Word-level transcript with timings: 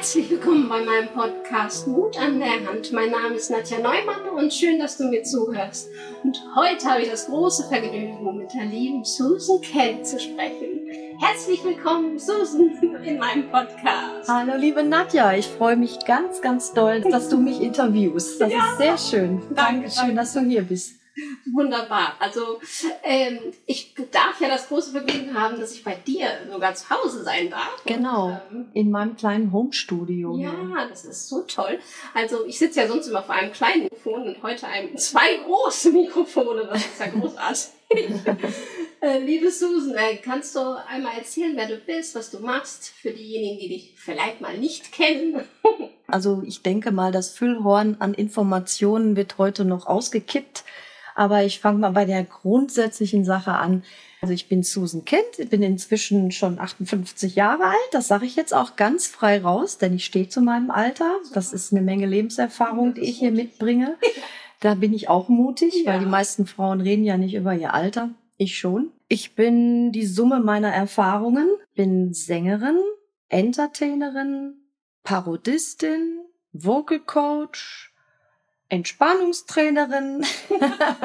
Herzlich 0.00 0.30
willkommen 0.30 0.66
bei 0.66 0.82
meinem 0.82 1.08
Podcast 1.08 1.86
Mut 1.86 2.18
an 2.18 2.38
der 2.38 2.66
Hand. 2.66 2.90
Mein 2.90 3.10
Name 3.10 3.34
ist 3.34 3.50
Nadja 3.50 3.80
Neumann 3.80 4.30
und 4.34 4.50
schön, 4.50 4.78
dass 4.78 4.96
du 4.96 5.04
mir 5.04 5.22
zuhörst. 5.24 5.90
Und 6.24 6.42
heute 6.56 6.86
habe 6.86 7.02
ich 7.02 7.10
das 7.10 7.26
große 7.26 7.68
Vergnügen, 7.68 8.38
mit 8.38 8.50
der 8.54 8.64
lieben 8.64 9.04
Susan 9.04 9.60
Kent 9.60 10.06
zu 10.06 10.18
sprechen. 10.18 10.88
Herzlich 11.20 11.62
willkommen, 11.62 12.18
Susan, 12.18 12.70
in 13.04 13.18
meinem 13.18 13.50
Podcast. 13.50 14.26
Hallo, 14.26 14.54
liebe 14.56 14.82
Nadja. 14.82 15.34
Ich 15.34 15.46
freue 15.46 15.76
mich 15.76 15.98
ganz, 16.06 16.40
ganz 16.40 16.72
doll, 16.72 17.02
dass 17.02 17.28
du 17.28 17.36
mich 17.36 17.60
interviewst. 17.60 18.40
Das 18.40 18.50
ja. 18.50 18.70
ist 18.70 18.78
sehr 18.78 18.96
schön. 18.96 19.42
Danke, 19.54 19.82
Dankeschön, 19.82 20.16
dass 20.16 20.32
du 20.32 20.40
hier 20.40 20.62
bist. 20.62 20.99
Wunderbar. 21.52 22.14
Also 22.18 22.60
ähm, 23.02 23.38
ich 23.66 23.94
darf 24.10 24.40
ja 24.40 24.48
das 24.48 24.68
große 24.68 24.92
Vergnügen 24.92 25.34
haben, 25.34 25.58
dass 25.60 25.72
ich 25.72 25.84
bei 25.84 25.94
dir 25.94 26.28
sogar 26.50 26.74
zu 26.74 26.90
Hause 26.90 27.22
sein 27.22 27.50
darf. 27.50 27.82
Genau, 27.86 28.26
und, 28.26 28.40
ähm, 28.50 28.68
in 28.74 28.90
meinem 28.90 29.16
kleinen 29.16 29.52
Homestudio. 29.52 30.36
Ja, 30.38 30.86
das 30.88 31.04
ist 31.04 31.28
so 31.28 31.42
toll. 31.42 31.78
Also 32.14 32.44
ich 32.46 32.58
sitze 32.58 32.80
ja 32.80 32.88
sonst 32.88 33.08
immer 33.08 33.22
vor 33.22 33.34
einem 33.34 33.52
kleinen 33.52 33.84
Mikrofon 33.84 34.28
und 34.28 34.42
heute 34.42 34.66
einem 34.66 34.96
zwei 34.96 35.36
große 35.44 35.92
Mikrofone. 35.92 36.66
Das 36.66 36.84
ist 36.84 37.00
ja 37.00 37.06
großartig. 37.06 37.70
äh, 39.00 39.18
liebe 39.18 39.50
Susan, 39.50 39.94
äh, 39.96 40.16
kannst 40.16 40.54
du 40.54 40.60
einmal 40.88 41.18
erzählen, 41.18 41.56
wer 41.56 41.66
du 41.66 41.76
bist, 41.76 42.14
was 42.14 42.30
du 42.30 42.38
machst, 42.38 42.88
für 42.88 43.10
diejenigen, 43.10 43.58
die 43.58 43.68
dich 43.68 43.94
vielleicht 43.96 44.40
mal 44.40 44.56
nicht 44.56 44.92
kennen? 44.92 45.42
also 46.06 46.42
ich 46.46 46.62
denke 46.62 46.92
mal, 46.92 47.12
das 47.12 47.30
Füllhorn 47.30 47.96
an 47.98 48.14
Informationen 48.14 49.16
wird 49.16 49.38
heute 49.38 49.64
noch 49.64 49.86
ausgekippt. 49.86 50.64
Aber 51.20 51.44
ich 51.44 51.60
fange 51.60 51.80
mal 51.80 51.90
bei 51.90 52.06
der 52.06 52.24
grundsätzlichen 52.24 53.26
Sache 53.26 53.52
an. 53.52 53.82
Also 54.22 54.32
ich 54.32 54.48
bin 54.48 54.62
Susan 54.62 55.04
Kent, 55.04 55.50
bin 55.50 55.62
inzwischen 55.62 56.30
schon 56.32 56.58
58 56.58 57.34
Jahre 57.34 57.64
alt. 57.64 57.90
Das 57.92 58.08
sage 58.08 58.24
ich 58.24 58.36
jetzt 58.36 58.54
auch 58.54 58.76
ganz 58.76 59.06
frei 59.06 59.38
raus, 59.42 59.76
denn 59.76 59.94
ich 59.94 60.06
stehe 60.06 60.30
zu 60.30 60.40
meinem 60.40 60.70
Alter. 60.70 61.16
Das 61.34 61.52
ist 61.52 61.74
eine 61.74 61.82
Menge 61.82 62.06
Lebenserfahrung, 62.06 62.94
die 62.94 63.02
ich 63.02 63.18
hier 63.18 63.32
mitbringe. 63.32 63.96
Da 64.62 64.74
bin 64.74 64.92
ich 64.92 65.08
auch 65.08 65.30
mutig, 65.30 65.86
weil 65.86 66.00
die 66.00 66.04
meisten 66.04 66.44
Frauen 66.44 66.82
reden 66.82 67.04
ja 67.04 67.16
nicht 67.16 67.32
über 67.32 67.54
ihr 67.54 67.72
Alter. 67.72 68.10
Ich 68.36 68.58
schon. 68.58 68.90
Ich 69.08 69.34
bin 69.34 69.90
die 69.90 70.04
Summe 70.04 70.40
meiner 70.40 70.68
Erfahrungen, 70.68 71.48
bin 71.74 72.12
Sängerin, 72.12 72.76
Entertainerin, 73.30 74.56
Parodistin, 75.02 76.18
Vocal 76.52 77.00
Coach, 77.00 77.89
Entspannungstrainerin. 78.70 80.24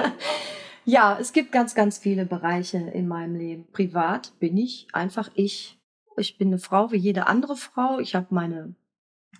ja, 0.86 1.18
es 1.20 1.34
gibt 1.34 1.52
ganz, 1.52 1.76
ganz 1.76 1.98
viele 1.98 2.26
Bereiche 2.26 2.78
in 2.78 3.08
meinem 3.08 3.36
Leben. 3.36 3.68
Privat 3.74 4.32
bin 4.40 4.56
ich 4.58 4.88
einfach 4.94 5.30
ich. 5.34 5.78
Ich 6.18 6.38
bin 6.38 6.50
eine 6.50 6.60
Frau 6.60 6.92
wie 6.92 6.98
jede 6.98 7.28
andere 7.28 7.58
Frau. 7.58 8.00
Ich 8.00 8.16
habe 8.16 8.28
meine 8.30 8.76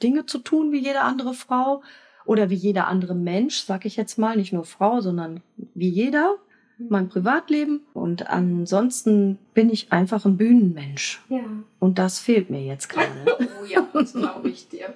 Dinge 0.04 0.26
zu 0.26 0.40
tun 0.40 0.72
wie 0.72 0.80
jede 0.80 1.02
andere 1.02 1.34
Frau 1.34 1.82
oder 2.26 2.50
wie 2.50 2.56
jeder 2.56 2.88
andere 2.88 3.16
Mensch, 3.16 3.60
sag 3.60 3.86
ich 3.86 3.96
jetzt 3.96 4.18
mal, 4.18 4.36
nicht 4.36 4.52
nur 4.52 4.66
Frau, 4.66 5.00
sondern 5.00 5.42
wie 5.74 5.90
jeder. 5.90 6.38
Mein 6.78 7.08
Privatleben 7.08 7.86
und 7.94 8.30
ansonsten 8.30 9.38
bin 9.54 9.70
ich 9.70 9.94
einfach 9.94 10.26
ein 10.26 10.36
Bühnenmensch. 10.36 11.22
Ja. 11.30 11.40
Und 11.80 12.00
das 12.00 12.20
fehlt 12.20 12.50
mir 12.50 12.62
jetzt 12.62 12.90
gerade. 12.90 13.08
oh 13.62 13.66
ja, 13.66 13.88
das 13.94 14.12
glaube 14.12 14.50
ich 14.50 14.68
dir. 14.68 14.94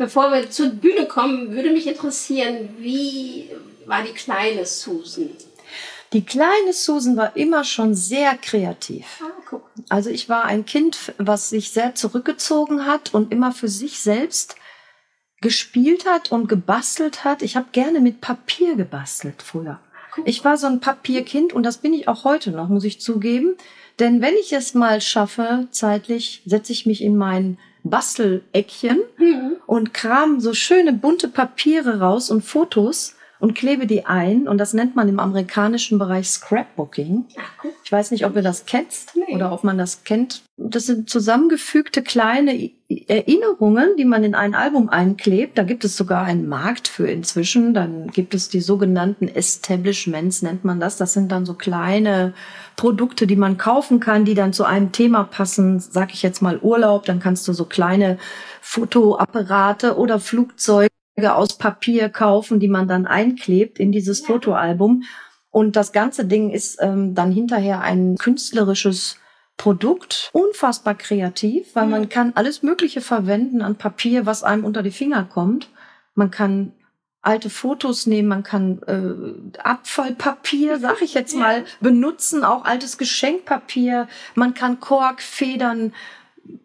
Bevor 0.00 0.32
wir 0.32 0.50
zur 0.50 0.70
Bühne 0.70 1.04
kommen, 1.04 1.52
würde 1.52 1.68
mich 1.68 1.86
interessieren, 1.86 2.70
wie 2.78 3.50
war 3.84 4.02
die 4.02 4.14
kleine 4.14 4.64
Susan? 4.64 5.28
Die 6.14 6.24
kleine 6.24 6.72
Susan 6.72 7.18
war 7.18 7.36
immer 7.36 7.64
schon 7.64 7.94
sehr 7.94 8.38
kreativ. 8.38 9.04
Ah, 9.22 9.60
also 9.90 10.08
ich 10.08 10.30
war 10.30 10.46
ein 10.46 10.64
Kind, 10.64 11.12
was 11.18 11.50
sich 11.50 11.72
sehr 11.72 11.94
zurückgezogen 11.96 12.86
hat 12.86 13.12
und 13.12 13.30
immer 13.30 13.52
für 13.52 13.68
sich 13.68 14.00
selbst 14.00 14.56
gespielt 15.42 16.06
hat 16.06 16.32
und 16.32 16.48
gebastelt 16.48 17.24
hat. 17.24 17.42
Ich 17.42 17.54
habe 17.54 17.66
gerne 17.72 18.00
mit 18.00 18.22
Papier 18.22 18.76
gebastelt 18.76 19.42
früher. 19.42 19.80
Ich 20.24 20.42
war 20.46 20.56
so 20.56 20.66
ein 20.66 20.80
Papierkind 20.80 21.52
und 21.52 21.62
das 21.62 21.76
bin 21.76 21.92
ich 21.92 22.08
auch 22.08 22.24
heute 22.24 22.52
noch, 22.52 22.70
muss 22.70 22.84
ich 22.84 23.02
zugeben. 23.02 23.54
Denn 23.98 24.22
wenn 24.22 24.34
ich 24.36 24.54
es 24.54 24.72
mal 24.72 25.02
schaffe, 25.02 25.68
zeitlich, 25.72 26.40
setze 26.46 26.72
ich 26.72 26.86
mich 26.86 27.02
in 27.02 27.18
meinen 27.18 27.58
Basteleckchen 27.82 29.00
mhm. 29.18 29.56
und 29.66 29.94
kram 29.94 30.40
so 30.40 30.54
schöne 30.54 30.92
bunte 30.92 31.28
Papiere 31.28 32.00
raus 32.00 32.30
und 32.30 32.42
Fotos 32.42 33.16
und 33.40 33.54
klebe 33.54 33.86
die 33.86 34.04
ein. 34.04 34.46
Und 34.46 34.58
das 34.58 34.74
nennt 34.74 34.94
man 34.94 35.08
im 35.08 35.18
amerikanischen 35.18 35.98
Bereich 35.98 36.28
Scrapbooking. 36.28 37.24
Ich 37.82 37.90
weiß 37.90 38.10
nicht, 38.10 38.26
ob 38.26 38.36
ihr 38.36 38.42
das 38.42 38.66
kennt 38.66 38.88
nee. 39.14 39.34
oder 39.34 39.52
ob 39.52 39.64
man 39.64 39.78
das 39.78 40.04
kennt. 40.04 40.42
Das 40.56 40.86
sind 40.86 41.08
zusammengefügte 41.08 42.02
kleine 42.02 42.70
Erinnerungen, 43.08 43.96
die 43.96 44.04
man 44.04 44.24
in 44.24 44.34
ein 44.34 44.54
Album 44.54 44.90
einklebt. 44.90 45.56
Da 45.56 45.62
gibt 45.62 45.84
es 45.84 45.96
sogar 45.96 46.24
einen 46.24 46.48
Markt 46.48 46.86
für 46.86 47.08
inzwischen. 47.08 47.72
Dann 47.72 48.08
gibt 48.08 48.34
es 48.34 48.50
die 48.50 48.60
sogenannten 48.60 49.26
Establishments, 49.26 50.42
nennt 50.42 50.64
man 50.64 50.78
das. 50.78 50.98
Das 50.98 51.14
sind 51.14 51.32
dann 51.32 51.46
so 51.46 51.54
kleine 51.54 52.34
Produkte, 52.80 53.26
die 53.26 53.36
man 53.36 53.58
kaufen 53.58 54.00
kann, 54.00 54.24
die 54.24 54.32
dann 54.32 54.54
zu 54.54 54.64
einem 54.64 54.90
Thema 54.90 55.24
passen. 55.24 55.80
Sag 55.80 56.14
ich 56.14 56.22
jetzt 56.22 56.40
mal 56.40 56.58
Urlaub, 56.60 57.04
dann 57.04 57.20
kannst 57.20 57.46
du 57.46 57.52
so 57.52 57.66
kleine 57.66 58.16
Fotoapparate 58.62 59.98
oder 59.98 60.18
Flugzeuge 60.18 60.88
aus 61.20 61.58
Papier 61.58 62.08
kaufen, 62.08 62.58
die 62.58 62.68
man 62.68 62.88
dann 62.88 63.06
einklebt 63.06 63.78
in 63.78 63.92
dieses 63.92 64.20
ja. 64.20 64.28
Fotoalbum. 64.28 65.02
Und 65.50 65.76
das 65.76 65.92
ganze 65.92 66.24
Ding 66.24 66.48
ist 66.48 66.78
ähm, 66.80 67.14
dann 67.14 67.30
hinterher 67.32 67.82
ein 67.82 68.16
künstlerisches 68.16 69.18
Produkt, 69.58 70.30
unfassbar 70.32 70.94
kreativ, 70.94 71.74
weil 71.74 71.86
man 71.86 72.08
kann 72.08 72.32
alles 72.34 72.62
Mögliche 72.62 73.02
verwenden 73.02 73.60
an 73.60 73.76
Papier, 73.76 74.24
was 74.24 74.42
einem 74.42 74.64
unter 74.64 74.82
die 74.82 74.90
Finger 74.90 75.24
kommt. 75.24 75.68
Man 76.14 76.30
kann 76.30 76.72
alte 77.22 77.50
Fotos 77.50 78.06
nehmen, 78.06 78.28
man 78.28 78.42
kann 78.42 78.82
äh, 78.86 79.58
Abfallpapier, 79.58 80.78
sag 80.78 81.02
ich 81.02 81.14
jetzt 81.14 81.34
mal, 81.34 81.64
benutzen, 81.80 82.44
auch 82.44 82.64
altes 82.64 82.96
Geschenkpapier, 82.96 84.08
man 84.34 84.54
kann 84.54 84.80
Kork, 84.80 85.20
Federn, 85.20 85.92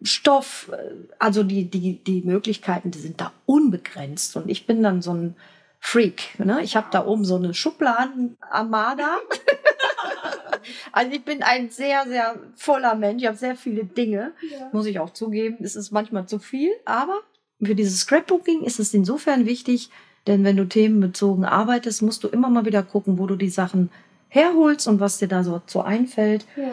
Stoff, 0.02 0.70
äh, 0.72 0.94
also 1.18 1.42
die, 1.42 1.64
die, 1.64 2.02
die 2.02 2.22
Möglichkeiten, 2.22 2.90
die 2.90 2.98
sind 2.98 3.20
da 3.20 3.32
unbegrenzt. 3.44 4.36
Und 4.36 4.48
ich 4.48 4.66
bin 4.66 4.82
dann 4.82 5.02
so 5.02 5.12
ein 5.12 5.36
Freak. 5.78 6.38
Ne? 6.38 6.62
Ich 6.62 6.74
habe 6.74 6.88
da 6.90 7.06
oben 7.06 7.24
so 7.24 7.36
eine 7.36 7.52
Schubladen-Armada. 7.54 9.18
also 10.92 11.12
ich 11.12 11.24
bin 11.24 11.42
ein 11.42 11.68
sehr, 11.70 12.06
sehr 12.06 12.36
voller 12.56 12.94
Mensch. 12.94 13.22
Ich 13.22 13.28
habe 13.28 13.38
sehr 13.38 13.56
viele 13.56 13.84
Dinge, 13.84 14.32
ja. 14.50 14.70
muss 14.72 14.86
ich 14.86 14.98
auch 14.98 15.10
zugeben. 15.10 15.58
Es 15.60 15.76
ist 15.76 15.92
manchmal 15.92 16.26
zu 16.26 16.38
viel, 16.38 16.72
aber 16.86 17.20
für 17.62 17.74
dieses 17.74 18.00
Scrapbooking 18.00 18.64
ist 18.64 18.80
es 18.80 18.92
insofern 18.94 19.46
wichtig, 19.46 19.90
denn 20.26 20.44
wenn 20.44 20.56
du 20.56 20.66
themenbezogen 20.66 21.44
arbeitest, 21.44 22.02
musst 22.02 22.24
du 22.24 22.28
immer 22.28 22.50
mal 22.50 22.64
wieder 22.64 22.82
gucken, 22.82 23.18
wo 23.18 23.26
du 23.26 23.36
die 23.36 23.48
Sachen 23.48 23.90
herholst 24.28 24.88
und 24.88 25.00
was 25.00 25.18
dir 25.18 25.28
da 25.28 25.44
so, 25.44 25.60
so 25.66 25.82
einfällt. 25.82 26.46
Ja. 26.56 26.72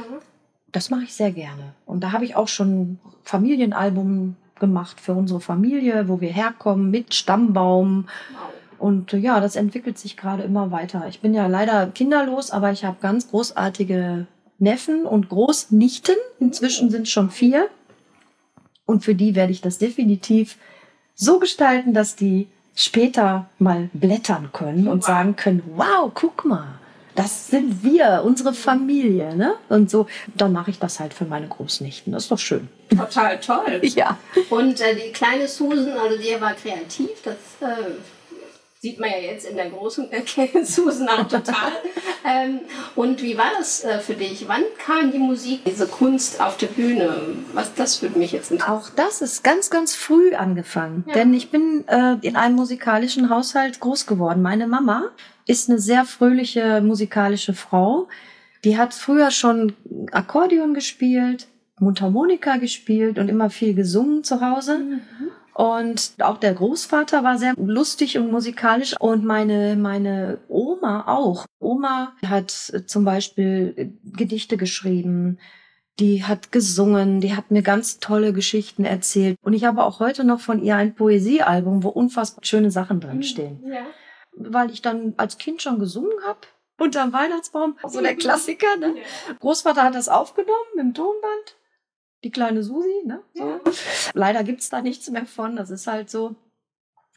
Das 0.71 0.89
mache 0.89 1.03
ich 1.03 1.13
sehr 1.13 1.31
gerne. 1.31 1.73
Und 1.85 2.03
da 2.03 2.11
habe 2.11 2.25
ich 2.25 2.35
auch 2.35 2.47
schon 2.47 2.99
Familienalbum 3.23 4.35
gemacht 4.59 4.99
für 4.99 5.13
unsere 5.13 5.39
Familie, 5.39 6.07
wo 6.07 6.19
wir 6.19 6.31
herkommen 6.31 6.89
mit 6.89 7.13
Stammbaum. 7.13 8.07
Und 8.79 9.13
ja, 9.13 9.39
das 9.39 9.55
entwickelt 9.55 9.97
sich 9.99 10.17
gerade 10.17 10.43
immer 10.43 10.71
weiter. 10.71 11.05
Ich 11.07 11.21
bin 11.21 11.33
ja 11.33 11.47
leider 11.47 11.87
kinderlos, 11.87 12.49
aber 12.49 12.71
ich 12.71 12.85
habe 12.85 12.97
ganz 13.01 13.29
großartige 13.29 14.25
Neffen 14.57 15.05
und 15.05 15.29
Großnichten. 15.29 16.15
Inzwischen 16.39 16.89
sind 16.89 17.07
schon 17.07 17.29
vier. 17.29 17.67
Und 18.85 19.03
für 19.03 19.15
die 19.15 19.35
werde 19.35 19.51
ich 19.51 19.61
das 19.61 19.77
definitiv 19.77 20.57
so 21.13 21.39
gestalten, 21.39 21.93
dass 21.93 22.15
die 22.15 22.47
später 22.75 23.47
mal 23.59 23.89
blättern 23.94 24.50
können 24.51 24.88
und 24.88 25.03
sagen 25.03 25.35
können, 25.35 25.63
wow, 25.75 26.11
guck 26.13 26.45
mal, 26.45 26.79
das 27.16 27.47
sind 27.47 27.83
wir, 27.83 28.24
unsere 28.25 28.53
Familie, 28.53 29.36
ne? 29.36 29.56
Und 29.69 29.89
so, 29.89 30.07
dann 30.36 30.51
mache 30.51 30.71
ich 30.71 30.80
das 30.80 31.00
halt 31.00 31.13
für 31.13 31.25
meine 31.25 31.47
Großnichten. 31.47 32.12
Das 32.12 32.24
ist 32.24 32.31
doch 32.31 32.39
schön. 32.39 32.69
Total 32.89 33.39
toll. 33.39 33.81
Ja. 33.95 34.18
Und 34.50 34.81
äh, 34.81 34.95
die 34.95 35.12
kleine 35.12 35.47
Susan, 35.47 35.92
also 35.92 36.18
die 36.18 36.39
war 36.42 36.53
kreativ, 36.53 37.09
das 37.24 37.36
äh, 37.62 37.92
sieht 38.83 39.00
man 39.00 39.09
ja 39.12 39.18
jetzt 39.18 39.50
in 39.50 39.56
der 39.56 39.69
großen 39.69 40.12
äh, 40.12 40.24
Susan 40.65 41.07
auch 41.07 41.25
total. 41.25 41.71
ähm, 42.27 42.59
und 42.97 43.24
wie 43.24 43.38
war 43.38 43.50
das 43.57 43.85
äh, 43.85 44.00
für 44.00 44.13
dich? 44.13 44.45
Wann 44.50 44.63
kam 44.77 45.13
die 45.13 45.19
Musik, 45.19 45.62
diese 45.65 45.88
Kunst 45.88 46.41
auf 46.41 46.57
der 46.57 46.68
Bühne? 46.68 47.15
Was 47.53 47.74
das 47.75 48.01
würde 48.01 48.19
mich 48.19 48.33
jetzt 48.33 48.51
interessieren. 48.51 48.77
Auch 48.77 48.89
das 48.89 49.21
ist 49.21 49.41
ganz, 49.41 49.69
ganz 49.69 49.95
früh 49.95 50.35
angefangen. 50.35 51.06
Ja. 51.07 51.13
Denn 51.13 51.33
ich 51.33 51.50
bin 51.50 51.88
äh, 51.88 52.18
in 52.24 52.35
einem 52.35 52.57
musikalischen 52.57 53.30
Haushalt 53.30 53.80
groß 53.80 54.06
geworden. 54.06 54.41
Meine 54.41 54.68
Mama 54.68 55.12
ist 55.45 55.69
eine 55.69 55.80
sehr 55.80 56.03
fröhliche 56.03 56.81
musikalische 56.81 57.53
Frau. 57.53 58.09
Die 58.65 58.77
hat 58.77 58.94
früher 58.94 59.31
schon 59.31 59.77
Akkordeon 60.12 60.74
gespielt, 60.74 61.47
Mundharmonika 61.80 62.57
gespielt 62.57 63.18
und 63.18 63.30
immer 63.30 63.50
viel 63.50 63.75
gesungen 63.75 64.25
zu 64.25 64.41
Hause. 64.41 64.80
Mhm. 64.80 65.00
Und 65.53 66.13
auch 66.19 66.38
der 66.38 66.53
Großvater 66.53 67.23
war 67.23 67.38
sehr 67.38 67.53
lustig 67.57 68.17
und 68.17 68.31
musikalisch 68.31 68.95
und 69.00 69.23
meine, 69.23 69.75
meine 69.75 70.39
Oma 70.47 71.05
auch. 71.07 71.45
Oma 71.59 72.15
hat 72.25 72.51
zum 72.51 73.05
Beispiel 73.05 73.94
Gedichte 74.03 74.57
geschrieben. 74.57 75.38
Die 76.00 76.23
hat 76.23 76.51
gesungen, 76.51 77.21
die 77.21 77.35
hat 77.35 77.51
mir 77.51 77.61
ganz 77.61 78.00
tolle 78.00 78.33
Geschichten 78.33 78.83
erzählt. 78.83 79.38
Und 79.44 79.53
ich 79.53 79.65
habe 79.65 79.83
auch 79.83 80.00
heute 80.00 80.23
noch 80.23 80.39
von 80.39 80.63
ihr 80.63 80.75
ein 80.75 80.95
Poesiealbum, 80.95 81.83
wo 81.83 81.89
unfassbar 81.89 82.44
schöne 82.44 82.71
Sachen 82.71 82.99
drin 82.99 83.17
mhm. 83.17 83.23
stehen. 83.23 83.63
Ja. 83.67 83.85
Weil 84.35 84.71
ich 84.71 84.81
dann 84.81 85.13
als 85.17 85.38
Kind 85.38 85.61
schon 85.61 85.77
gesungen 85.77 86.17
habe. 86.25 86.39
Unterm 86.79 87.13
Weihnachtsbaum, 87.13 87.77
so 87.88 88.01
der 88.01 88.15
Klassiker. 88.15 88.75
Ne? 88.77 88.95
Ja. 88.97 89.33
Großvater 89.39 89.83
hat 89.83 89.94
das 89.94 90.09
aufgenommen 90.09 90.51
mit 90.75 90.85
dem 90.85 90.94
Tonband. 90.95 91.56
Die 92.23 92.31
kleine 92.31 92.63
Susi, 92.63 93.03
ne? 93.05 93.21
So. 93.33 93.43
Ja. 93.43 93.59
Leider 94.13 94.43
gibt's 94.43 94.69
da 94.69 94.81
nichts 94.81 95.09
mehr 95.09 95.25
von. 95.25 95.55
Das 95.55 95.69
ist 95.69 95.87
halt 95.87 96.09
so. 96.09 96.35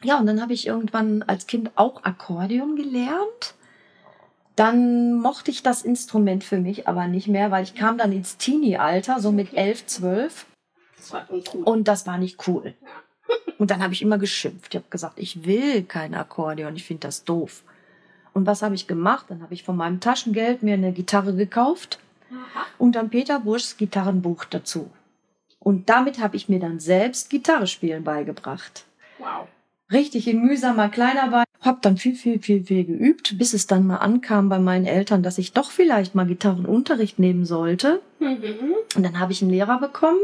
Ja, 0.03 0.19
und 0.19 0.25
dann 0.27 0.41
habe 0.41 0.53
ich 0.53 0.67
irgendwann 0.67 1.23
als 1.23 1.47
Kind 1.47 1.71
auch 1.75 2.03
Akkordeon 2.03 2.75
gelernt 2.75 3.55
dann 4.57 5.13
mochte 5.13 5.51
ich 5.51 5.61
das 5.61 5.83
Instrument 5.83 6.43
für 6.43 6.57
mich 6.57 6.87
aber 6.87 7.07
nicht 7.07 7.27
mehr, 7.27 7.51
weil 7.51 7.63
ich 7.63 7.75
kam 7.75 7.99
dann 7.99 8.11
ins 8.11 8.37
Teenie-Alter, 8.37 9.19
so 9.19 9.31
mit 9.31 9.53
elf, 9.53 9.85
zwölf. 9.85 10.47
Das 10.97 11.13
war 11.13 11.29
uncool. 11.29 11.61
Und 11.61 11.87
das 11.87 12.07
war 12.07 12.17
nicht 12.17 12.47
cool. 12.47 12.73
Ja. 12.81 13.35
Und 13.59 13.69
dann 13.69 13.83
habe 13.83 13.93
ich 13.93 14.01
immer 14.01 14.17
geschimpft. 14.17 14.73
Ich 14.73 14.77
habe 14.77 14.89
gesagt, 14.89 15.19
ich 15.19 15.45
will 15.45 15.83
kein 15.83 16.15
Akkordeon, 16.15 16.75
ich 16.75 16.85
finde 16.85 17.01
das 17.01 17.23
doof. 17.23 17.63
Und 18.33 18.47
was 18.47 18.63
habe 18.63 18.73
ich 18.73 18.87
gemacht? 18.87 19.27
Dann 19.29 19.43
habe 19.43 19.53
ich 19.53 19.63
von 19.63 19.77
meinem 19.77 19.99
Taschengeld 19.99 20.63
mir 20.63 20.73
eine 20.73 20.91
Gitarre 20.91 21.35
gekauft 21.35 21.99
Aha. 22.31 22.65
und 22.79 22.95
dann 22.95 23.11
Peter 23.11 23.39
Buschs 23.39 23.77
Gitarrenbuch 23.77 24.45
dazu. 24.45 24.89
Und 25.67 25.89
damit 25.89 26.19
habe 26.19 26.37
ich 26.37 26.47
mir 26.47 26.59
dann 26.59 26.79
selbst 26.79 27.29
Gitarre 27.29 27.67
spielen 27.67 28.03
beigebracht. 28.03 28.85
Wow 29.19 29.47
richtig 29.91 30.27
in 30.27 30.41
mühsamer 30.41 30.89
Kleinarbeit. 30.89 31.45
Hab 31.61 31.81
dann 31.81 31.97
viel, 31.97 32.15
viel, 32.15 32.39
viel, 32.39 32.63
viel 32.63 32.85
geübt, 32.85 33.37
bis 33.37 33.53
es 33.53 33.67
dann 33.67 33.87
mal 33.87 33.97
ankam 33.97 34.47
bei 34.47 34.59
meinen 34.59 34.85
Eltern, 34.85 35.23
dass 35.23 35.37
ich 35.37 35.53
doch 35.53 35.71
vielleicht 35.71 36.13
mal 36.13 36.27
Gitarrenunterricht 36.27 37.17
nehmen 37.19 37.45
sollte. 37.45 38.01
Mhm. 38.19 38.75
Und 38.95 39.03
dann 39.03 39.19
habe 39.19 39.31
ich 39.31 39.41
einen 39.41 39.51
Lehrer 39.51 39.79
bekommen 39.79 40.19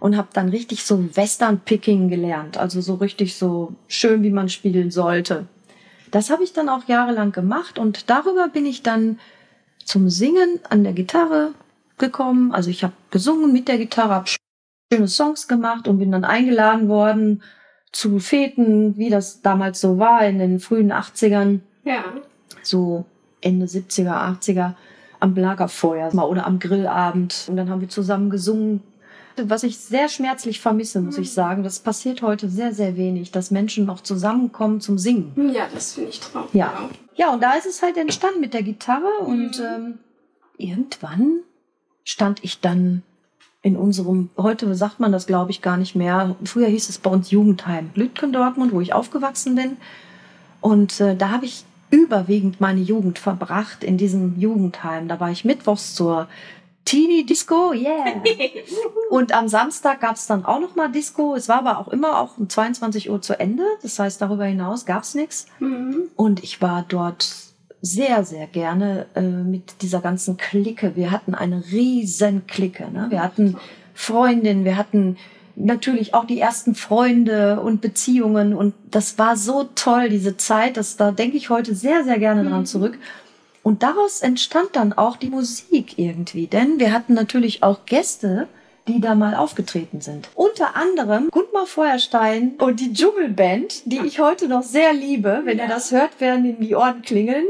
und 0.00 0.16
habe 0.16 0.28
dann 0.32 0.48
richtig 0.48 0.84
so 0.84 1.14
Western-Picking 1.14 2.08
gelernt. 2.08 2.56
Also 2.56 2.80
so 2.80 2.94
richtig 2.94 3.36
so 3.36 3.74
schön, 3.88 4.22
wie 4.22 4.30
man 4.30 4.48
spielen 4.48 4.90
sollte. 4.90 5.46
Das 6.10 6.30
habe 6.30 6.44
ich 6.44 6.52
dann 6.52 6.68
auch 6.68 6.88
jahrelang 6.88 7.32
gemacht 7.32 7.78
und 7.78 8.08
darüber 8.08 8.48
bin 8.48 8.64
ich 8.64 8.82
dann 8.82 9.18
zum 9.84 10.08
Singen 10.08 10.60
an 10.70 10.82
der 10.82 10.92
Gitarre 10.94 11.52
gekommen. 11.98 12.52
Also 12.52 12.70
ich 12.70 12.84
habe 12.84 12.94
gesungen 13.10 13.52
mit 13.52 13.68
der 13.68 13.76
Gitarre, 13.76 14.14
habe 14.14 14.28
schöne 14.94 15.08
Songs 15.08 15.48
gemacht 15.48 15.88
und 15.88 15.98
bin 15.98 16.12
dann 16.12 16.24
eingeladen 16.24 16.88
worden 16.88 17.42
zu 17.92 18.18
Feten, 18.18 18.96
wie 18.96 19.10
das 19.10 19.42
damals 19.42 19.80
so 19.80 19.98
war 19.98 20.26
in 20.26 20.38
den 20.38 20.60
frühen 20.60 20.92
80ern. 20.92 21.60
Ja. 21.84 22.04
So 22.62 23.04
Ende 23.40 23.66
70er, 23.66 24.38
80er 24.40 24.74
am 25.20 25.34
Lagerfeuer 25.34 26.12
oder 26.14 26.46
am 26.46 26.58
Grillabend. 26.58 27.46
Und 27.48 27.56
dann 27.56 27.70
haben 27.70 27.80
wir 27.80 27.88
zusammen 27.88 28.30
gesungen. 28.30 28.82
Was 29.36 29.64
ich 29.64 29.78
sehr 29.78 30.08
schmerzlich 30.08 30.60
vermisse, 30.60 31.00
muss 31.00 31.18
ich 31.18 31.32
sagen. 31.32 31.64
Das 31.64 31.80
passiert 31.80 32.22
heute 32.22 32.48
sehr, 32.48 32.72
sehr 32.72 32.96
wenig, 32.96 33.32
dass 33.32 33.50
Menschen 33.50 33.84
noch 33.84 34.00
zusammenkommen 34.00 34.80
zum 34.80 34.96
Singen. 34.96 35.52
Ja, 35.52 35.66
das 35.72 35.94
finde 35.94 36.10
ich 36.10 36.20
traurig. 36.20 36.54
Ja. 36.54 36.88
ja, 37.16 37.32
und 37.32 37.42
da 37.42 37.54
ist 37.54 37.66
es 37.66 37.82
halt 37.82 37.96
entstanden 37.96 38.40
mit 38.40 38.54
der 38.54 38.62
Gitarre. 38.62 39.10
Und 39.26 39.58
mhm. 39.58 39.64
ähm, 39.64 39.98
irgendwann 40.56 41.40
stand 42.04 42.44
ich 42.44 42.60
dann 42.60 43.02
in 43.64 43.76
unserem, 43.76 44.28
heute 44.36 44.74
sagt 44.74 45.00
man 45.00 45.10
das 45.10 45.26
glaube 45.26 45.50
ich 45.50 45.62
gar 45.62 45.78
nicht 45.78 45.96
mehr. 45.96 46.36
Früher 46.44 46.68
hieß 46.68 46.90
es 46.90 46.98
bei 46.98 47.10
uns 47.10 47.30
Jugendheim 47.30 47.90
Lütgen 47.94 48.30
Dortmund, 48.30 48.72
wo 48.72 48.80
ich 48.82 48.92
aufgewachsen 48.92 49.54
bin. 49.54 49.78
Und 50.60 51.00
äh, 51.00 51.16
da 51.16 51.30
habe 51.30 51.46
ich 51.46 51.64
überwiegend 51.88 52.60
meine 52.60 52.82
Jugend 52.82 53.18
verbracht 53.18 53.82
in 53.82 53.96
diesem 53.96 54.38
Jugendheim. 54.38 55.08
Da 55.08 55.18
war 55.18 55.30
ich 55.30 55.46
mittwochs 55.46 55.94
zur 55.94 56.28
Teenie 56.84 57.24
Disco, 57.24 57.72
yeah. 57.72 58.22
Und 59.10 59.32
am 59.32 59.48
Samstag 59.48 60.02
gab 60.02 60.16
es 60.16 60.26
dann 60.26 60.44
auch 60.44 60.60
noch 60.60 60.76
mal 60.76 60.92
Disco. 60.92 61.34
Es 61.34 61.48
war 61.48 61.60
aber 61.60 61.78
auch 61.78 61.88
immer 61.88 62.20
auch 62.20 62.36
um 62.36 62.50
22 62.50 63.08
Uhr 63.08 63.22
zu 63.22 63.40
Ende. 63.40 63.64
Das 63.80 63.98
heißt, 63.98 64.20
darüber 64.20 64.44
hinaus 64.44 64.84
gab 64.84 65.04
es 65.04 65.14
nichts. 65.14 65.46
Mhm. 65.58 66.02
Und 66.16 66.44
ich 66.44 66.60
war 66.60 66.84
dort 66.86 67.53
sehr, 67.84 68.24
sehr 68.24 68.46
gerne 68.46 69.06
äh, 69.14 69.20
mit 69.20 69.82
dieser 69.82 70.00
ganzen 70.00 70.36
Clique. 70.36 70.96
Wir 70.96 71.10
hatten 71.10 71.34
eine 71.34 71.62
riesen 71.70 72.46
Clique. 72.46 72.90
Ne? 72.90 73.06
Wir 73.10 73.22
hatten 73.22 73.56
Freundinnen, 73.92 74.64
wir 74.64 74.76
hatten 74.76 75.16
natürlich 75.54 76.14
auch 76.14 76.24
die 76.24 76.40
ersten 76.40 76.74
Freunde 76.74 77.60
und 77.60 77.80
Beziehungen 77.80 78.54
und 78.54 78.74
das 78.90 79.18
war 79.18 79.36
so 79.36 79.68
toll, 79.74 80.08
diese 80.08 80.36
Zeit, 80.36 80.76
dass 80.76 80.96
da 80.96 81.12
denke 81.12 81.36
ich 81.36 81.50
heute 81.50 81.74
sehr, 81.74 82.04
sehr 82.04 82.18
gerne 82.18 82.42
dran 82.42 82.60
mhm. 82.60 82.66
zurück. 82.66 82.98
Und 83.62 83.82
daraus 83.82 84.20
entstand 84.20 84.70
dann 84.72 84.92
auch 84.92 85.16
die 85.16 85.30
Musik 85.30 85.98
irgendwie, 85.98 86.46
denn 86.46 86.78
wir 86.78 86.92
hatten 86.92 87.14
natürlich 87.14 87.62
auch 87.62 87.86
Gäste, 87.86 88.48
die 88.88 89.00
da 89.00 89.14
mal 89.14 89.34
aufgetreten 89.34 90.00
sind. 90.00 90.28
Unter 90.34 90.76
anderem 90.76 91.28
Gundmar 91.30 91.66
Feuerstein 91.66 92.54
und 92.58 92.80
die 92.80 92.92
Dschungelband, 92.92 93.82
die 93.84 94.00
ich 94.04 94.20
heute 94.20 94.48
noch 94.48 94.62
sehr 94.62 94.92
liebe. 94.92 95.42
Wenn 95.44 95.58
ja. 95.58 95.64
ihr 95.64 95.70
das 95.70 95.92
hört, 95.92 96.20
werden 96.20 96.44
ihm 96.44 96.60
die 96.60 96.74
Ohren 96.74 97.02
klingeln 97.02 97.44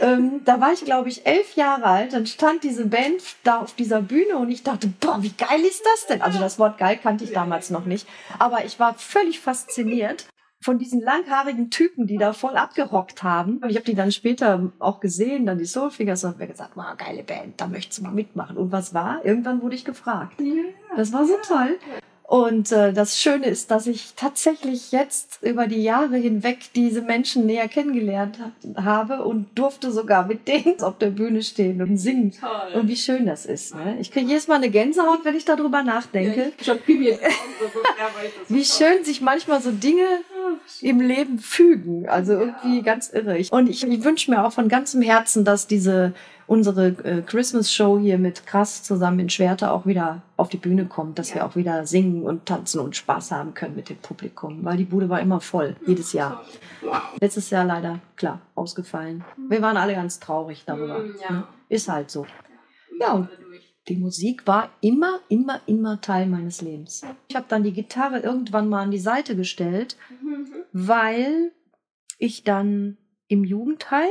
ähm, 0.00 0.42
da 0.44 0.60
war 0.60 0.72
ich, 0.72 0.84
glaube 0.84 1.08
ich, 1.08 1.26
elf 1.26 1.54
Jahre 1.56 1.84
alt. 1.84 2.12
Dann 2.12 2.26
stand 2.26 2.64
diese 2.64 2.86
Band 2.86 3.22
da 3.44 3.58
auf 3.58 3.74
dieser 3.74 4.02
Bühne 4.02 4.36
und 4.36 4.50
ich 4.50 4.62
dachte, 4.62 4.88
boah, 5.00 5.22
wie 5.22 5.32
geil 5.32 5.60
ist 5.60 5.82
das 5.84 6.06
denn? 6.06 6.22
Also 6.22 6.38
das 6.38 6.58
Wort 6.58 6.78
geil 6.78 6.98
kannte 7.02 7.24
ich 7.24 7.32
damals 7.32 7.70
noch 7.70 7.84
nicht. 7.84 8.06
Aber 8.38 8.64
ich 8.64 8.78
war 8.78 8.94
völlig 8.94 9.40
fasziniert 9.40 10.26
von 10.60 10.78
diesen 10.78 11.00
langhaarigen 11.00 11.70
Typen, 11.70 12.06
die 12.06 12.18
da 12.18 12.32
voll 12.32 12.56
abgerockt 12.56 13.22
haben. 13.22 13.60
Ich 13.68 13.76
habe 13.76 13.84
die 13.84 13.94
dann 13.94 14.10
später 14.10 14.72
auch 14.80 15.00
gesehen, 15.00 15.46
dann 15.46 15.58
die 15.58 15.64
Soulfingers 15.64 16.24
und 16.24 16.38
mir 16.38 16.48
gesagt, 16.48 16.72
wow, 16.74 16.96
geile 16.96 17.22
Band, 17.22 17.60
da 17.60 17.68
möchtest 17.68 18.00
du 18.00 18.02
mal 18.02 18.12
mitmachen. 18.12 18.56
Und 18.56 18.72
was 18.72 18.92
war? 18.92 19.24
Irgendwann 19.24 19.62
wurde 19.62 19.76
ich 19.76 19.84
gefragt. 19.84 20.40
Das 20.96 21.12
war 21.12 21.24
so 21.26 21.36
toll. 21.46 21.78
Und 22.28 22.72
äh, 22.72 22.92
das 22.92 23.18
Schöne 23.18 23.46
ist, 23.46 23.70
dass 23.70 23.86
ich 23.86 24.12
tatsächlich 24.14 24.92
jetzt 24.92 25.38
über 25.40 25.66
die 25.66 25.82
Jahre 25.82 26.18
hinweg 26.18 26.58
diese 26.74 27.00
Menschen 27.00 27.46
näher 27.46 27.68
kennengelernt 27.68 28.38
habe 28.76 29.24
und 29.24 29.46
durfte 29.54 29.90
sogar 29.90 30.26
mit 30.26 30.46
denen 30.46 30.78
auf 30.82 30.98
der 30.98 31.08
Bühne 31.08 31.42
stehen 31.42 31.80
und 31.80 31.96
singen. 31.96 32.34
Toll. 32.38 32.80
Und 32.80 32.88
wie 32.88 32.96
schön 32.96 33.24
das 33.24 33.46
ist. 33.46 33.74
Ne? 33.74 33.96
Ich 33.98 34.10
kriege 34.10 34.26
jedes 34.26 34.46
Mal 34.46 34.56
eine 34.56 34.68
Gänsehaut, 34.68 35.24
wenn 35.24 35.36
ich 35.36 35.46
darüber 35.46 35.82
nachdenke. 35.82 36.52
Ja, 37.98 38.10
wie 38.50 38.64
schön 38.66 39.04
sich 39.04 39.22
manchmal 39.22 39.62
so 39.62 39.70
Dinge 39.70 40.06
im 40.82 41.00
Leben 41.00 41.38
fügen. 41.38 42.10
Also 42.10 42.34
irgendwie 42.34 42.82
ganz 42.82 43.08
irre. 43.08 43.42
Und 43.50 43.70
ich, 43.70 43.82
ich 43.82 44.04
wünsche 44.04 44.30
mir 44.30 44.44
auch 44.44 44.52
von 44.52 44.68
ganzem 44.68 45.00
Herzen, 45.00 45.46
dass 45.46 45.66
diese 45.66 46.12
unsere 46.48 46.88
äh, 47.04 47.22
Christmas 47.22 47.72
Show 47.72 47.98
hier 47.98 48.18
mit 48.18 48.46
Krass 48.46 48.82
zusammen 48.82 49.20
in 49.20 49.30
Schwerte 49.30 49.70
auch 49.70 49.86
wieder 49.86 50.22
auf 50.36 50.48
die 50.48 50.56
Bühne 50.56 50.86
kommt, 50.86 51.18
dass 51.18 51.28
ja. 51.28 51.36
wir 51.36 51.46
auch 51.46 51.56
wieder 51.56 51.86
singen 51.86 52.22
und 52.22 52.46
tanzen 52.46 52.80
und 52.80 52.96
Spaß 52.96 53.30
haben 53.32 53.54
können 53.54 53.76
mit 53.76 53.90
dem 53.90 53.98
Publikum, 53.98 54.64
weil 54.64 54.78
die 54.78 54.84
Bude 54.84 55.08
war 55.08 55.20
immer 55.20 55.40
voll, 55.40 55.76
jedes 55.86 56.12
Jahr. 56.14 56.42
Letztes 57.20 57.50
Jahr 57.50 57.64
leider, 57.64 58.00
klar, 58.16 58.40
ausgefallen. 58.54 59.24
Wir 59.48 59.60
waren 59.60 59.76
alle 59.76 59.94
ganz 59.94 60.18
traurig 60.20 60.64
darüber. 60.64 61.00
Mm, 61.00 61.16
ja. 61.22 61.30
Ne? 61.30 61.44
Ist 61.68 61.88
halt 61.88 62.10
so. 62.10 62.26
Ja, 62.98 63.12
und 63.12 63.28
die 63.88 63.96
Musik 63.96 64.46
war 64.46 64.70
immer, 64.80 65.20
immer, 65.28 65.60
immer 65.66 66.00
Teil 66.00 66.26
meines 66.26 66.62
Lebens. 66.62 67.02
Ich 67.28 67.36
habe 67.36 67.46
dann 67.48 67.62
die 67.62 67.72
Gitarre 67.72 68.20
irgendwann 68.20 68.68
mal 68.68 68.82
an 68.82 68.90
die 68.90 68.98
Seite 68.98 69.36
gestellt, 69.36 69.96
mhm. 70.22 70.46
weil 70.72 71.52
ich 72.18 72.42
dann 72.42 72.96
im 73.28 73.44
Jugendheim 73.44 74.08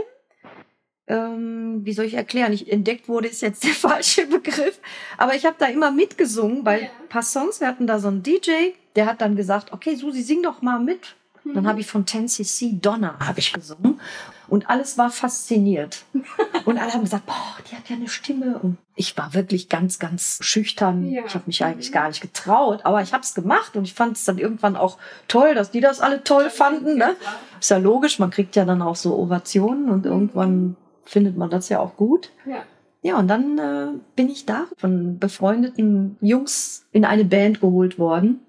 ähm, 1.08 1.86
wie 1.86 1.94
soll 1.94 2.06
ich 2.06 2.16
erklären, 2.16 2.52
ich 2.52 2.72
entdeckt 2.72 3.08
wurde, 3.08 3.28
ist 3.28 3.42
jetzt 3.42 3.64
der 3.64 3.74
falsche 3.74 4.28
Begriff, 4.28 4.80
aber 5.18 5.36
ich 5.36 5.46
habe 5.46 5.56
da 5.58 5.68
immer 5.68 5.92
mitgesungen 5.92 6.64
bei 6.64 6.84
ja. 6.84 6.90
paar 7.10 7.24
Songs. 7.24 7.62
Wir 7.62 7.68
hatten 7.68 7.88
da 7.88 8.00
so 8.00 8.10
einen 8.10 8.24
DJ, 8.24 8.72
der 8.96 9.06
hat 9.06 9.22
dann 9.22 9.36
gesagt, 9.36 9.72
okay, 9.72 9.96
Susi, 9.96 10.22
sing 10.22 10.44
doch 10.44 10.62
mal 10.62 10.80
mit. 10.80 11.16
Mhm. 11.44 11.54
Dann 11.54 11.68
habe 11.68 11.80
ich 11.80 11.88
von 11.88 12.06
10cc 12.06 12.82
Donna 12.82 13.18
habe 13.20 13.40
ich 13.40 13.54
gesungen 13.54 14.02
und 14.50 14.70
alles 14.70 14.98
war 14.98 15.10
fasziniert. 15.10 16.04
und 16.66 16.78
alle 16.78 16.94
haben 16.94 17.04
gesagt, 17.04 17.26
boah, 17.26 17.56
die 17.70 17.76
hat 17.76 17.90
ja 17.90 17.96
eine 17.96 18.10
Stimme. 18.10 18.60
Und 18.60 18.78
ich 18.96 19.18
war 19.18 19.34
wirklich 19.34 19.70
ganz, 19.70 20.00
ganz 20.00 20.40
schüchtern. 20.42 21.10
Ja. 21.10 21.24
Ich 21.26 21.36
habe 21.36 21.46
mich 21.48 21.64
eigentlich 21.64 21.92
gar 21.92 22.08
nicht 22.10 22.22
getraut, 22.22 22.82
aber 22.84 23.02
ich 23.02 23.14
habe 23.14 23.24
es 23.24 23.34
gemacht 23.34 23.76
und 23.76 23.84
ich 23.84 23.94
fand 23.94 24.18
es 24.18 24.26
dann 24.26 24.38
irgendwann 24.38 24.76
auch 24.76 24.98
toll, 25.28 25.56
dass 25.56 25.72
die 25.72 25.82
das 25.82 26.02
alle 26.02 26.24
toll 26.24 26.50
fanden. 26.50 26.98
Ne? 26.98 27.16
Ist 27.60 27.72
ja 27.72 27.78
logisch, 27.78 28.20
man 28.20 28.30
kriegt 28.30 28.56
ja 28.56 28.66
dann 28.66 28.82
auch 28.82 28.96
so 28.96 29.16
Ovationen 29.18 29.90
und 29.90 30.06
irgendwann 30.06 30.76
findet 31.08 31.38
man 31.38 31.50
das 31.50 31.70
ja 31.70 31.80
auch 31.80 31.96
gut. 31.96 32.32
Ja. 32.46 32.64
Ja, 33.02 33.18
und 33.20 33.28
dann 33.28 33.58
äh, 33.58 34.00
bin 34.16 34.30
ich 34.30 34.46
da 34.46 34.66
von 34.78 35.20
befreundeten 35.20 36.18
Jungs 36.20 36.86
in 36.92 37.06
eine 37.06 37.24
Band 37.24 37.62
geholt 37.62 38.00
worden, 38.00 38.42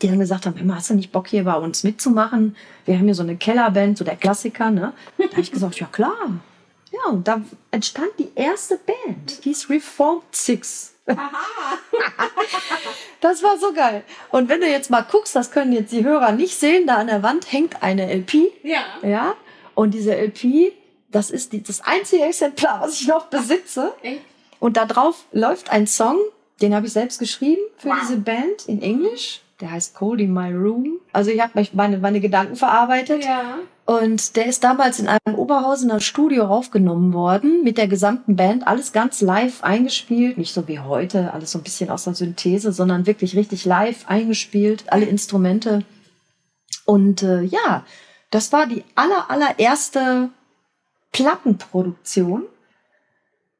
die 0.00 0.06
dann 0.06 0.20
gesagt 0.20 0.46
haben, 0.46 0.56
immer 0.58 0.76
hast 0.76 0.90
du 0.90 0.94
nicht 0.94 1.12
Bock 1.12 1.26
hier 1.28 1.44
bei 1.44 1.54
uns 1.54 1.82
mitzumachen? 1.82 2.56
Wir 2.84 2.96
haben 2.96 3.06
hier 3.06 3.14
so 3.14 3.22
eine 3.22 3.36
Kellerband, 3.36 3.98
so 3.98 4.04
der 4.04 4.16
Klassiker, 4.16 4.70
ne? 4.70 4.92
Da 5.18 5.24
habe 5.30 5.40
ich 5.40 5.50
gesagt, 5.50 5.80
ja 5.80 5.86
klar. 5.86 6.40
Ja, 6.92 7.10
und 7.10 7.26
da 7.26 7.40
entstand 7.70 8.10
die 8.18 8.30
erste 8.34 8.78
Band, 8.78 9.44
die 9.44 9.48
hieß 9.48 9.70
Reformed 9.70 10.24
Six. 10.32 10.94
das 13.20 13.42
war 13.42 13.58
so 13.58 13.72
geil. 13.72 14.04
Und 14.30 14.48
wenn 14.48 14.60
du 14.60 14.68
jetzt 14.68 14.90
mal 14.90 15.02
guckst, 15.02 15.34
das 15.34 15.50
können 15.50 15.72
jetzt 15.72 15.90
die 15.92 16.04
Hörer 16.04 16.32
nicht 16.32 16.58
sehen, 16.58 16.86
da 16.86 16.96
an 16.96 17.08
der 17.08 17.22
Wand 17.22 17.50
hängt 17.50 17.82
eine 17.82 18.12
LP. 18.12 18.52
Ja. 18.62 18.84
Ja. 19.02 19.34
Und 19.74 19.94
diese 19.94 20.14
LP 20.16 20.72
das 21.10 21.30
ist 21.30 21.52
die, 21.52 21.62
das 21.62 21.80
einzige 21.80 22.24
Exemplar, 22.24 22.82
was 22.82 23.00
ich 23.00 23.08
noch 23.08 23.26
besitze. 23.26 23.92
Und 24.58 24.76
da 24.76 24.86
drauf 24.86 25.24
läuft 25.32 25.70
ein 25.70 25.86
Song 25.86 26.18
Den 26.60 26.74
habe 26.74 26.86
ich 26.86 26.92
selbst 26.92 27.18
geschrieben 27.18 27.62
für 27.78 27.88
wow. 27.88 27.96
diese 28.02 28.18
Band 28.18 28.66
in 28.66 28.82
Englisch. 28.82 29.40
Der 29.60 29.70
heißt 29.70 29.94
Cold 29.94 30.20
in 30.20 30.32
My 30.32 30.52
Room. 30.52 31.00
Also 31.12 31.30
ich 31.30 31.40
habe 31.40 31.66
meine, 31.72 31.98
meine 31.98 32.20
Gedanken 32.20 32.56
verarbeitet. 32.56 33.24
Ja. 33.24 33.58
Und 33.84 34.36
der 34.36 34.46
ist 34.46 34.62
damals 34.62 35.00
in 35.00 35.08
einem 35.08 35.36
Oberhausener 35.36 36.00
Studio 36.00 36.46
aufgenommen 36.46 37.12
worden, 37.12 37.64
mit 37.64 37.76
der 37.76 37.88
gesamten 37.88 38.36
Band, 38.36 38.66
alles 38.66 38.92
ganz 38.92 39.20
live 39.20 39.64
eingespielt, 39.64 40.38
nicht 40.38 40.54
so 40.54 40.68
wie 40.68 40.78
heute, 40.78 41.34
alles 41.34 41.50
so 41.50 41.58
ein 41.58 41.64
bisschen 41.64 41.90
aus 41.90 42.04
der 42.04 42.14
Synthese, 42.14 42.72
sondern 42.72 43.06
wirklich 43.06 43.34
richtig 43.36 43.64
live 43.64 44.06
eingespielt, 44.06 44.84
alle 44.86 45.06
Instrumente. 45.06 45.84
Und 46.84 47.22
äh, 47.22 47.42
ja, 47.42 47.84
das 48.30 48.52
war 48.52 48.66
die 48.66 48.84
aller, 48.94 49.28
allererste 49.28 50.30
Plattenproduktion. 51.12 52.44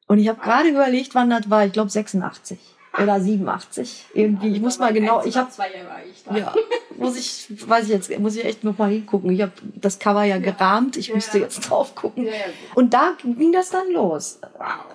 Und 0.06 0.18
ich 0.18 0.28
habe 0.28 0.40
gerade 0.40 0.68
überlegt, 0.68 1.14
wann 1.14 1.30
das 1.30 1.48
war. 1.50 1.66
Ich 1.66 1.72
glaube 1.72 1.90
86 1.90 2.58
oder 3.00 3.20
87 3.20 4.06
irgendwie. 4.14 4.48
Ich 4.48 4.60
muss 4.60 4.78
mal 4.78 4.92
genau. 4.92 5.24
Ich 5.24 5.36
habe 5.36 5.50
zwei 5.50 5.70
Jahre 5.70 6.00
ich 6.10 6.24
da. 6.24 6.36
Ja, 6.36 6.54
muss 6.96 7.16
ich, 7.16 7.68
weiß 7.68 7.84
ich 7.84 7.90
jetzt, 7.90 8.18
muss 8.18 8.36
ich 8.36 8.44
echt 8.44 8.64
noch 8.64 8.76
mal 8.78 8.90
hingucken. 8.90 9.30
Ich 9.30 9.42
habe 9.42 9.52
das 9.76 9.98
Cover 9.98 10.24
ja, 10.24 10.38
gerahmt. 10.38 10.96
Ich 10.96 11.08
ja. 11.08 11.14
müsste 11.14 11.38
jetzt 11.38 11.60
drauf 11.70 11.94
gucken. 11.94 12.26
Ja, 12.26 12.32
Und 12.74 12.92
da 12.94 13.12
ging 13.22 13.52
das 13.52 13.70
dann 13.70 13.90
los. 13.92 14.40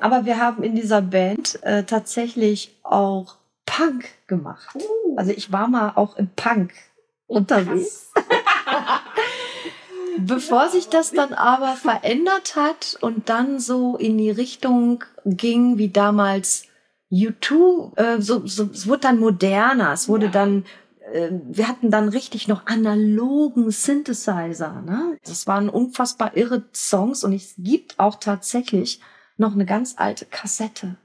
Aber 0.01 0.25
wir 0.25 0.37
haben 0.39 0.63
in 0.63 0.75
dieser 0.75 1.01
Band 1.01 1.63
äh, 1.63 1.83
tatsächlich 1.83 2.75
auch 2.83 3.35
Punk 3.65 4.09
gemacht. 4.27 4.75
Uh. 4.75 5.15
Also 5.17 5.31
ich 5.31 5.51
war 5.51 5.67
mal 5.67 5.93
auch 5.95 6.17
im 6.17 6.29
Punk 6.35 6.73
unterwegs. 7.27 8.11
Bevor 10.17 10.69
sich 10.69 10.89
das 10.89 11.11
dann 11.11 11.33
aber 11.33 11.75
verändert 11.75 12.55
hat 12.55 12.97
und 13.01 13.29
dann 13.29 13.59
so 13.59 13.97
in 13.97 14.17
die 14.17 14.31
Richtung 14.31 15.03
ging, 15.25 15.77
wie 15.77 15.89
damals 15.89 16.65
U2, 17.11 17.97
äh, 17.97 18.21
so, 18.21 18.45
so, 18.45 18.69
es 18.71 18.87
wurde 18.87 19.01
dann 19.01 19.19
moderner, 19.19 19.93
es 19.93 20.07
wurde 20.07 20.27
ja. 20.27 20.31
dann 20.31 20.65
äh, 21.11 21.29
wir 21.31 21.67
hatten 21.67 21.91
dann 21.91 22.09
richtig 22.09 22.47
noch 22.47 22.65
analogen 22.65 23.71
Synthesizer. 23.71 24.81
Ne? 24.85 25.17
Das 25.25 25.47
waren 25.47 25.69
unfassbar 25.69 26.35
irre 26.35 26.63
Songs 26.73 27.23
und 27.23 27.33
es 27.33 27.55
gibt 27.57 27.99
auch 27.99 28.15
tatsächlich 28.15 29.01
noch 29.37 29.53
eine 29.53 29.65
ganz 29.65 29.95
alte 29.97 30.25
Kassette. 30.25 30.95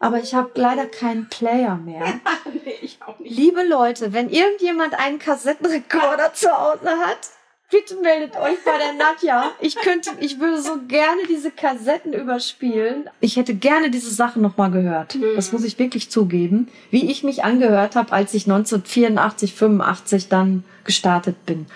Aber 0.00 0.18
ich 0.18 0.34
habe 0.34 0.50
leider 0.54 0.86
keinen 0.86 1.28
Player 1.28 1.76
mehr. 1.76 2.04
nee, 2.64 2.74
ich 2.82 2.98
auch 3.02 3.18
nicht. 3.18 3.36
Liebe 3.36 3.66
Leute, 3.66 4.12
wenn 4.12 4.28
irgendjemand 4.28 4.94
einen 4.94 5.18
Kassettenrekorder 5.18 6.34
zu 6.34 6.50
Hause 6.50 6.90
hat, 7.04 7.18
Bitte 7.70 7.96
meldet 8.02 8.36
euch 8.36 8.62
bei 8.64 8.78
der 8.78 8.92
Nadja. 8.92 9.50
Ich 9.60 9.74
könnte, 9.74 10.10
ich 10.20 10.38
würde 10.38 10.60
so 10.60 10.76
gerne 10.86 11.22
diese 11.28 11.50
Kassetten 11.50 12.12
überspielen. 12.12 13.08
Ich 13.20 13.36
hätte 13.36 13.54
gerne 13.54 13.90
diese 13.90 14.10
Sachen 14.10 14.42
nochmal 14.42 14.70
gehört. 14.70 15.14
Mhm. 15.14 15.34
Das 15.34 15.50
muss 15.50 15.64
ich 15.64 15.78
wirklich 15.78 16.10
zugeben. 16.10 16.68
Wie 16.90 17.10
ich 17.10 17.24
mich 17.24 17.42
angehört 17.42 17.96
habe, 17.96 18.12
als 18.12 18.34
ich 18.34 18.44
1984, 18.44 19.54
85 19.54 20.28
dann 20.28 20.64
gestartet 20.84 21.46
bin. 21.46 21.66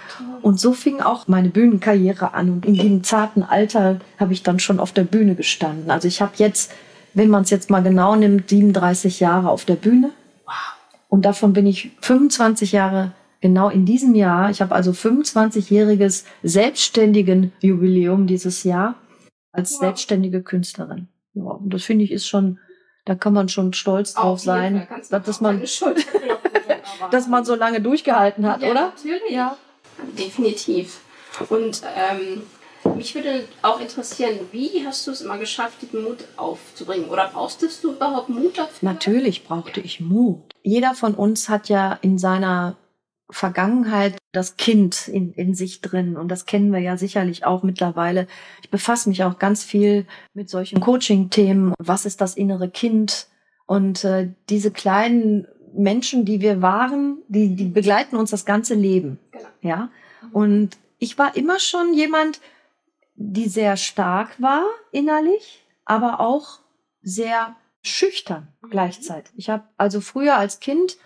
Und 0.42 0.60
so 0.60 0.72
fing 0.72 1.00
auch 1.00 1.26
meine 1.26 1.48
Bühnenkarriere 1.48 2.34
an. 2.34 2.50
Und 2.50 2.66
in 2.66 2.74
dem 2.74 3.02
zarten 3.02 3.42
Alter 3.42 4.00
habe 4.20 4.32
ich 4.34 4.42
dann 4.42 4.60
schon 4.60 4.80
auf 4.80 4.92
der 4.92 5.04
Bühne 5.04 5.34
gestanden. 5.34 5.90
Also 5.90 6.06
ich 6.06 6.20
habe 6.20 6.32
jetzt, 6.36 6.70
wenn 7.14 7.30
man 7.30 7.42
es 7.42 7.50
jetzt 7.50 7.70
mal 7.70 7.82
genau 7.82 8.14
nimmt, 8.14 8.50
37 8.50 9.20
Jahre 9.20 9.48
auf 9.48 9.64
der 9.64 9.76
Bühne. 9.76 10.10
Wow. 10.44 10.54
Und 11.08 11.24
davon 11.24 11.54
bin 11.54 11.66
ich 11.66 11.90
25 12.02 12.72
Jahre 12.72 13.12
genau 13.40 13.68
in 13.68 13.84
diesem 13.84 14.14
Jahr. 14.14 14.50
Ich 14.50 14.60
habe 14.60 14.74
also 14.74 14.92
25-jähriges 14.92 16.24
selbstständigen 16.42 17.52
Jubiläum 17.60 18.26
dieses 18.26 18.64
Jahr 18.64 18.96
als 19.52 19.72
wow. 19.72 19.80
selbstständige 19.80 20.42
Künstlerin. 20.42 21.08
Ja, 21.34 21.44
und 21.44 21.72
das 21.72 21.84
finde 21.84 22.04
ich 22.04 22.12
ist 22.12 22.26
schon, 22.26 22.58
da 23.04 23.14
kann 23.14 23.32
man 23.32 23.48
schon 23.48 23.72
stolz 23.72 24.14
drauf 24.14 24.40
sein, 24.40 24.86
dass 25.10 25.40
man, 25.40 25.62
dass 27.10 27.28
man 27.28 27.44
so 27.44 27.54
lange 27.54 27.80
durchgehalten 27.80 28.46
hat, 28.46 28.62
ja, 28.62 28.70
oder? 28.70 28.92
Natürlich. 28.96 29.30
Ja, 29.30 29.56
definitiv. 30.18 31.00
Und 31.48 31.82
ähm, 31.96 32.42
mich 32.96 33.14
würde 33.14 33.44
auch 33.62 33.80
interessieren, 33.80 34.38
wie 34.52 34.84
hast 34.86 35.06
du 35.06 35.10
es 35.10 35.20
immer 35.20 35.38
geschafft, 35.38 35.82
diesen 35.82 36.02
Mut 36.02 36.24
aufzubringen? 36.36 37.08
Oder 37.08 37.30
brauchstest 37.32 37.84
du 37.84 37.92
überhaupt 37.92 38.28
Mut 38.28 38.58
dafür? 38.58 38.88
Natürlich 38.88 39.44
brauchte 39.44 39.80
ich 39.80 40.00
Mut. 40.00 40.52
Jeder 40.62 40.94
von 40.94 41.14
uns 41.14 41.48
hat 41.48 41.68
ja 41.68 41.98
in 42.02 42.18
seiner 42.18 42.76
Vergangenheit 43.30 44.16
das 44.32 44.56
Kind 44.56 45.08
in, 45.08 45.32
in 45.32 45.54
sich 45.54 45.80
drin. 45.80 46.16
Und 46.16 46.28
das 46.28 46.46
kennen 46.46 46.72
wir 46.72 46.80
ja 46.80 46.96
sicherlich 46.96 47.44
auch 47.44 47.62
mittlerweile. 47.62 48.26
Ich 48.62 48.70
befasse 48.70 49.08
mich 49.08 49.24
auch 49.24 49.38
ganz 49.38 49.64
viel 49.64 50.06
mit 50.34 50.48
solchen 50.48 50.80
Coaching-Themen. 50.80 51.74
Was 51.78 52.06
ist 52.06 52.20
das 52.20 52.36
innere 52.36 52.70
Kind? 52.70 53.28
Und 53.66 54.04
äh, 54.04 54.30
diese 54.48 54.70
kleinen 54.70 55.46
Menschen, 55.74 56.24
die 56.24 56.40
wir 56.40 56.62
waren, 56.62 57.18
die, 57.28 57.54
die 57.54 57.66
begleiten 57.66 58.16
uns 58.16 58.30
das 58.30 58.46
ganze 58.46 58.74
Leben. 58.74 59.18
Genau. 59.30 59.48
Ja. 59.60 59.90
Und 60.32 60.78
ich 60.98 61.18
war 61.18 61.36
immer 61.36 61.60
schon 61.60 61.92
jemand, 61.92 62.40
die 63.14 63.48
sehr 63.48 63.76
stark 63.76 64.40
war 64.40 64.64
innerlich, 64.92 65.66
aber 65.84 66.20
auch 66.20 66.60
sehr 67.02 67.56
schüchtern 67.82 68.48
mhm. 68.62 68.70
gleichzeitig. 68.70 69.32
Ich 69.36 69.50
habe 69.50 69.64
also 69.76 70.00
früher 70.00 70.36
als 70.36 70.60
Kind 70.60 70.96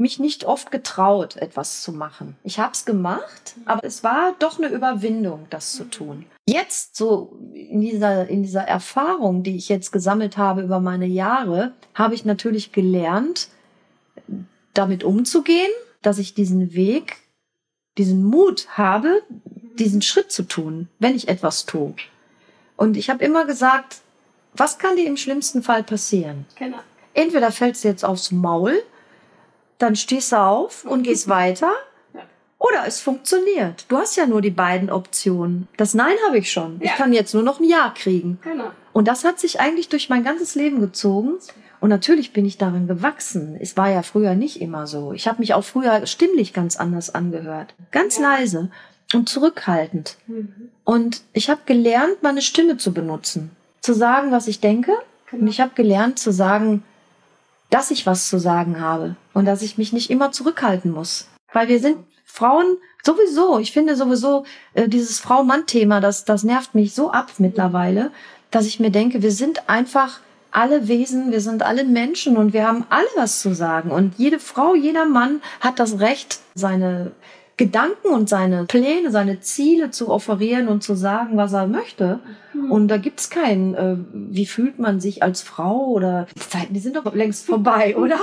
mich 0.00 0.18
nicht 0.18 0.44
oft 0.46 0.70
getraut, 0.70 1.36
etwas 1.36 1.82
zu 1.82 1.92
machen. 1.92 2.36
Ich 2.42 2.58
habe 2.58 2.72
es 2.72 2.84
gemacht, 2.84 3.54
aber 3.66 3.84
es 3.84 4.02
war 4.02 4.34
doch 4.38 4.58
eine 4.58 4.68
Überwindung, 4.68 5.46
das 5.50 5.72
zu 5.72 5.84
tun. 5.84 6.24
Jetzt 6.46 6.96
so 6.96 7.38
in 7.52 7.82
dieser 7.82 8.26
in 8.28 8.42
dieser 8.42 8.62
Erfahrung, 8.62 9.42
die 9.42 9.56
ich 9.56 9.68
jetzt 9.68 9.92
gesammelt 9.92 10.38
habe 10.38 10.62
über 10.62 10.80
meine 10.80 11.06
Jahre, 11.06 11.74
habe 11.94 12.14
ich 12.14 12.24
natürlich 12.24 12.72
gelernt, 12.72 13.48
damit 14.72 15.04
umzugehen, 15.04 15.70
dass 16.02 16.18
ich 16.18 16.34
diesen 16.34 16.72
Weg, 16.72 17.18
diesen 17.98 18.24
Mut 18.24 18.68
habe, 18.78 19.22
diesen 19.78 20.00
Schritt 20.00 20.32
zu 20.32 20.44
tun, 20.44 20.88
wenn 20.98 21.14
ich 21.14 21.28
etwas 21.28 21.66
tue. 21.66 21.94
Und 22.76 22.96
ich 22.96 23.10
habe 23.10 23.22
immer 23.22 23.44
gesagt, 23.44 23.98
was 24.54 24.78
kann 24.78 24.96
dir 24.96 25.06
im 25.06 25.18
schlimmsten 25.18 25.62
Fall 25.62 25.82
passieren? 25.82 26.46
Genau. 26.56 26.78
Entweder 27.12 27.52
fällst 27.52 27.84
du 27.84 27.88
jetzt 27.88 28.04
aufs 28.04 28.32
Maul 28.32 28.82
dann 29.80 29.96
stehst 29.96 30.32
du 30.32 30.36
auf 30.36 30.84
und 30.84 31.02
gehst 31.02 31.28
weiter. 31.40 31.72
Oder 32.58 32.86
es 32.86 33.00
funktioniert. 33.00 33.86
Du 33.88 33.96
hast 33.96 34.16
ja 34.16 34.26
nur 34.26 34.42
die 34.42 34.50
beiden 34.50 34.90
Optionen. 34.90 35.66
Das 35.78 35.94
Nein 35.94 36.14
habe 36.26 36.38
ich 36.38 36.52
schon. 36.52 36.78
Ja. 36.80 36.90
Ich 36.90 36.96
kann 36.96 37.14
jetzt 37.14 37.32
nur 37.32 37.42
noch 37.42 37.58
ein 37.58 37.64
Ja 37.64 37.92
kriegen. 37.96 38.38
Genau. 38.42 38.70
Und 38.92 39.08
das 39.08 39.24
hat 39.24 39.40
sich 39.40 39.60
eigentlich 39.60 39.88
durch 39.88 40.10
mein 40.10 40.24
ganzes 40.24 40.54
Leben 40.54 40.80
gezogen. 40.80 41.38
Und 41.80 41.88
natürlich 41.88 42.34
bin 42.34 42.44
ich 42.44 42.58
darin 42.58 42.86
gewachsen. 42.86 43.56
Es 43.58 43.78
war 43.78 43.88
ja 43.88 44.02
früher 44.02 44.34
nicht 44.34 44.60
immer 44.60 44.86
so. 44.86 45.14
Ich 45.14 45.26
habe 45.26 45.38
mich 45.38 45.54
auch 45.54 45.64
früher 45.64 46.06
stimmlich 46.06 46.52
ganz 46.52 46.76
anders 46.76 47.14
angehört. 47.14 47.74
Ganz 47.92 48.18
ja. 48.18 48.24
leise 48.24 48.70
und 49.14 49.30
zurückhaltend. 49.30 50.18
Mhm. 50.26 50.70
Und 50.84 51.22
ich 51.32 51.48
habe 51.48 51.62
gelernt, 51.64 52.22
meine 52.22 52.42
Stimme 52.42 52.76
zu 52.76 52.92
benutzen. 52.92 53.50
Zu 53.80 53.94
sagen, 53.94 54.32
was 54.32 54.46
ich 54.46 54.60
denke. 54.60 54.92
Genau. 55.30 55.42
Und 55.42 55.48
ich 55.48 55.62
habe 55.62 55.72
gelernt 55.74 56.18
zu 56.18 56.30
sagen, 56.30 56.82
dass 57.70 57.90
ich 57.90 58.06
was 58.06 58.28
zu 58.28 58.38
sagen 58.38 58.80
habe 58.80 59.16
und 59.32 59.46
dass 59.46 59.62
ich 59.62 59.78
mich 59.78 59.92
nicht 59.92 60.10
immer 60.10 60.32
zurückhalten 60.32 60.90
muss. 60.90 61.28
Weil 61.52 61.68
wir 61.68 61.80
sind 61.80 61.98
Frauen 62.24 62.76
sowieso, 63.02 63.58
ich 63.58 63.72
finde 63.72 63.96
sowieso 63.96 64.44
äh, 64.74 64.88
dieses 64.88 65.18
Frau-Mann-Thema, 65.18 66.00
das, 66.00 66.24
das 66.24 66.44
nervt 66.44 66.74
mich 66.74 66.94
so 66.94 67.10
ab 67.10 67.32
mittlerweile, 67.38 68.10
dass 68.50 68.66
ich 68.66 68.80
mir 68.80 68.90
denke, 68.90 69.22
wir 69.22 69.32
sind 69.32 69.68
einfach 69.68 70.20
alle 70.52 70.88
Wesen, 70.88 71.30
wir 71.30 71.40
sind 71.40 71.62
alle 71.62 71.84
Menschen 71.84 72.36
und 72.36 72.52
wir 72.52 72.66
haben 72.66 72.84
alle 72.90 73.06
was 73.16 73.40
zu 73.40 73.54
sagen. 73.54 73.90
Und 73.90 74.14
jede 74.18 74.40
Frau, 74.40 74.74
jeder 74.74 75.06
Mann 75.06 75.40
hat 75.60 75.78
das 75.78 76.00
Recht, 76.00 76.40
seine 76.54 77.12
Gedanken 77.60 78.08
und 78.08 78.26
seine 78.26 78.64
Pläne, 78.64 79.10
seine 79.10 79.40
Ziele 79.40 79.90
zu 79.90 80.08
offerieren 80.08 80.66
und 80.68 80.82
zu 80.82 80.94
sagen, 80.94 81.36
was 81.36 81.52
er 81.52 81.66
möchte. 81.66 82.20
Mhm. 82.54 82.72
Und 82.72 82.88
da 82.88 82.96
gibt's 82.96 83.28
keinen, 83.28 83.74
äh, 83.74 83.96
wie 84.14 84.46
fühlt 84.46 84.78
man 84.78 84.98
sich 84.98 85.22
als 85.22 85.42
Frau 85.42 85.88
oder 85.88 86.26
die 86.34 86.40
Zeiten, 86.40 86.72
die 86.72 86.80
sind 86.80 86.96
doch 86.96 87.14
längst 87.14 87.44
vorbei, 87.44 87.96
oder? 87.98 88.18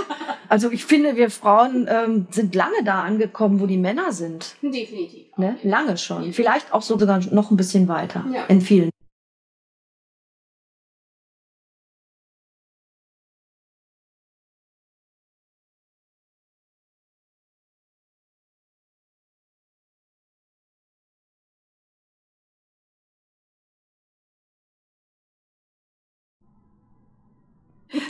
Also 0.50 0.72
ich 0.72 0.86
finde, 0.86 1.17
wir 1.17 1.29
Frauen 1.29 1.88
ähm, 1.88 2.25
sind 2.32 2.56
lange 2.56 2.84
da 2.84 3.03
angekommen, 3.03 3.60
wo 3.60 3.67
die 3.67 3.77
Männer 3.77 4.12
sind. 4.12 4.56
Definitiv. 4.63 5.27
Ne? 5.38 5.56
Lange 5.62 5.98
schon. 5.98 6.34
Vielleicht 6.34 6.74
auch 6.74 6.82
sogar 6.82 7.20
noch 7.32 7.51
ein 7.51 7.58
bisschen 7.58 7.88
weiter 7.88 8.25
ja. 8.34 8.46
in 8.48 8.62
vielen 8.62 8.89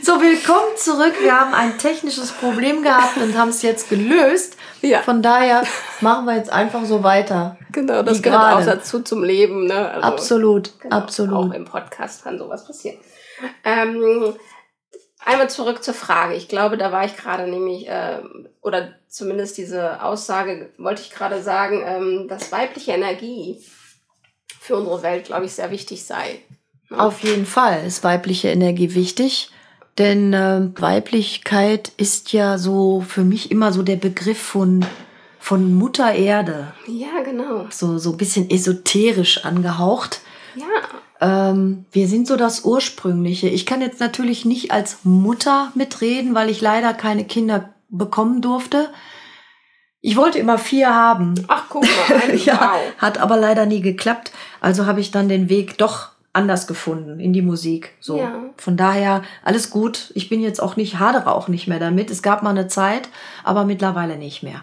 So, 0.08 0.22
willkommen 0.22 0.74
zurück. 0.78 1.16
Wir 1.20 1.38
haben 1.38 1.52
ein 1.52 1.76
technisches 1.76 2.32
Problem 2.32 2.82
gehabt 2.82 3.18
und 3.18 3.36
haben 3.36 3.50
es 3.50 3.60
jetzt 3.60 3.90
gelöst. 3.90 4.56
Ja. 4.80 5.02
Von 5.02 5.20
daher 5.20 5.64
machen 6.00 6.24
wir 6.24 6.34
jetzt 6.34 6.48
einfach 6.50 6.86
so 6.86 7.02
weiter. 7.02 7.58
Genau, 7.72 8.02
das 8.02 8.22
gehört 8.22 8.40
gerade. 8.40 8.56
auch 8.56 8.64
dazu 8.64 9.00
zum 9.00 9.22
Leben. 9.22 9.66
Ne? 9.66 9.90
Also, 9.90 10.00
absolut, 10.00 10.80
genau, 10.80 10.96
absolut. 10.96 11.34
Auch 11.34 11.52
im 11.52 11.66
Podcast 11.66 12.24
kann 12.24 12.38
sowas 12.38 12.66
passieren. 12.66 12.96
Ähm, 13.64 14.34
Einmal 15.26 15.50
zurück 15.50 15.84
zur 15.84 15.92
Frage. 15.92 16.36
Ich 16.36 16.48
glaube, 16.48 16.78
da 16.78 16.90
war 16.90 17.04
ich 17.04 17.14
gerade 17.14 17.46
nämlich, 17.46 17.86
äh, 17.86 18.22
oder 18.62 18.94
zumindest 19.08 19.58
diese 19.58 20.02
Aussage 20.02 20.72
wollte 20.78 21.02
ich 21.02 21.10
gerade 21.10 21.42
sagen, 21.42 21.82
ähm, 21.84 22.28
dass 22.28 22.50
weibliche 22.50 22.92
Energie 22.92 23.62
für 24.58 24.76
unsere 24.76 25.02
Welt, 25.02 25.26
glaube 25.26 25.44
ich, 25.44 25.52
sehr 25.52 25.70
wichtig 25.70 26.06
sei. 26.06 26.40
Ne? 26.88 26.98
Auf 26.98 27.20
jeden 27.20 27.44
Fall 27.44 27.84
ist 27.86 28.04
weibliche 28.04 28.48
Energie 28.48 28.94
wichtig. 28.94 29.50
Denn 29.98 30.32
äh, 30.32 30.70
Weiblichkeit 30.76 31.92
ist 31.96 32.32
ja 32.32 32.56
so 32.56 33.04
für 33.06 33.24
mich 33.24 33.50
immer 33.50 33.72
so 33.72 33.82
der 33.82 33.96
Begriff 33.96 34.40
von, 34.40 34.86
von 35.40 35.74
Mutter 35.74 36.14
Erde. 36.14 36.72
Ja, 36.86 37.22
genau. 37.24 37.66
So, 37.70 37.98
so 37.98 38.12
ein 38.12 38.16
bisschen 38.16 38.48
esoterisch 38.48 39.44
angehaucht. 39.44 40.20
Ja. 40.54 40.66
Ähm, 41.50 41.86
wir 41.90 42.06
sind 42.06 42.28
so 42.28 42.36
das 42.36 42.64
Ursprüngliche. 42.64 43.48
Ich 43.48 43.66
kann 43.66 43.80
jetzt 43.80 43.98
natürlich 43.98 44.44
nicht 44.44 44.70
als 44.70 44.98
Mutter 45.02 45.72
mitreden, 45.74 46.34
weil 46.34 46.48
ich 46.48 46.60
leider 46.60 46.94
keine 46.94 47.24
Kinder 47.24 47.74
bekommen 47.88 48.40
durfte. 48.40 48.90
Ich 50.00 50.16
wollte 50.16 50.38
immer 50.38 50.58
vier 50.58 50.94
haben. 50.94 51.34
Ach, 51.48 51.64
guck 51.68 51.82
mal. 51.82 52.36
ja, 52.44 52.60
wow. 52.72 52.80
Hat 52.98 53.18
aber 53.18 53.36
leider 53.36 53.66
nie 53.66 53.80
geklappt. 53.80 54.30
Also 54.60 54.86
habe 54.86 55.00
ich 55.00 55.10
dann 55.10 55.28
den 55.28 55.48
Weg 55.48 55.76
doch 55.78 56.10
anders 56.38 56.66
gefunden 56.66 57.20
in 57.20 57.32
die 57.32 57.42
Musik. 57.42 57.96
So. 58.00 58.18
Ja. 58.18 58.44
Von 58.56 58.76
daher 58.76 59.22
alles 59.44 59.70
gut. 59.70 60.12
Ich 60.14 60.28
bin 60.28 60.40
jetzt 60.40 60.62
auch 60.62 60.76
nicht, 60.76 60.98
hadere 60.98 61.34
auch 61.34 61.48
nicht 61.48 61.66
mehr 61.66 61.80
damit. 61.80 62.10
Es 62.10 62.22
gab 62.22 62.42
mal 62.42 62.50
eine 62.50 62.68
Zeit, 62.68 63.08
aber 63.44 63.64
mittlerweile 63.64 64.16
nicht 64.16 64.42
mehr. 64.42 64.62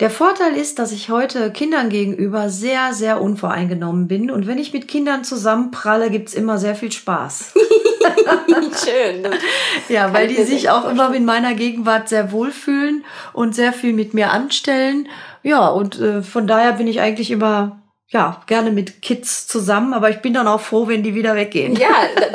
Der 0.00 0.10
Vorteil 0.10 0.56
ist, 0.56 0.78
dass 0.78 0.92
ich 0.92 1.10
heute 1.10 1.52
Kindern 1.52 1.90
gegenüber 1.90 2.48
sehr, 2.48 2.94
sehr 2.94 3.20
unvoreingenommen 3.20 4.08
bin. 4.08 4.30
Und 4.30 4.46
wenn 4.46 4.58
ich 4.58 4.72
mit 4.72 4.88
Kindern 4.88 5.24
zusammenpralle, 5.24 6.10
gibt's 6.10 6.34
immer 6.34 6.58
sehr 6.58 6.74
viel 6.74 6.90
Spaß. 6.90 7.54
Schön. 8.84 9.26
Ja, 9.88 10.12
weil 10.12 10.28
die 10.28 10.42
sich 10.44 10.70
auch 10.70 10.88
immer 10.88 11.12
in 11.12 11.24
meiner 11.24 11.54
Gegenwart 11.54 12.08
sehr 12.08 12.30
wohlfühlen 12.30 13.04
und 13.32 13.56
sehr 13.56 13.72
viel 13.72 13.92
mit 13.92 14.14
mir 14.14 14.30
anstellen. 14.30 15.08
Ja, 15.42 15.68
und 15.68 15.98
äh, 16.00 16.22
von 16.22 16.46
daher 16.46 16.74
bin 16.74 16.86
ich 16.86 17.00
eigentlich 17.00 17.32
immer 17.32 17.80
ja, 18.12 18.40
gerne 18.46 18.72
mit 18.72 19.02
Kids 19.02 19.46
zusammen, 19.46 19.94
aber 19.94 20.10
ich 20.10 20.20
bin 20.20 20.34
dann 20.34 20.48
auch 20.48 20.60
froh, 20.60 20.88
wenn 20.88 21.04
die 21.04 21.14
wieder 21.14 21.36
weggehen. 21.36 21.76
Ja, 21.76 21.94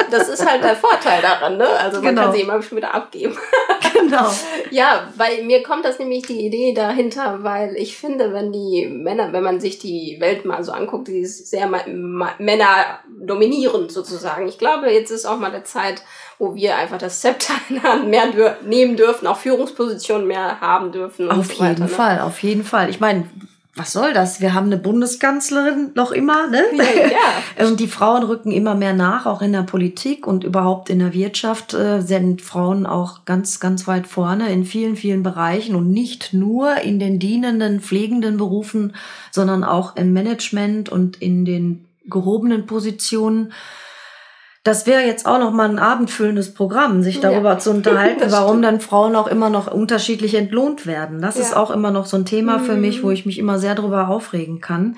das 0.09 0.29
ist 0.29 0.49
halt 0.49 0.63
der 0.63 0.75
Vorteil 0.75 1.21
daran, 1.21 1.57
ne? 1.57 1.67
Also 1.67 2.01
man 2.01 2.15
genau. 2.15 2.21
kann 2.23 2.33
sie 2.33 2.41
immer 2.41 2.61
schon 2.61 2.77
wieder 2.77 2.93
abgeben. 2.93 3.37
Genau. 4.05 4.29
ja, 4.71 5.07
weil 5.15 5.43
mir 5.45 5.63
kommt 5.63 5.85
das 5.85 5.97
nämlich 5.99 6.27
die 6.27 6.45
Idee 6.45 6.73
dahinter, 6.73 7.39
weil 7.43 7.75
ich 7.75 7.97
finde, 7.97 8.33
wenn 8.33 8.51
die 8.51 8.87
Männer, 8.87 9.33
wenn 9.33 9.41
man 9.41 9.59
sich 9.59 9.79
die 9.79 10.17
Welt 10.19 10.45
mal 10.45 10.63
so 10.63 10.73
anguckt, 10.73 11.07
die 11.07 11.19
ist 11.19 11.49
sehr 11.49 11.67
Männer 11.67 12.99
dominierend 13.07 13.91
sozusagen. 13.91 14.47
Ich 14.47 14.59
glaube, 14.59 14.91
jetzt 14.91 15.11
ist 15.11 15.25
auch 15.25 15.39
mal 15.39 15.49
der 15.49 15.63
Zeit, 15.63 16.03
wo 16.37 16.53
wir 16.53 16.75
einfach 16.75 16.97
das 16.97 17.21
Zepter 17.21 17.53
in 17.69 17.81
Hand 17.81 18.07
mehr 18.07 18.27
nehmen 18.63 18.95
dürfen, 18.95 19.27
auch 19.27 19.37
Führungspositionen 19.37 20.27
mehr 20.27 20.59
haben 20.61 20.91
dürfen. 20.91 21.31
Auf 21.31 21.47
so 21.47 21.53
jeden 21.53 21.65
weiter, 21.65 21.83
ne? 21.83 21.87
Fall, 21.87 22.19
auf 22.19 22.43
jeden 22.43 22.63
Fall. 22.63 22.89
Ich 22.89 22.99
meine, 22.99 23.27
was 23.75 23.91
soll 23.91 24.13
das? 24.13 24.39
Wir 24.39 24.53
haben 24.53 24.67
eine 24.67 24.77
Bundeskanzlerin 24.77 25.91
noch 25.95 26.13
immer, 26.13 26.47
ne? 26.47 26.63
Ja, 26.77 27.67
und 27.67 27.79
die 27.81 27.89
Frauen 27.89 28.23
rücken 28.23 28.51
immer 28.51 28.73
mehr 28.73 28.93
nach, 28.93 29.25
auch 29.25 29.41
in 29.41 29.51
der 29.51 29.63
Politik 29.63 30.25
und 30.27 30.45
überhaupt 30.45 30.89
in 30.89 30.99
der 30.99 31.13
Wirtschaft 31.13 31.73
äh, 31.73 32.01
sind 32.01 32.41
Frauen 32.41 32.85
auch 32.85 33.25
ganz, 33.25 33.59
ganz 33.59 33.85
weit 33.85 34.07
vorne 34.07 34.49
in 34.49 34.63
vielen, 34.63 34.95
vielen 34.95 35.23
Bereichen 35.23 35.75
und 35.75 35.91
nicht 35.91 36.31
nur 36.31 36.77
in 36.77 36.99
den 36.99 37.19
dienenden, 37.19 37.81
pflegenden 37.81 38.37
Berufen, 38.37 38.95
sondern 39.31 39.65
auch 39.65 39.97
im 39.97 40.13
Management 40.13 40.87
und 40.87 41.21
in 41.21 41.43
den 41.43 41.85
gehobenen 42.05 42.67
Positionen 42.67 43.51
das 44.65 44.87
wäre 44.87 45.03
jetzt 45.03 45.27
auch 45.27 45.37
noch 45.37 45.51
mal 45.51 45.69
ein 45.69 45.77
abendfüllendes 45.77 46.55
Programm, 46.55 47.03
sich 47.03 47.19
darüber 47.19 47.51
ja. 47.51 47.59
zu 47.59 47.69
unterhalten, 47.69 48.31
warum 48.31 48.63
dann 48.63 48.81
Frauen 48.81 49.15
auch 49.15 49.27
immer 49.27 49.51
noch 49.51 49.71
unterschiedlich 49.71 50.33
entlohnt 50.33 50.87
werden. 50.87 51.21
Das 51.21 51.35
ja. 51.35 51.43
ist 51.43 51.55
auch 51.55 51.69
immer 51.69 51.91
noch 51.91 52.07
so 52.07 52.17
ein 52.17 52.25
Thema 52.25 52.59
für 52.59 52.75
mich, 52.75 53.03
wo 53.03 53.07
mhm. 53.07 53.13
ich 53.13 53.25
mich 53.27 53.37
immer 53.37 53.59
sehr 53.59 53.75
darüber 53.75 54.09
aufregen 54.09 54.61
kann. 54.61 54.97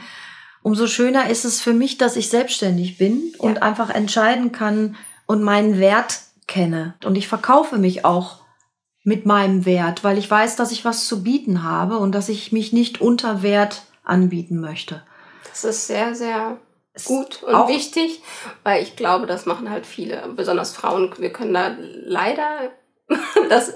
Umso 0.64 0.88
schöner 0.88 1.30
ist 1.30 1.44
es 1.44 1.60
für 1.60 1.74
mich, 1.74 1.98
dass 1.98 2.16
ich 2.16 2.30
selbstständig 2.30 2.98
bin 2.98 3.22
ja. 3.34 3.40
und 3.42 3.62
einfach 3.62 3.90
entscheiden 3.90 4.54
kann 4.54 4.96
und 5.26 5.44
meinen 5.44 5.78
Wert 5.80 6.22
kenne. 6.48 6.94
Und 7.04 7.18
ich 7.18 7.28
verkaufe 7.28 7.78
mich 7.78 8.06
auch 8.06 8.40
mit 9.04 9.26
meinem 9.26 9.66
Wert, 9.66 10.06
weil 10.06 10.18
ich 10.18 10.32
weiß, 10.32 10.56
dass 10.56 10.72
ich 10.72 10.86
was 10.86 11.08
zu 11.08 11.24
bieten 11.24 11.64
habe 11.64 11.98
und 11.98 12.14
dass 12.14 12.30
ich 12.30 12.54
mich 12.54 12.72
nicht 12.72 13.02
unter 13.02 13.44
Wert 13.44 13.82
anbieten 14.06 14.62
möchte. 14.62 15.04
Das 15.50 15.66
ist 15.66 15.88
sehr, 15.88 16.16
sehr 16.16 16.58
gut 17.06 17.44
und 17.44 17.54
auch 17.54 17.68
wichtig, 17.68 18.22
weil 18.64 18.84
ich 18.84 18.96
glaube, 18.96 19.26
das 19.26 19.46
machen 19.46 19.70
halt 19.70 19.86
viele, 19.86 20.24
besonders 20.36 20.76
Frauen. 20.76 21.14
Wir 21.18 21.32
können 21.32 21.54
da 21.54 21.76
leider 22.06 22.72
das 23.50 23.74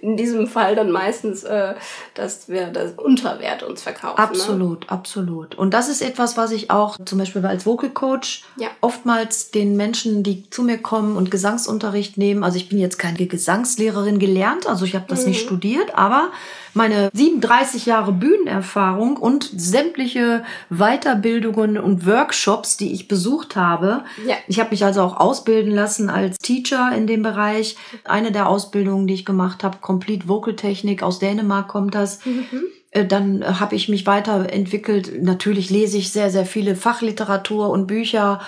in 0.00 0.16
diesem 0.16 0.46
Fall 0.46 0.74
dann 0.74 0.90
meistens, 0.90 1.44
äh, 1.44 1.74
dass 2.14 2.48
wir 2.48 2.68
das 2.68 2.92
Unterwert 2.92 3.62
uns 3.62 3.82
verkaufen. 3.82 4.16
Ne? 4.16 4.28
Absolut, 4.28 4.80
ne? 4.80 4.90
absolut. 4.90 5.54
Und 5.54 5.74
das 5.74 5.88
ist 5.88 6.00
etwas, 6.00 6.38
was 6.38 6.50
ich 6.50 6.70
auch 6.70 6.96
zum 7.04 7.18
Beispiel 7.18 7.44
als 7.44 7.66
Vocal 7.66 7.90
Coach 7.90 8.44
ja. 8.56 8.68
oftmals 8.80 9.50
den 9.50 9.76
Menschen, 9.76 10.22
die 10.22 10.48
zu 10.48 10.62
mir 10.62 10.78
kommen 10.78 11.16
und 11.16 11.30
Gesangsunterricht 11.30 12.16
nehmen, 12.16 12.42
also 12.42 12.56
ich 12.56 12.70
bin 12.70 12.78
jetzt 12.78 12.98
keine 12.98 13.26
Gesangslehrerin 13.26 14.18
gelernt, 14.18 14.66
also 14.66 14.86
ich 14.86 14.94
habe 14.94 15.04
das 15.08 15.22
mhm. 15.22 15.30
nicht 15.30 15.42
studiert, 15.42 15.94
aber 15.94 16.30
meine 16.74 17.10
37 17.12 17.86
Jahre 17.86 18.12
Bühnenerfahrung 18.12 19.16
und 19.16 19.50
sämtliche 19.56 20.44
Weiterbildungen 20.70 21.78
und 21.78 22.06
Workshops, 22.06 22.76
die 22.76 22.92
ich 22.92 23.08
besucht 23.08 23.56
habe. 23.56 24.04
Ja. 24.26 24.36
Ich 24.46 24.60
habe 24.60 24.70
mich 24.70 24.84
also 24.84 25.02
auch 25.02 25.16
ausbilden 25.16 25.72
lassen 25.72 26.10
als 26.10 26.38
Teacher 26.38 26.92
in 26.94 27.06
dem 27.06 27.22
Bereich. 27.22 27.76
Eine 28.04 28.32
der 28.32 28.48
Ausbildungen, 28.48 29.06
die 29.06 29.14
ich 29.14 29.24
gemacht 29.24 29.64
habe, 29.64 29.78
Complete 29.80 30.28
Vocal 30.28 30.56
Technik 30.56 31.02
aus 31.02 31.18
Dänemark 31.18 31.68
kommt 31.68 31.94
das. 31.94 32.24
Mhm. 32.24 32.62
Äh, 32.90 33.06
dann 33.06 33.60
habe 33.60 33.74
ich 33.76 33.88
mich 33.88 34.06
weiterentwickelt. 34.06 35.22
Natürlich 35.22 35.70
lese 35.70 35.98
ich 35.98 36.12
sehr, 36.12 36.30
sehr 36.30 36.46
viele 36.46 36.76
Fachliteratur 36.76 37.70
und 37.70 37.86
Bücher. 37.86 38.40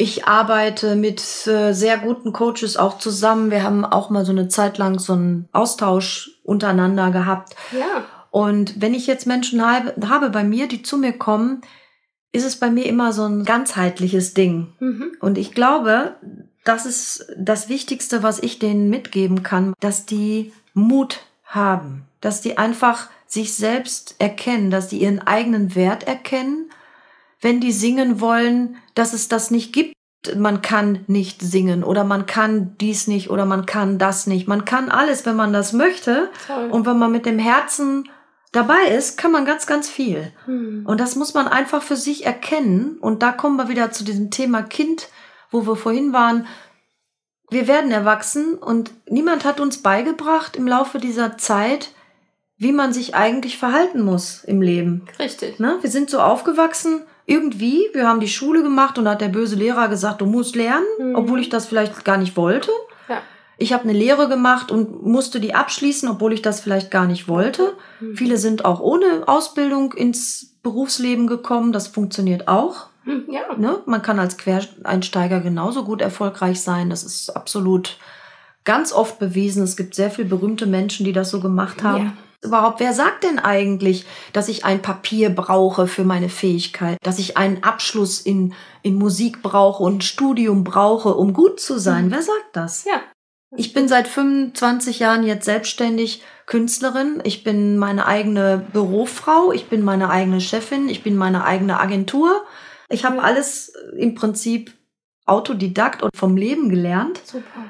Ich 0.00 0.26
arbeite 0.26 0.94
mit 0.94 1.20
äh, 1.48 1.72
sehr 1.72 1.98
guten 1.98 2.32
Coaches 2.32 2.76
auch 2.76 2.98
zusammen. 2.98 3.50
Wir 3.50 3.64
haben 3.64 3.84
auch 3.84 4.10
mal 4.10 4.24
so 4.24 4.30
eine 4.30 4.46
Zeit 4.46 4.78
lang 4.78 5.00
so 5.00 5.14
einen 5.14 5.48
Austausch 5.52 6.38
untereinander 6.44 7.10
gehabt. 7.10 7.56
Ja. 7.72 8.04
Und 8.30 8.80
wenn 8.80 8.94
ich 8.94 9.08
jetzt 9.08 9.26
Menschen 9.26 9.60
habe, 9.60 9.94
habe 10.08 10.30
bei 10.30 10.44
mir, 10.44 10.68
die 10.68 10.82
zu 10.82 10.98
mir 10.98 11.12
kommen, 11.12 11.62
ist 12.30 12.44
es 12.44 12.56
bei 12.56 12.70
mir 12.70 12.86
immer 12.86 13.12
so 13.12 13.24
ein 13.24 13.44
ganzheitliches 13.44 14.34
Ding. 14.34 14.68
Mhm. 14.78 15.16
Und 15.20 15.36
ich 15.36 15.52
glaube, 15.52 16.14
das 16.64 16.86
ist 16.86 17.26
das 17.36 17.68
Wichtigste, 17.68 18.22
was 18.22 18.38
ich 18.38 18.60
denen 18.60 18.90
mitgeben 18.90 19.42
kann, 19.42 19.74
dass 19.80 20.06
die 20.06 20.52
Mut 20.74 21.20
haben, 21.42 22.04
dass 22.20 22.40
die 22.40 22.56
einfach 22.56 23.08
sich 23.26 23.54
selbst 23.54 24.14
erkennen, 24.20 24.70
dass 24.70 24.86
die 24.86 25.02
ihren 25.02 25.26
eigenen 25.26 25.74
Wert 25.74 26.04
erkennen 26.04 26.67
wenn 27.40 27.60
die 27.60 27.72
singen 27.72 28.20
wollen, 28.20 28.76
dass 28.94 29.12
es 29.12 29.28
das 29.28 29.50
nicht 29.50 29.72
gibt. 29.72 29.94
Man 30.36 30.62
kann 30.62 31.04
nicht 31.06 31.40
singen 31.40 31.84
oder 31.84 32.02
man 32.02 32.26
kann 32.26 32.76
dies 32.80 33.06
nicht 33.06 33.30
oder 33.30 33.46
man 33.46 33.66
kann 33.66 33.98
das 33.98 34.26
nicht. 34.26 34.48
Man 34.48 34.64
kann 34.64 34.90
alles, 34.90 35.24
wenn 35.24 35.36
man 35.36 35.52
das 35.52 35.72
möchte. 35.72 36.30
Toll. 36.46 36.70
Und 36.70 36.86
wenn 36.86 36.98
man 36.98 37.12
mit 37.12 37.24
dem 37.24 37.38
Herzen 37.38 38.08
dabei 38.52 38.88
ist, 38.96 39.16
kann 39.16 39.30
man 39.30 39.44
ganz, 39.44 39.66
ganz 39.66 39.88
viel. 39.88 40.32
Hm. 40.46 40.84
Und 40.86 41.00
das 41.00 41.14
muss 41.14 41.34
man 41.34 41.46
einfach 41.46 41.82
für 41.82 41.96
sich 41.96 42.26
erkennen. 42.26 42.98
Und 43.00 43.22
da 43.22 43.30
kommen 43.30 43.56
wir 43.56 43.68
wieder 43.68 43.92
zu 43.92 44.04
diesem 44.04 44.30
Thema 44.30 44.62
Kind, 44.62 45.08
wo 45.50 45.66
wir 45.66 45.76
vorhin 45.76 46.12
waren. 46.12 46.46
Wir 47.50 47.66
werden 47.66 47.90
erwachsen 47.90 48.54
und 48.54 48.90
niemand 49.08 49.44
hat 49.44 49.60
uns 49.60 49.78
beigebracht 49.78 50.56
im 50.56 50.66
Laufe 50.66 50.98
dieser 50.98 51.38
Zeit, 51.38 51.92
wie 52.58 52.72
man 52.72 52.92
sich 52.92 53.14
eigentlich 53.14 53.56
verhalten 53.56 54.02
muss 54.02 54.44
im 54.44 54.60
Leben. 54.60 55.06
Richtig. 55.18 55.58
Ne? 55.58 55.78
Wir 55.80 55.90
sind 55.90 56.10
so 56.10 56.20
aufgewachsen, 56.20 57.02
irgendwie, 57.28 57.90
wir 57.92 58.08
haben 58.08 58.20
die 58.20 58.28
Schule 58.28 58.62
gemacht 58.62 58.96
und 58.96 59.04
da 59.04 59.10
hat 59.12 59.20
der 59.20 59.28
böse 59.28 59.54
Lehrer 59.54 59.88
gesagt, 59.88 60.22
du 60.22 60.26
musst 60.26 60.56
lernen, 60.56 60.86
mhm. 60.98 61.14
obwohl 61.14 61.40
ich 61.40 61.50
das 61.50 61.66
vielleicht 61.66 62.04
gar 62.06 62.16
nicht 62.16 62.38
wollte. 62.38 62.70
Ja. 63.06 63.20
Ich 63.58 63.74
habe 63.74 63.84
eine 63.84 63.92
Lehre 63.92 64.28
gemacht 64.28 64.72
und 64.72 65.04
musste 65.04 65.38
die 65.38 65.54
abschließen, 65.54 66.08
obwohl 66.08 66.32
ich 66.32 66.40
das 66.40 66.60
vielleicht 66.60 66.90
gar 66.90 67.06
nicht 67.06 67.28
wollte. 67.28 67.74
Mhm. 68.00 68.16
Viele 68.16 68.38
sind 68.38 68.64
auch 68.64 68.80
ohne 68.80 69.24
Ausbildung 69.26 69.92
ins 69.92 70.56
Berufsleben 70.62 71.26
gekommen. 71.26 71.72
Das 71.72 71.88
funktioniert 71.88 72.48
auch. 72.48 72.86
Mhm, 73.04 73.24
ja. 73.30 73.54
Ne? 73.58 73.80
Man 73.84 74.00
kann 74.00 74.18
als 74.18 74.38
Quereinsteiger 74.38 75.40
genauso 75.40 75.84
gut 75.84 76.00
erfolgreich 76.00 76.62
sein. 76.62 76.88
Das 76.88 77.04
ist 77.04 77.28
absolut 77.28 77.98
ganz 78.64 78.90
oft 78.90 79.18
bewiesen. 79.18 79.64
Es 79.64 79.76
gibt 79.76 79.94
sehr 79.94 80.10
viele 80.10 80.28
berühmte 80.28 80.66
Menschen, 80.66 81.04
die 81.04 81.12
das 81.12 81.30
so 81.30 81.40
gemacht 81.40 81.82
haben. 81.82 82.06
Ja 82.06 82.12
überhaupt? 82.42 82.80
Wer 82.80 82.92
sagt 82.92 83.24
denn 83.24 83.38
eigentlich, 83.38 84.06
dass 84.32 84.48
ich 84.48 84.64
ein 84.64 84.82
Papier 84.82 85.30
brauche 85.30 85.86
für 85.86 86.04
meine 86.04 86.28
Fähigkeit, 86.28 86.98
dass 87.02 87.18
ich 87.18 87.36
einen 87.36 87.62
Abschluss 87.62 88.20
in, 88.20 88.54
in 88.82 88.94
Musik 88.94 89.42
brauche 89.42 89.82
und 89.82 90.04
Studium 90.04 90.64
brauche, 90.64 91.14
um 91.14 91.32
gut 91.32 91.60
zu 91.60 91.78
sein? 91.78 92.06
Mhm. 92.06 92.10
Wer 92.12 92.22
sagt 92.22 92.48
das? 92.52 92.84
Ja. 92.84 93.00
Ich 93.56 93.72
bin 93.72 93.88
seit 93.88 94.08
25 94.08 94.98
Jahren 94.98 95.24
jetzt 95.24 95.46
selbstständig 95.46 96.22
Künstlerin. 96.44 97.20
Ich 97.24 97.44
bin 97.44 97.78
meine 97.78 98.06
eigene 98.06 98.58
Bürofrau. 98.72 99.52
Ich 99.52 99.68
bin 99.68 99.82
meine 99.82 100.10
eigene 100.10 100.40
Chefin. 100.40 100.88
Ich 100.88 101.02
bin 101.02 101.16
meine 101.16 101.44
eigene 101.44 101.80
Agentur. 101.80 102.44
Ich 102.90 103.04
habe 103.04 103.22
alles 103.22 103.72
im 103.96 104.14
Prinzip 104.14 104.74
Autodidakt 105.24 106.02
und 106.02 106.16
vom 106.16 106.36
Leben 106.36 106.68
gelernt. 106.68 107.20
Super. 107.24 107.64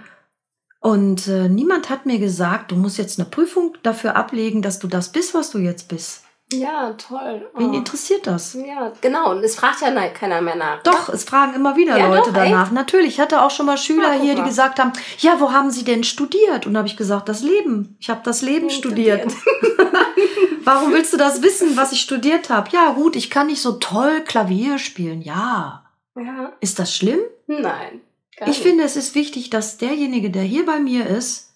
Und 0.88 1.28
äh, 1.28 1.50
niemand 1.50 1.90
hat 1.90 2.06
mir 2.06 2.18
gesagt, 2.18 2.70
du 2.70 2.76
musst 2.76 2.96
jetzt 2.96 3.20
eine 3.20 3.28
Prüfung 3.28 3.76
dafür 3.82 4.16
ablegen, 4.16 4.62
dass 4.62 4.78
du 4.78 4.88
das 4.88 5.12
bist, 5.12 5.34
was 5.34 5.50
du 5.50 5.58
jetzt 5.58 5.86
bist. 5.88 6.24
Ja, 6.50 6.94
toll. 6.94 7.46
Oh. 7.54 7.58
Wen 7.58 7.74
interessiert 7.74 8.26
das? 8.26 8.54
Ja, 8.54 8.90
genau. 9.02 9.32
Und 9.32 9.44
es 9.44 9.54
fragt 9.54 9.82
ja 9.82 9.90
keiner 10.08 10.40
mehr 10.40 10.56
nach. 10.56 10.82
Doch, 10.84 11.10
es 11.10 11.24
fragen 11.24 11.52
immer 11.52 11.76
wieder 11.76 11.98
ja, 11.98 12.08
Leute 12.08 12.30
doch, 12.30 12.38
danach. 12.38 12.64
Echt? 12.68 12.72
Natürlich, 12.72 13.08
ich 13.08 13.20
hatte 13.20 13.42
auch 13.42 13.50
schon 13.50 13.66
mal 13.66 13.76
Schüler 13.76 14.14
ja, 14.14 14.20
hier, 14.22 14.34
die 14.34 14.42
gesagt 14.44 14.78
haben, 14.78 14.94
ja, 15.18 15.38
wo 15.40 15.52
haben 15.52 15.70
sie 15.70 15.84
denn 15.84 16.04
studiert? 16.04 16.66
Und 16.66 16.72
da 16.72 16.78
habe 16.78 16.88
ich 16.88 16.96
gesagt, 16.96 17.28
das 17.28 17.42
Leben. 17.42 17.98
Ich 18.00 18.08
habe 18.08 18.22
das 18.24 18.40
Leben 18.40 18.70
studiert. 18.70 19.30
studiert. 19.30 19.94
Warum 20.64 20.94
willst 20.94 21.12
du 21.12 21.18
das 21.18 21.42
wissen, 21.42 21.76
was 21.76 21.92
ich 21.92 22.00
studiert 22.00 22.48
habe? 22.48 22.70
Ja, 22.72 22.92
gut, 22.92 23.14
ich 23.14 23.28
kann 23.28 23.48
nicht 23.48 23.60
so 23.60 23.72
toll 23.72 24.22
Klavier 24.22 24.78
spielen. 24.78 25.20
Ja. 25.20 25.84
ja. 26.16 26.54
Ist 26.60 26.78
das 26.78 26.96
schlimm? 26.96 27.20
Nein. 27.46 28.00
Ich 28.46 28.60
finde, 28.60 28.84
es 28.84 28.96
ist 28.96 29.14
wichtig, 29.14 29.50
dass 29.50 29.78
derjenige, 29.78 30.30
der 30.30 30.42
hier 30.42 30.64
bei 30.64 30.78
mir 30.78 31.06
ist, 31.06 31.54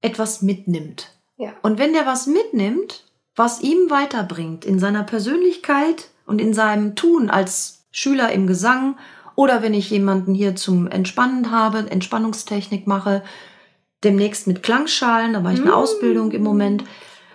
etwas 0.00 0.42
mitnimmt. 0.42 1.12
Ja. 1.36 1.52
Und 1.62 1.78
wenn 1.78 1.92
der 1.92 2.06
was 2.06 2.26
mitnimmt, 2.26 3.04
was 3.34 3.60
ihm 3.60 3.90
weiterbringt 3.90 4.64
in 4.64 4.78
seiner 4.78 5.02
Persönlichkeit 5.04 6.10
und 6.26 6.40
in 6.40 6.54
seinem 6.54 6.94
Tun 6.94 7.30
als 7.30 7.84
Schüler 7.90 8.32
im 8.32 8.46
Gesang 8.46 8.96
oder 9.34 9.62
wenn 9.62 9.74
ich 9.74 9.90
jemanden 9.90 10.34
hier 10.34 10.56
zum 10.56 10.86
Entspannen 10.86 11.50
habe, 11.50 11.90
Entspannungstechnik 11.90 12.86
mache, 12.86 13.22
demnächst 14.04 14.46
mit 14.46 14.62
Klangschalen, 14.62 15.32
da 15.32 15.40
mache 15.40 15.54
ich 15.54 15.60
eine 15.60 15.70
mm. 15.70 15.74
Ausbildung 15.74 16.32
im 16.32 16.42
Moment. 16.42 16.84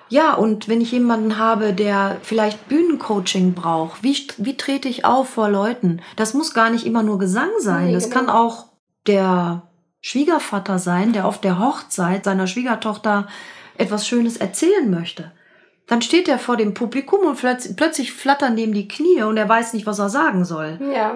Ja, 0.10 0.36
und 0.36 0.68
wenn 0.68 0.80
ich 0.80 0.92
jemanden 0.92 1.38
habe, 1.38 1.74
der 1.74 2.18
vielleicht 2.22 2.68
Bühnencoaching 2.70 3.54
braucht, 3.54 4.04
wie, 4.04 4.16
wie 4.38 4.56
trete 4.56 4.88
ich 4.88 5.06
auf 5.06 5.30
vor 5.30 5.50
Leuten? 5.50 6.02
Das 6.16 6.34
muss 6.34 6.54
gar 6.54 6.70
nicht 6.70 6.86
immer 6.86 7.04
nur 7.04 7.20
Gesang 7.20 7.50
sein. 7.60 7.88
Nee, 7.88 7.94
das 7.94 8.06
genau. 8.06 8.16
kann 8.16 8.30
auch 8.30 8.68
der 9.08 9.64
Schwiegervater 10.02 10.80
sein, 10.80 11.14
der 11.14 11.26
auf 11.26 11.42
der 11.42 11.60
Hochzeit 11.60 12.24
seiner 12.24 12.48
Schwiegertochter 12.48 13.28
etwas 13.78 14.08
Schönes 14.08 14.38
erzählen 14.38 14.90
möchte. 14.90 15.32
Dann 15.88 16.02
steht 16.02 16.28
er 16.28 16.40
vor 16.40 16.58
dem 16.58 16.74
Publikum 16.74 17.22
und 17.22 17.40
plötzlich 17.78 18.12
flattern 18.12 18.56
dem 18.56 18.74
die 18.74 18.88
Knie 18.88 19.24
und 19.24 19.38
er 19.38 19.48
weiß 19.48 19.74
nicht, 19.74 19.86
was 19.86 20.00
er 20.00 20.10
sagen 20.10 20.44
soll. 20.44 20.80
Ja. 20.94 21.16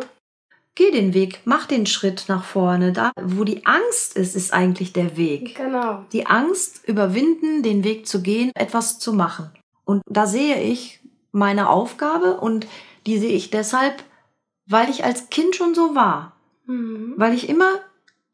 Geh 0.75 0.91
den 0.91 1.13
Weg, 1.13 1.41
mach 1.43 1.65
den 1.65 1.85
Schritt 1.85 2.25
nach 2.29 2.45
vorne. 2.45 2.93
Da, 2.93 3.11
wo 3.21 3.43
die 3.43 3.65
Angst 3.65 4.15
ist, 4.15 4.37
ist 4.37 4.53
eigentlich 4.53 4.93
der 4.93 5.17
Weg. 5.17 5.55
Genau. 5.55 6.05
Die 6.13 6.25
Angst 6.25 6.87
überwinden, 6.87 7.61
den 7.61 7.83
Weg 7.83 8.07
zu 8.07 8.21
gehen, 8.21 8.51
etwas 8.55 8.97
zu 8.97 9.11
machen. 9.11 9.51
Und 9.83 10.01
da 10.05 10.25
sehe 10.27 10.61
ich 10.61 11.01
meine 11.33 11.69
Aufgabe 11.69 12.39
und 12.39 12.67
die 13.05 13.17
sehe 13.17 13.33
ich 13.33 13.49
deshalb, 13.49 14.03
weil 14.67 14.89
ich 14.89 15.03
als 15.03 15.29
Kind 15.29 15.55
schon 15.55 15.75
so 15.75 15.93
war. 15.95 16.37
Mhm. 16.65 17.13
Weil 17.17 17.33
ich 17.33 17.49
immer 17.49 17.71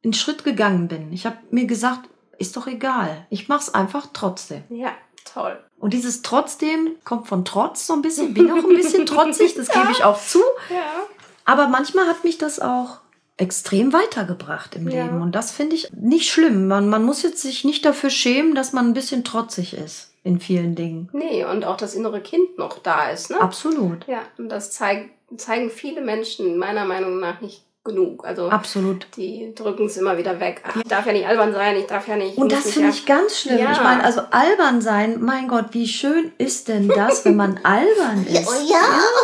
einen 0.03 0.13
Schritt 0.13 0.43
gegangen 0.43 0.87
bin. 0.87 1.11
Ich 1.11 1.25
habe 1.25 1.37
mir 1.51 1.65
gesagt, 1.65 2.09
ist 2.37 2.55
doch 2.55 2.67
egal. 2.67 3.25
Ich 3.29 3.47
mach's 3.47 3.73
einfach 3.73 4.07
trotzdem. 4.13 4.63
Ja, 4.69 4.91
toll. 5.25 5.59
Und 5.79 5.93
dieses 5.93 6.21
trotzdem 6.21 6.95
kommt 7.03 7.27
von 7.27 7.45
Trotz 7.45 7.87
so 7.87 7.93
ein 7.93 8.01
bisschen, 8.01 8.33
bin 8.33 8.51
auch 8.51 8.63
ein 8.63 8.75
bisschen 8.75 9.05
trotzig, 9.07 9.55
das 9.55 9.69
gebe 9.69 9.91
ich 9.91 10.03
auch 10.03 10.19
zu. 10.19 10.39
Ja. 10.69 11.03
Aber 11.45 11.67
manchmal 11.67 12.07
hat 12.07 12.23
mich 12.23 12.37
das 12.37 12.59
auch 12.59 12.99
extrem 13.37 13.93
weitergebracht 13.93 14.75
im 14.75 14.87
ja. 14.89 15.05
Leben. 15.05 15.21
Und 15.21 15.33
das 15.33 15.51
finde 15.51 15.75
ich 15.75 15.91
nicht 15.93 16.29
schlimm. 16.29 16.67
Man, 16.67 16.89
man 16.89 17.03
muss 17.03 17.21
jetzt 17.21 17.41
sich 17.41 17.63
nicht 17.63 17.85
dafür 17.85 18.09
schämen, 18.09 18.55
dass 18.55 18.73
man 18.73 18.87
ein 18.87 18.93
bisschen 18.93 19.23
trotzig 19.23 19.75
ist 19.75 20.11
in 20.23 20.39
vielen 20.39 20.75
Dingen. 20.75 21.09
Nee, 21.13 21.45
und 21.45 21.63
auch 21.63 21.77
das 21.77 21.93
innere 21.93 22.21
Kind 22.21 22.57
noch 22.57 22.79
da 22.79 23.09
ist. 23.09 23.29
Ne? 23.29 23.39
Absolut. 23.39 24.07
Ja, 24.07 24.23
und 24.37 24.49
das 24.49 24.71
zeig, 24.71 25.11
zeigen 25.37 25.69
viele 25.69 26.01
Menschen 26.01 26.57
meiner 26.57 26.85
Meinung 26.85 27.19
nach 27.19 27.39
nicht 27.39 27.63
genug. 27.87 28.25
Also 28.25 28.49
Absolut. 28.49 29.07
Die 29.15 29.53
drücken 29.55 29.87
es 29.87 29.97
immer 29.97 30.17
wieder 30.17 30.39
weg. 30.39 30.61
Ach, 30.67 30.75
ich 30.75 30.83
darf 30.83 31.07
ja 31.07 31.13
nicht 31.13 31.25
albern 31.25 31.53
sein, 31.53 31.77
ich 31.77 31.87
darf 31.87 32.07
ja 32.07 32.15
nicht. 32.15 32.37
Und 32.37 32.51
das 32.51 32.71
finde 32.71 32.89
ich 32.89 33.05
ganz 33.05 33.39
schlimm. 33.39 33.57
Ja. 33.57 33.71
Ich 33.71 33.81
meine, 33.81 34.03
also 34.03 34.21
albern 34.29 34.81
sein, 34.81 35.21
mein 35.21 35.47
Gott, 35.47 35.67
wie 35.71 35.87
schön 35.87 36.31
ist 36.37 36.67
denn 36.67 36.87
das, 36.87 37.25
wenn 37.25 37.35
man 37.35 37.59
albern 37.63 38.25
ist? 38.27 38.47
Oh 38.47 38.67
ja, 38.67 38.77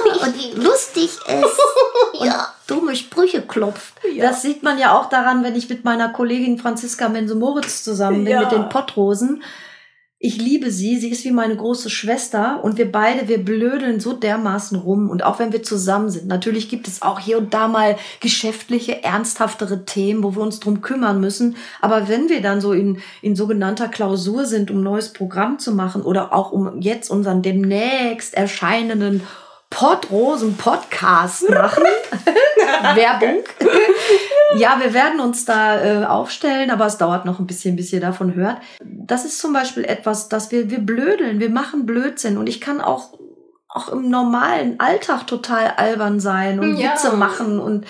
ja. 0.07 0.25
und 0.25 0.55
lustig 0.63 1.05
ist. 1.05 1.19
und 2.19 2.25
ja. 2.25 2.47
dumme 2.67 2.95
Sprüche 2.95 3.41
klopft. 3.41 3.93
Ja. 4.11 4.29
Das 4.29 4.41
sieht 4.41 4.63
man 4.63 4.79
ja 4.79 4.97
auch 4.97 5.09
daran, 5.09 5.43
wenn 5.43 5.55
ich 5.55 5.69
mit 5.69 5.83
meiner 5.83 6.09
Kollegin 6.09 6.57
Franziska 6.57 7.09
Mense-Moritz 7.09 7.83
zusammen 7.83 8.23
bin, 8.25 8.39
mit 8.39 8.51
den 8.51 8.69
Pottrosen 8.69 9.43
ich 10.25 10.37
liebe 10.37 10.71
sie, 10.71 10.95
sie 10.95 11.09
ist 11.09 11.25
wie 11.25 11.31
meine 11.31 11.57
große 11.57 11.89
Schwester 11.89 12.63
und 12.63 12.77
wir 12.77 12.89
beide, 12.89 13.27
wir 13.27 13.43
blödeln 13.43 13.99
so 13.99 14.13
dermaßen 14.13 14.79
rum. 14.79 15.09
Und 15.09 15.21
auch 15.21 15.37
wenn 15.37 15.51
wir 15.51 15.63
zusammen 15.63 16.09
sind, 16.09 16.27
natürlich 16.27 16.69
gibt 16.69 16.87
es 16.87 17.01
auch 17.01 17.19
hier 17.19 17.37
und 17.37 17.53
da 17.53 17.67
mal 17.67 17.97
geschäftliche, 18.21 19.03
ernsthaftere 19.03 19.83
Themen, 19.83 20.23
wo 20.23 20.33
wir 20.33 20.41
uns 20.41 20.61
drum 20.61 20.79
kümmern 20.79 21.19
müssen, 21.19 21.57
aber 21.81 22.07
wenn 22.07 22.29
wir 22.29 22.41
dann 22.41 22.61
so 22.61 22.71
in, 22.71 22.99
in 23.21 23.35
sogenannter 23.35 23.89
Klausur 23.89 24.45
sind, 24.45 24.71
um 24.71 24.81
neues 24.81 25.11
Programm 25.11 25.59
zu 25.59 25.73
machen 25.73 26.03
oder 26.03 26.33
auch 26.33 26.53
um 26.53 26.79
jetzt 26.79 27.11
unseren 27.11 27.41
demnächst 27.41 28.33
erscheinenden 28.33 29.23
Podrosen-Podcast 29.73 31.49
machen. 31.49 31.83
Werbung. 32.95 33.43
ja, 34.55 34.79
wir 34.79 34.93
werden 34.93 35.19
uns 35.19 35.45
da 35.45 35.83
äh, 35.83 36.05
aufstellen, 36.05 36.69
aber 36.69 36.85
es 36.85 36.97
dauert 36.97 37.25
noch 37.25 37.39
ein 37.39 37.47
bisschen, 37.47 37.75
bis 37.75 37.91
ihr 37.91 37.99
davon 37.99 38.35
hört. 38.35 38.57
Das 38.83 39.25
ist 39.25 39.39
zum 39.39 39.51
Beispiel 39.51 39.83
etwas, 39.83 40.29
dass 40.29 40.51
wir, 40.51 40.69
wir 40.69 40.79
blödeln, 40.79 41.39
wir 41.39 41.49
machen 41.49 41.85
Blödsinn 41.85 42.37
und 42.37 42.47
ich 42.47 42.61
kann 42.61 42.81
auch, 42.81 43.17
auch 43.67 43.89
im 43.89 44.09
normalen 44.09 44.79
Alltag 44.79 45.25
total 45.25 45.73
albern 45.77 46.19
sein 46.19 46.59
und 46.59 46.77
ja. 46.77 46.91
Witze 46.91 47.13
machen 47.17 47.59
und 47.59 47.85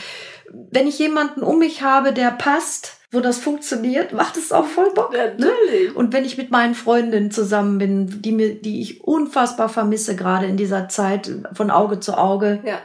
wenn 0.72 0.88
ich 0.88 1.00
jemanden 1.00 1.42
um 1.42 1.60
mich 1.60 1.82
habe, 1.82 2.14
der 2.14 2.32
passt, 2.32 2.98
wo 3.14 3.20
das 3.20 3.38
funktioniert, 3.38 4.12
macht 4.12 4.38
es 4.38 4.52
auch 4.52 4.66
voll 4.66 4.92
Bock. 4.94 5.14
Ne? 5.14 5.34
Natürlich. 5.38 5.90
Ne? 5.90 5.94
Und 5.94 6.12
wenn 6.14 6.26
ich 6.26 6.38
mit 6.38 6.50
meinen 6.50 6.74
Freundinnen 6.74 7.30
zusammen 7.32 7.78
bin, 7.78 8.22
die 8.22 8.32
mir, 8.32 8.56
die 8.56 8.82
ich 8.82 9.04
unfassbar 9.04 9.70
vermisse, 9.70 10.16
gerade 10.16 10.48
in 10.48 10.58
dieser 10.58 10.90
Zeit 10.90 11.32
von 11.54 11.70
Auge 11.70 12.00
zu 12.00 12.18
Auge. 12.18 12.60
Ja. 12.66 12.80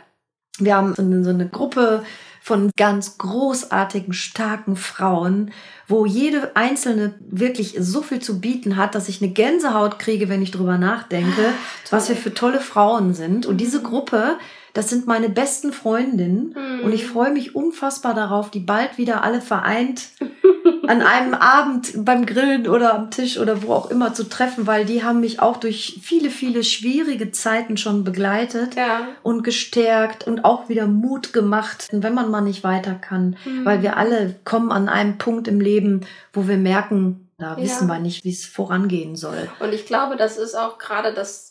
Wir 0.58 0.76
haben 0.76 0.94
so 0.94 1.02
eine, 1.02 1.24
so 1.24 1.30
eine 1.30 1.48
Gruppe 1.48 2.02
von 2.42 2.70
ganz 2.76 3.18
großartigen, 3.18 4.12
starken 4.12 4.76
Frauen, 4.76 5.50
wo 5.86 6.04
jede 6.04 6.56
einzelne 6.56 7.14
wirklich 7.20 7.76
so 7.78 8.02
viel 8.02 8.20
zu 8.20 8.40
bieten 8.40 8.76
hat, 8.76 8.94
dass 8.94 9.08
ich 9.08 9.22
eine 9.22 9.32
Gänsehaut 9.32 9.98
kriege, 9.98 10.28
wenn 10.28 10.42
ich 10.42 10.50
drüber 10.50 10.78
nachdenke, 10.78 11.52
Ach, 11.86 11.92
was 11.92 12.08
wir 12.08 12.16
für 12.16 12.34
tolle 12.34 12.60
Frauen 12.60 13.14
sind. 13.14 13.46
Und 13.46 13.58
diese 13.58 13.82
Gruppe, 13.82 14.38
das 14.78 14.90
sind 14.90 15.08
meine 15.08 15.28
besten 15.28 15.72
Freundinnen 15.72 16.54
mhm. 16.54 16.84
und 16.84 16.92
ich 16.92 17.04
freue 17.04 17.32
mich 17.32 17.56
unfassbar 17.56 18.14
darauf, 18.14 18.48
die 18.48 18.60
bald 18.60 18.96
wieder 18.96 19.24
alle 19.24 19.40
vereint 19.40 20.10
an 20.86 21.02
einem 21.02 21.34
Abend 21.34 22.04
beim 22.04 22.26
Grillen 22.26 22.68
oder 22.68 22.94
am 22.94 23.10
Tisch 23.10 23.40
oder 23.40 23.64
wo 23.64 23.72
auch 23.72 23.90
immer 23.90 24.14
zu 24.14 24.28
treffen, 24.28 24.68
weil 24.68 24.84
die 24.84 25.02
haben 25.02 25.18
mich 25.18 25.40
auch 25.40 25.56
durch 25.56 25.98
viele, 26.00 26.30
viele 26.30 26.62
schwierige 26.62 27.32
Zeiten 27.32 27.76
schon 27.76 28.04
begleitet 28.04 28.76
ja. 28.76 29.08
und 29.24 29.42
gestärkt 29.42 30.28
und 30.28 30.44
auch 30.44 30.68
wieder 30.68 30.86
Mut 30.86 31.32
gemacht, 31.32 31.88
wenn 31.90 32.14
man 32.14 32.30
mal 32.30 32.42
nicht 32.42 32.62
weiter 32.62 32.94
kann, 32.94 33.36
mhm. 33.44 33.64
weil 33.64 33.82
wir 33.82 33.96
alle 33.96 34.36
kommen 34.44 34.70
an 34.70 34.88
einem 34.88 35.18
Punkt 35.18 35.48
im 35.48 35.60
Leben, 35.60 36.02
wo 36.32 36.46
wir 36.46 36.56
merken, 36.56 37.28
da 37.36 37.56
ja. 37.56 37.62
wissen 37.64 37.88
wir 37.88 37.98
nicht, 37.98 38.22
wie 38.22 38.30
es 38.30 38.46
vorangehen 38.46 39.16
soll. 39.16 39.48
Und 39.58 39.74
ich 39.74 39.86
glaube, 39.86 40.16
das 40.16 40.38
ist 40.38 40.54
auch 40.54 40.78
gerade 40.78 41.12
das 41.12 41.47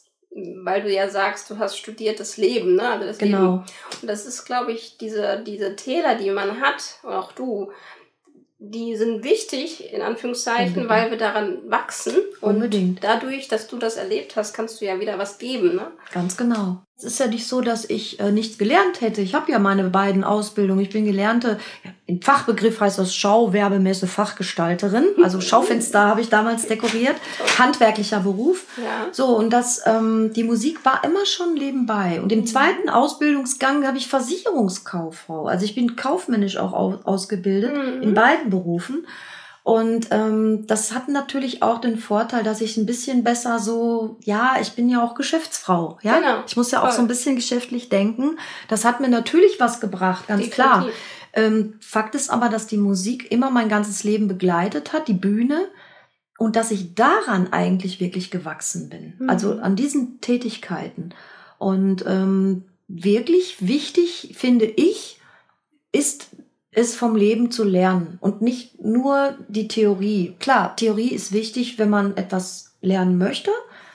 weil 0.64 0.84
du 0.84 0.92
ja 0.92 1.10
sagst, 1.10 1.50
du 1.50 1.58
hast 1.58 1.78
studiertes 1.78 2.38
Leben, 2.38 2.76
ne? 2.76 2.88
Also 2.88 3.06
das 3.08 3.18
genau. 3.18 3.40
Leben. 3.40 3.66
Und 4.02 4.08
das 4.08 4.26
ist, 4.26 4.46
glaube 4.46 4.72
ich, 4.72 4.98
diese, 4.98 5.42
diese 5.46 5.76
Täler, 5.76 6.16
die 6.16 6.30
man 6.30 6.62
hat, 6.62 7.00
auch 7.04 7.32
du, 7.32 7.72
die 8.60 8.96
sind 8.96 9.24
wichtig, 9.24 9.92
in 9.94 10.02
Anführungszeichen, 10.02 10.82
Unbedingt. 10.82 10.90
weil 10.90 11.12
wir 11.12 11.18
daran 11.18 11.60
wachsen. 11.70 12.16
Und 12.42 12.56
Unbedingt. 12.56 13.04
dadurch, 13.04 13.48
dass 13.48 13.68
du 13.68 13.78
das 13.78 13.98
erlebt 13.98 14.36
hast, 14.36 14.54
kannst 14.54 14.80
du 14.82 14.86
ja 14.86 15.00
wieder 15.00 15.18
was 15.18 15.38
geben. 15.38 15.76
Ne? 15.76 15.92
Ganz 16.12 16.38
genau. 16.38 16.84
Es 17.00 17.04
ist 17.04 17.20
ja 17.20 17.28
nicht 17.28 17.46
so, 17.46 17.62
dass 17.62 17.88
ich 17.88 18.20
äh, 18.20 18.32
nichts 18.32 18.58
gelernt 18.58 19.02
hätte. 19.02 19.22
Ich 19.22 19.36
habe 19.36 19.52
ja 19.52 19.60
meine 19.60 19.84
beiden 19.84 20.24
Ausbildungen. 20.24 20.80
Ich 20.82 20.90
bin 20.90 21.06
gelernte, 21.06 21.60
im 22.08 22.24
Fachbegriff 22.24 22.80
heißt 22.80 22.98
das 22.98 23.14
Schauwerbemesse 23.14 24.08
Fachgestalterin. 24.08 25.06
Also 25.24 25.40
Schaufenster 25.40 26.00
habe 26.00 26.22
ich 26.22 26.30
damals 26.30 26.68
dekoriert. 26.68 27.16
Handwerklicher 27.60 28.22
Beruf. 28.22 28.66
Ja. 28.78 29.10
So, 29.12 29.28
und 29.38 29.52
das, 29.52 29.84
ähm, 29.86 30.34
die 30.34 30.44
Musik 30.44 30.84
war 30.86 31.04
immer 31.04 31.24
schon 31.28 31.54
nebenbei. 31.54 32.20
Und 32.20 32.32
im 32.32 32.40
mhm. 32.40 32.46
zweiten 32.48 32.90
Ausbildungsgang 32.90 33.86
habe 33.86 33.98
ich 33.98 34.08
Versicherungskauffrau. 34.08 35.46
Also 35.46 35.66
ich 35.66 35.76
bin 35.76 35.98
kaufmännisch 35.98 36.58
auch 36.58 36.74
ausgebildet 37.06 37.76
mhm. 37.76 38.02
in 38.02 38.14
beiden 38.16 38.50
Berufen. 38.50 39.06
Und 39.68 40.08
ähm, 40.12 40.66
das 40.66 40.94
hat 40.94 41.10
natürlich 41.10 41.62
auch 41.62 41.82
den 41.82 41.98
Vorteil, 41.98 42.42
dass 42.42 42.62
ich 42.62 42.78
ein 42.78 42.86
bisschen 42.86 43.26
besser 43.26 43.60
so, 43.60 44.18
ja, 44.24 44.56
ich 44.62 44.72
bin 44.76 44.88
ja 44.88 45.04
auch 45.04 45.14
Geschäftsfrau, 45.14 46.00
ja. 46.04 46.20
Genau. 46.20 46.44
Ich 46.48 46.56
muss 46.56 46.72
ja 46.72 46.82
auch 46.88 46.92
so 46.92 47.02
ein 47.02 47.10
bisschen 47.10 47.36
geschäftlich 47.36 47.90
denken. 47.90 48.40
Das 48.70 48.86
hat 48.86 49.02
mir 49.02 49.10
natürlich 49.10 49.60
was 49.60 49.82
gebracht, 49.82 50.26
ganz 50.30 50.46
Definitiv. 50.46 50.56
klar. 50.56 50.88
Ähm, 51.34 51.74
Fakt 51.82 52.16
ist 52.16 52.30
aber, 52.30 52.48
dass 52.48 52.68
die 52.68 52.78
Musik 52.78 53.30
immer 53.30 53.50
mein 53.50 53.68
ganzes 53.68 54.06
Leben 54.06 54.30
begleitet 54.30 54.94
hat, 54.94 55.10
die 55.10 55.14
Bühne, 55.14 55.68
und 56.38 56.56
dass 56.56 56.72
ich 56.72 56.96
daran 56.96 57.52
eigentlich 57.52 58.00
wirklich 58.00 58.32
gewachsen 58.32 58.88
bin. 58.88 59.16
Mhm. 59.20 59.30
Also 59.30 59.60
an 59.60 59.76
diesen 59.76 60.22
Tätigkeiten. 60.22 61.14
Und 61.58 62.06
ähm, 62.08 62.64
wirklich 62.88 63.68
wichtig, 63.68 64.34
finde 64.38 64.64
ich, 64.64 65.20
ist 65.92 66.30
ist 66.78 66.96
vom 66.96 67.16
Leben 67.16 67.50
zu 67.50 67.64
lernen 67.64 68.20
und 68.22 68.42
nicht 68.42 68.84
nur 68.84 69.36
die 69.48 69.68
Theorie. 69.68 70.36
Klar, 70.40 70.76
Theorie 70.76 71.10
ist 71.10 71.32
wichtig, 71.32 71.80
wenn 71.80 71.90
man 71.90 72.16
etwas 72.16 72.76
lernen 72.82 73.18
möchte. 73.18 73.50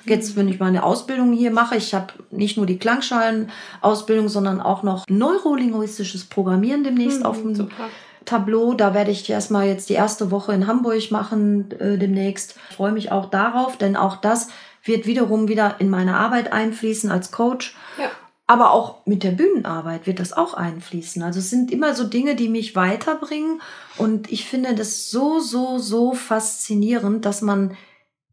Jetzt, 0.05 0.35
wenn 0.35 0.49
ich 0.49 0.59
meine 0.59 0.83
Ausbildung 0.83 1.33
hier 1.33 1.53
mache, 1.53 1.77
ich 1.77 1.95
habe 1.95 2.09
nicht 2.33 2.57
nur 2.57 2.67
die 2.67 2.79
Klangschalen-Ausbildung, 2.79 4.29
sondern 4.29 4.61
auch 4.61 4.83
noch 4.83 5.05
neurolinguistisches 5.09 6.25
Programmieren 6.25 6.83
demnächst 6.83 7.21
Mhm, 7.21 7.27
auf 7.27 7.41
dem 7.41 7.55
super. 7.55 7.89
Tableau. 8.25 8.75
Da 8.75 8.95
werde 8.95 9.13
ich 9.13 9.31
erstmal 9.31 9.69
jetzt 9.69 9.89
die 9.89 9.95
erste 9.95 10.33
Woche 10.33 10.53
in 10.53 10.67
Hamburg 10.67 11.11
machen 11.13 11.71
äh, 11.79 11.99
demnächst. 11.99 12.57
Ich 12.71 12.77
freue 12.77 12.91
mich 12.93 13.13
auch 13.13 13.31
darauf, 13.31 13.77
denn 13.79 13.95
auch 13.97 14.17
das 14.17 14.49
wird 14.85 15.07
wiederum 15.07 15.47
wieder 15.47 15.77
in 15.79 15.89
meine 15.89 16.17
Arbeit 16.17 16.53
einfließen 16.53 17.11
als 17.11 17.31
Coach. 17.31 17.77
Ja. 17.97 18.11
Aber 18.53 18.73
auch 18.73 19.07
mit 19.07 19.23
der 19.23 19.31
Bühnenarbeit 19.31 20.07
wird 20.07 20.19
das 20.21 20.35
auch 20.35 20.53
einfließen. 20.53 21.23
Also 21.23 21.39
es 21.39 21.49
sind 21.49 21.71
immer 21.71 21.95
so 21.95 22.05
Dinge, 22.05 22.35
die 22.37 22.51
mich 22.51 22.77
weiterbringen. 22.77 23.63
Und 23.97 24.31
ich 24.31 24.45
finde 24.47 24.75
das 24.75 25.11
so, 25.11 25.41
so, 25.41 25.79
so 25.79 26.13
faszinierend, 26.13 27.25
dass 27.25 27.41
man 27.41 27.75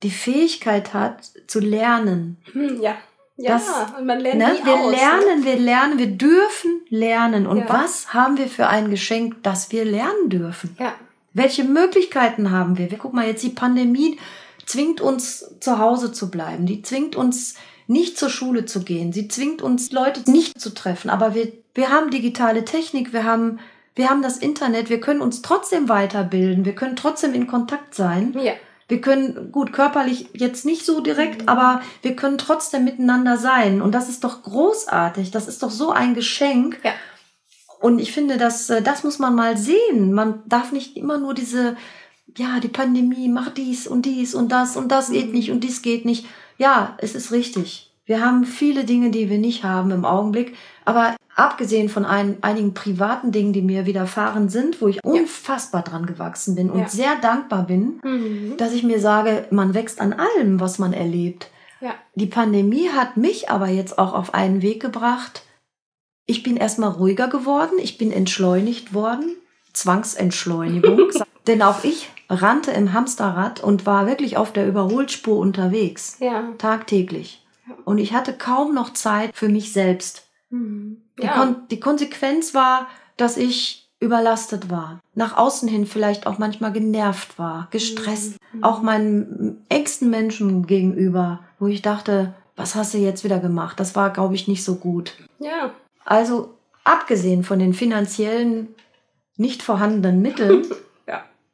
die 0.04 0.12
Fähigkeit 0.12 0.94
hat 0.94 1.24
zu 1.48 1.62
lernen. 1.62 2.36
Hm, 2.52 2.82
ja. 2.82 2.96
Ja, 3.38 3.54
Das- 3.54 3.98
und 3.98 4.06
man 4.06 4.20
lernt 4.20 4.40
Ne? 4.40 4.52
nie 4.54 4.66
Wir 4.66 4.74
aus, 4.76 4.92
lernen, 4.92 5.46
wir 5.46 5.56
lernen, 5.58 5.98
wir 5.98 6.08
dürfen 6.08 6.82
lernen. 6.90 7.48
Und 7.48 7.60
Ja. 7.60 7.70
was 7.70 8.14
haben 8.14 8.38
wir 8.38 8.48
für 8.48 8.68
ein 8.68 8.90
Geschenk, 8.90 9.42
dass 9.44 9.72
wir 9.72 9.86
lernen 9.86 10.28
dürfen? 10.28 10.76
Ne? 10.78 10.86
Ja. 10.88 10.94
Welche 11.32 11.64
Möglichkeiten 11.64 12.52
haben 12.52 12.78
wir? 12.78 12.92
wir? 12.92 12.98
Guck 12.98 13.14
mal, 13.14 13.26
jetzt 13.26 13.44
die 13.44 13.50
Pandemie 13.50 14.20
zwingt 14.66 15.00
uns 15.00 15.56
zu 15.62 15.80
Hause 15.80 16.12
zu 16.12 16.30
bleiben. 16.30 16.66
Die 16.66 16.82
zwingt 16.82 17.16
uns 17.16 17.56
nicht 17.90 18.18
zur 18.18 18.30
Schule 18.30 18.66
zu 18.66 18.82
gehen. 18.82 19.12
Sie 19.12 19.28
zwingt 19.28 19.62
uns 19.62 19.92
Leute 19.92 20.30
nicht 20.30 20.60
zu 20.62 20.74
treffen. 20.74 21.10
Aber 21.10 21.34
wir, 21.36 21.52
wir 21.74 21.90
haben 21.90 22.12
digitale 22.12 22.64
Technik, 22.64 23.14
wir 23.14 23.24
haben, 23.24 23.60
wir 23.96 24.10
haben 24.10 24.22
das 24.22 24.38
Internet, 24.38 24.90
wir 24.90 25.00
können 25.00 25.22
uns 25.22 25.42
trotzdem 25.42 25.90
weiterbilden, 25.90 26.66
wir 26.66 26.76
können 26.76 26.96
trotzdem 26.96 27.34
in 27.34 27.48
Kontakt 27.48 27.96
sein. 27.96 28.36
Ja. 28.40 28.54
Wir 28.88 29.02
können, 29.02 29.52
gut, 29.52 29.74
körperlich 29.74 30.30
jetzt 30.34 30.66
nicht 30.66 30.86
so 30.86 31.00
direkt, 31.02 31.44
Mhm. 31.44 31.50
aber 31.50 31.82
wir 32.02 32.16
können 32.16 32.38
trotzdem 32.38 32.84
miteinander 32.86 33.38
sein. 33.38 33.82
Und 33.82 33.94
das 33.94 34.08
ist 34.10 34.24
doch 34.24 34.44
großartig. 34.44 35.32
Das 35.32 35.48
ist 35.48 35.62
doch 35.64 35.72
so 35.72 35.92
ein 35.92 36.14
Geschenk. 36.16 36.80
Ja. 36.84 36.94
Und 37.82 38.00
ich 38.00 38.12
finde, 38.12 38.38
das, 38.38 38.70
äh, 38.70 38.82
das 38.82 39.04
muss 39.04 39.20
man 39.20 39.36
mal 39.36 39.58
sehen. 39.58 40.14
Man 40.14 40.44
darf 40.48 40.72
nicht 40.72 40.98
immer 40.98 41.18
nur 41.18 41.34
diese, 41.34 41.78
ja, 42.38 42.60
die 42.60 42.68
Pandemie 42.68 43.30
macht 43.30 43.58
dies 43.58 43.88
und 43.88 44.06
dies 44.06 44.36
und 44.36 44.52
das 44.52 44.76
und 44.78 44.92
das 44.92 45.10
geht 45.12 45.28
Mhm. 45.28 45.32
nicht 45.34 45.52
und 45.52 45.64
dies 45.64 45.82
geht 45.82 46.06
nicht. 46.06 46.26
Ja, 46.60 46.96
es 47.00 47.16
ist 47.16 47.32
richtig. 47.32 47.92
Wir 48.06 48.24
haben 48.24 48.44
viele 48.46 48.84
Dinge, 48.86 49.10
die 49.12 49.30
wir 49.30 49.38
nicht 49.38 49.64
haben 49.64 49.92
im 49.92 50.04
Augenblick. 50.06 50.56
Aber 50.86 51.16
abgesehen 51.36 51.90
von 51.90 52.06
ein, 52.06 52.38
einigen 52.42 52.74
privaten 52.74 53.32
Dingen, 53.32 53.54
die 53.54 53.62
mir 53.62 53.86
widerfahren 53.86 54.50
sind, 54.50 54.82
wo 54.82 54.88
ich 54.88 55.04
unfassbar 55.04 55.84
dran 55.84 56.06
gewachsen 56.06 56.56
bin 56.56 56.70
und 56.70 56.80
Ja. 56.80 56.90
sehr 56.90 57.16
dankbar 57.22 57.64
bin, 57.66 58.00
Mhm. 58.04 58.58
dass 58.58 58.74
ich 58.74 58.84
mir 58.84 59.00
sage, 59.00 59.48
man 59.52 59.74
wächst 59.74 60.02
an 60.02 60.14
allem, 60.14 60.60
was 60.60 60.80
man 60.80 60.92
erlebt. 60.94 61.50
Ja. 61.82 61.94
Die 62.16 62.26
Pandemie 62.26 62.90
hat 62.90 63.16
mich 63.16 63.50
aber 63.50 63.68
jetzt 63.70 63.98
auch 63.98 64.14
auf 64.14 64.34
einen 64.34 64.62
Weg 64.62 64.82
gebracht. 64.82 65.44
Ich 66.26 66.44
bin 66.44 66.58
erstmal 66.58 66.90
ruhiger 66.92 67.28
geworden, 67.30 67.78
ich 67.82 67.98
bin 67.98 68.12
entschleunigt 68.12 68.94
worden, 68.94 69.36
Zwangsentschleunigung. 69.74 71.00
Denn 71.48 71.62
auch 71.62 71.84
ich 71.84 72.10
rannte 72.30 72.72
im 72.72 72.94
Hamsterrad 72.94 73.62
und 73.64 73.86
war 73.86 74.06
wirklich 74.08 74.38
auf 74.38 74.54
der 74.54 74.68
Überholspur 74.68 75.38
unterwegs, 75.38 76.18
Ja. 76.20 76.50
tagtäglich. 76.58 77.46
Und 77.86 77.98
ich 77.98 78.14
hatte 78.14 78.34
kaum 78.34 78.74
noch 78.74 78.94
Zeit 78.94 79.32
für 79.36 79.50
mich 79.50 79.74
selbst. 79.74 80.28
Mhm. 80.50 81.02
Die, 81.20 81.26
Ja. 81.26 81.34
Kon 81.34 81.56
die 81.70 81.80
Konsequenz 81.80 82.54
war, 82.54 82.88
dass 83.18 83.38
ich 83.38 83.90
überlastet 84.00 84.70
war. 84.70 85.00
Nach 85.14 85.36
außen 85.38 85.68
hin 85.68 85.86
vielleicht 85.86 86.26
auch 86.26 86.38
manchmal 86.38 86.72
genervt 86.72 87.38
war, 87.38 87.68
gestresst. 87.72 88.38
Mhm. 88.54 88.64
Auch 88.64 88.82
meinen 88.82 89.66
engsten 89.70 90.10
Menschen 90.10 90.66
gegenüber, 90.68 91.40
wo 91.60 91.68
ich 91.68 91.82
dachte, 91.82 92.34
was 92.56 92.76
hast 92.76 92.94
du 92.94 92.98
jetzt 92.98 93.24
wieder 93.24 93.40
gemacht? 93.40 93.80
Das 93.80 93.96
war, 93.96 94.12
glaube 94.12 94.36
ich, 94.36 94.48
nicht 94.48 94.64
so 94.64 94.76
gut. 94.76 95.14
Ja. 95.40 95.72
Also 96.06 96.54
abgesehen 96.84 97.44
von 97.44 97.60
den 97.60 97.74
finanziellen 97.74 98.70
nicht 99.38 99.62
vorhandenen 99.64 100.22
Mitteln. 100.22 100.66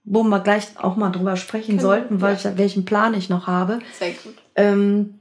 wo 0.05 0.23
wir 0.23 0.39
gleich 0.39 0.67
auch 0.77 0.95
mal 0.95 1.09
drüber 1.11 1.35
sprechen 1.35 1.77
Genau, 1.77 1.81
sollten, 1.89 2.21
weil 2.21 2.37
ja. 2.37 2.51
ich, 2.51 2.57
welchen 2.57 2.85
Plan 2.85 3.13
ich 3.13 3.29
noch 3.29 3.47
habe, 3.47 3.79
Sehr 3.99 4.11
gut. 4.11 4.35
ähm, 4.55 5.15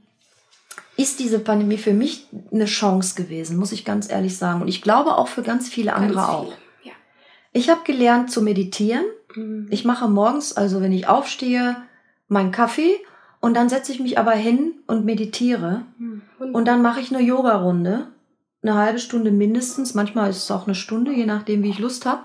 ist 0.97 1.19
diese 1.19 1.39
Pandemie 1.39 1.77
für 1.77 1.93
mich 1.93 2.27
eine 2.51 2.65
Chance 2.65 3.15
gewesen, 3.15 3.57
muss 3.57 3.71
ich 3.71 3.83
ganz 3.83 4.09
ehrlich 4.09 4.37
sagen. 4.37 4.61
Und 4.61 4.67
ich 4.69 4.81
glaube 4.81 5.17
auch 5.17 5.27
für 5.27 5.41
ganz 5.43 5.67
viele 5.67 5.93
andere 5.93 6.15
Ganz 6.19 6.29
auch. 6.29 6.43
viele. 6.43 6.55
Ja. 6.83 6.91
Ich 7.51 7.69
habe 7.69 7.81
gelernt 7.83 8.31
zu 8.31 8.41
meditieren. 8.41 9.03
Mhm. 9.35 9.67
Ich 9.71 9.83
mache 9.83 10.07
morgens, 10.07 10.55
also 10.55 10.81
wenn 10.81 10.93
ich 10.93 11.07
aufstehe, 11.07 11.75
meinen 12.27 12.51
Kaffee 12.51 12.95
und 13.41 13.55
dann 13.55 13.67
setze 13.69 13.91
ich 13.91 13.99
mich 13.99 14.17
aber 14.17 14.31
hin 14.31 14.73
und 14.87 15.03
meditiere. 15.05 15.81
Mhm. 15.97 16.21
Und 16.53 16.65
dann 16.65 16.81
mache 16.81 16.99
ich 17.01 17.13
eine 17.13 17.23
Yoga-Runde. 17.23 18.07
Eine 18.63 18.75
halbe 18.75 18.97
Stunde 18.99 19.31
mindestens. 19.31 19.93
Manchmal 19.93 20.29
ist 20.29 20.37
es 20.37 20.49
auch 20.51 20.65
eine 20.65 20.73
Stunde, 20.75 21.11
je 21.11 21.25
nachdem, 21.25 21.61
wie 21.61 21.69
ich 21.69 21.77
Lust 21.79 22.05
habe. 22.05 22.21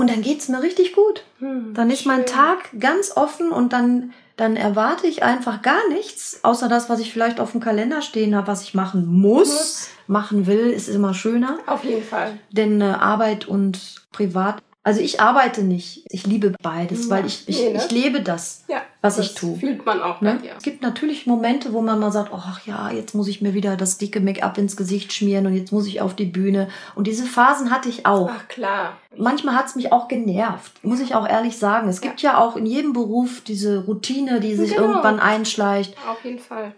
Und 0.00 0.10
dann 0.10 0.22
geht's 0.22 0.48
mir 0.48 0.62
richtig 0.62 0.94
gut. 0.94 1.24
Mhm. 1.40 1.74
Dann 1.74 1.90
ist 1.90 2.06
mein 2.06 2.26
Schön. 2.26 2.36
Tag 2.36 2.70
ganz 2.78 3.16
offen 3.16 3.52
und 3.52 3.72
dann, 3.72 4.12
dann 4.36 4.56
erwarte 4.56 5.06
ich 5.06 5.22
einfach 5.22 5.60
gar 5.60 5.88
nichts, 5.88 6.40
außer 6.42 6.68
das, 6.68 6.88
was 6.88 7.00
ich 7.00 7.12
vielleicht 7.12 7.38
auf 7.38 7.52
dem 7.52 7.60
Kalender 7.60 8.00
stehen 8.00 8.34
habe, 8.34 8.46
was 8.46 8.62
ich 8.62 8.74
machen 8.74 9.06
muss. 9.06 9.48
Muss. 9.48 9.88
Machen 10.06 10.46
will, 10.46 10.70
ist 10.70 10.88
immer 10.88 11.14
schöner. 11.14 11.58
Auf 11.66 11.84
jeden 11.84 12.02
Fall. 12.02 12.38
Denn 12.50 12.80
äh, 12.80 12.84
Arbeit 12.84 13.46
und 13.46 14.02
Privat, 14.10 14.62
also 14.82 15.00
ich 15.00 15.20
arbeite 15.20 15.62
nicht. 15.62 16.04
Ich 16.08 16.26
liebe 16.26 16.54
beides, 16.62 17.04
Ja. 17.08 17.10
weil 17.16 17.26
ich, 17.26 17.44
ich, 17.48 17.58
Nee, 17.60 17.72
ne? 17.74 17.78
ich 17.84 17.90
lebe 17.90 18.22
das. 18.22 18.64
Ja. 18.68 18.82
Was 19.02 19.16
das 19.16 19.26
ich 19.26 19.34
tue. 19.34 19.56
Fühlt 19.56 19.84
man 19.86 20.00
auch 20.02 20.20
Ne? 20.20 20.34
bei 20.34 20.46
dir. 20.46 20.52
Es 20.56 20.62
gibt 20.62 20.82
natürlich 20.82 21.26
Momente, 21.26 21.72
wo 21.72 21.80
man 21.82 21.98
mal 22.00 22.12
sagt, 22.12 22.30
ach 22.34 22.66
ja, 22.66 22.90
jetzt 22.90 23.14
muss 23.14 23.28
ich 23.28 23.40
mir 23.42 23.54
wieder 23.54 23.76
das 23.76 23.98
dicke 23.98 24.20
Make-up 24.20 24.56
ins 24.58 24.76
Gesicht 24.76 25.12
schmieren 25.12 25.46
und 25.46 25.54
jetzt 25.54 25.72
muss 25.72 25.86
ich 25.86 26.00
auf 26.00 26.14
die 26.14 26.24
Bühne. 26.26 26.68
Und 26.94 27.06
diese 27.06 27.24
Phasen 27.24 27.70
hatte 27.70 27.88
ich 27.88 28.06
auch. 28.06 28.30
Ach 28.32 28.48
klar. 28.48 28.96
Manchmal 29.16 29.54
hat 29.56 29.66
es 29.66 29.74
mich 29.76 29.92
auch 29.92 30.08
genervt, 30.08 30.82
muss 30.84 31.00
ich 31.00 31.14
auch 31.14 31.26
ehrlich 31.28 31.56
sagen. 31.58 31.88
Es 31.88 32.00
gibt 32.00 32.22
ja, 32.22 32.38
auch 32.38 32.56
in 32.56 32.66
jedem 32.66 32.92
Beruf 32.92 33.40
diese 33.42 33.84
Routine, 33.84 34.40
die 34.40 34.54
sich 34.54 34.74
Genau. 34.76 34.88
irgendwann 34.88 35.18
einschleicht. 35.20 35.94
Auf 36.08 36.24
jeden 36.24 36.38
Fall. 36.38 36.72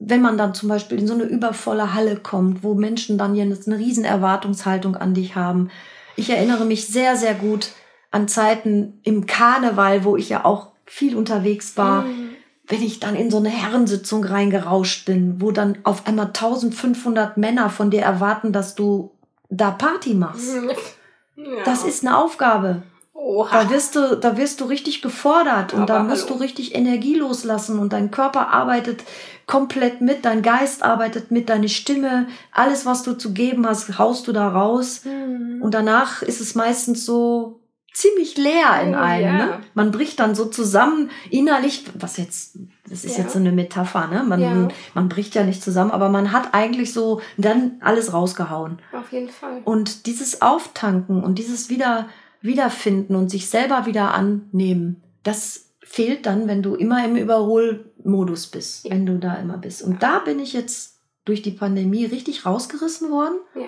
Wenn 0.00 0.22
man 0.22 0.38
dann 0.38 0.54
zum 0.54 0.68
Beispiel 0.68 0.98
in 0.98 1.08
so 1.08 1.14
eine 1.14 1.24
übervolle 1.24 1.92
Halle 1.92 2.16
kommt, 2.16 2.62
wo 2.62 2.74
Menschen 2.74 3.18
dann 3.18 3.34
jetzt 3.34 3.66
eine 3.66 3.78
riesen 3.78 4.04
Erwartungshaltung 4.04 4.94
an 4.96 5.12
dich 5.14 5.34
haben. 5.34 5.70
Ich 6.18 6.30
erinnere 6.30 6.64
mich 6.64 6.86
sehr, 6.88 7.16
sehr 7.16 7.34
gut 7.34 7.70
an 8.10 8.26
Zeiten 8.28 9.00
im 9.04 9.26
Karneval, 9.26 10.04
wo 10.04 10.16
ich 10.16 10.28
ja 10.28 10.44
auch 10.44 10.72
viel 10.86 11.16
unterwegs 11.16 11.76
war 11.76 12.02
Mhm. 12.02 12.30
wenn 12.70 12.82
ich 12.82 13.00
dann 13.00 13.14
in 13.16 13.30
so 13.30 13.38
eine 13.38 13.48
Herrensitzung 13.48 14.24
reingerauscht 14.24 15.06
bin, 15.06 15.40
wo 15.40 15.52
dann 15.52 15.78
auf 15.84 16.06
einmal 16.06 16.26
1500 16.26 17.38
Männer 17.38 17.70
von 17.70 17.90
dir 17.90 18.02
erwarten, 18.02 18.52
dass 18.52 18.74
du 18.74 19.12
da 19.48 19.70
Party 19.70 20.14
machst. 20.14 20.54
Mhm. 20.54 20.70
Ja. 21.40 21.62
Das 21.64 21.84
ist 21.84 22.04
eine 22.04 22.18
Aufgabe. 22.18 22.82
Oha. 23.28 23.62
Da 23.64 23.68
wirst 23.70 23.94
du, 23.94 24.16
da 24.16 24.38
wirst 24.38 24.62
du 24.62 24.64
richtig 24.64 25.02
gefordert 25.02 25.74
und 25.74 25.82
Aber 25.82 25.92
da 25.98 26.02
musst 26.02 26.28
hallo. 26.28 26.38
du 26.38 26.42
richtig 26.44 26.74
Energie 26.74 27.14
loslassen 27.14 27.78
und 27.78 27.92
dein 27.92 28.10
Körper 28.10 28.48
arbeitet 28.48 29.04
komplett 29.46 30.00
mit, 30.00 30.24
dein 30.24 30.40
Geist 30.40 30.82
arbeitet 30.82 31.30
mit, 31.30 31.50
deine 31.50 31.68
Stimme, 31.68 32.26
alles, 32.52 32.86
was 32.86 33.02
du 33.02 33.12
zu 33.12 33.34
geben 33.34 33.66
hast, 33.66 33.98
haust 33.98 34.28
du 34.28 34.32
da 34.32 34.48
raus. 34.48 35.02
Mhm. 35.04 35.60
Und 35.60 35.74
danach 35.74 36.22
ist 36.22 36.40
es 36.40 36.54
meistens 36.54 37.04
so 37.04 37.60
ziemlich 37.92 38.38
leer 38.38 38.80
in 38.82 38.94
Oh, 38.94 38.98
einem. 38.98 39.24
ja. 39.26 39.32
Ne? 39.46 39.58
Man 39.74 39.90
bricht 39.90 40.20
dann 40.20 40.34
so 40.34 40.46
zusammen 40.46 41.10
innerlich, 41.28 41.84
was 41.98 42.16
jetzt, 42.16 42.56
das 42.88 43.04
ist 43.04 43.18
Ja. 43.18 43.24
jetzt 43.24 43.34
so 43.34 43.40
eine 43.40 43.52
Metapher, 43.52 44.06
ne? 44.06 44.22
Man, 44.22 44.40
Ja. 44.40 44.68
man 44.94 45.08
bricht 45.10 45.34
ja 45.34 45.44
nicht 45.44 45.62
zusammen, 45.62 45.90
aber 45.90 46.08
man 46.08 46.32
hat 46.32 46.54
eigentlich 46.54 46.94
so 46.94 47.20
dann 47.36 47.72
alles 47.80 48.14
rausgehauen. 48.14 48.78
Auf 48.94 49.12
jeden 49.12 49.28
Fall. 49.28 49.60
Und 49.64 50.06
dieses 50.06 50.40
Auftanken 50.40 51.22
und 51.22 51.38
dieses 51.38 51.68
wieder 51.68 52.06
Wiederfinden 52.40 53.16
und 53.16 53.30
sich 53.30 53.48
selber 53.48 53.86
wieder 53.86 54.14
annehmen, 54.14 55.02
das 55.22 55.66
fehlt 55.82 56.26
dann, 56.26 56.46
wenn 56.48 56.62
du 56.62 56.74
immer 56.74 57.04
im 57.04 57.16
Überholmodus 57.16 58.46
bist, 58.48 58.84
Ja. 58.84 58.90
wenn 58.92 59.06
du 59.06 59.18
da 59.18 59.34
immer 59.36 59.56
bist. 59.58 59.82
Und 59.82 60.02
da 60.02 60.18
bin 60.20 60.38
ich 60.38 60.52
jetzt 60.52 60.98
durch 61.24 61.42
die 61.42 61.50
Pandemie 61.50 62.04
richtig 62.04 62.46
rausgerissen 62.46 63.10
worden. 63.10 63.36
Ja. 63.54 63.66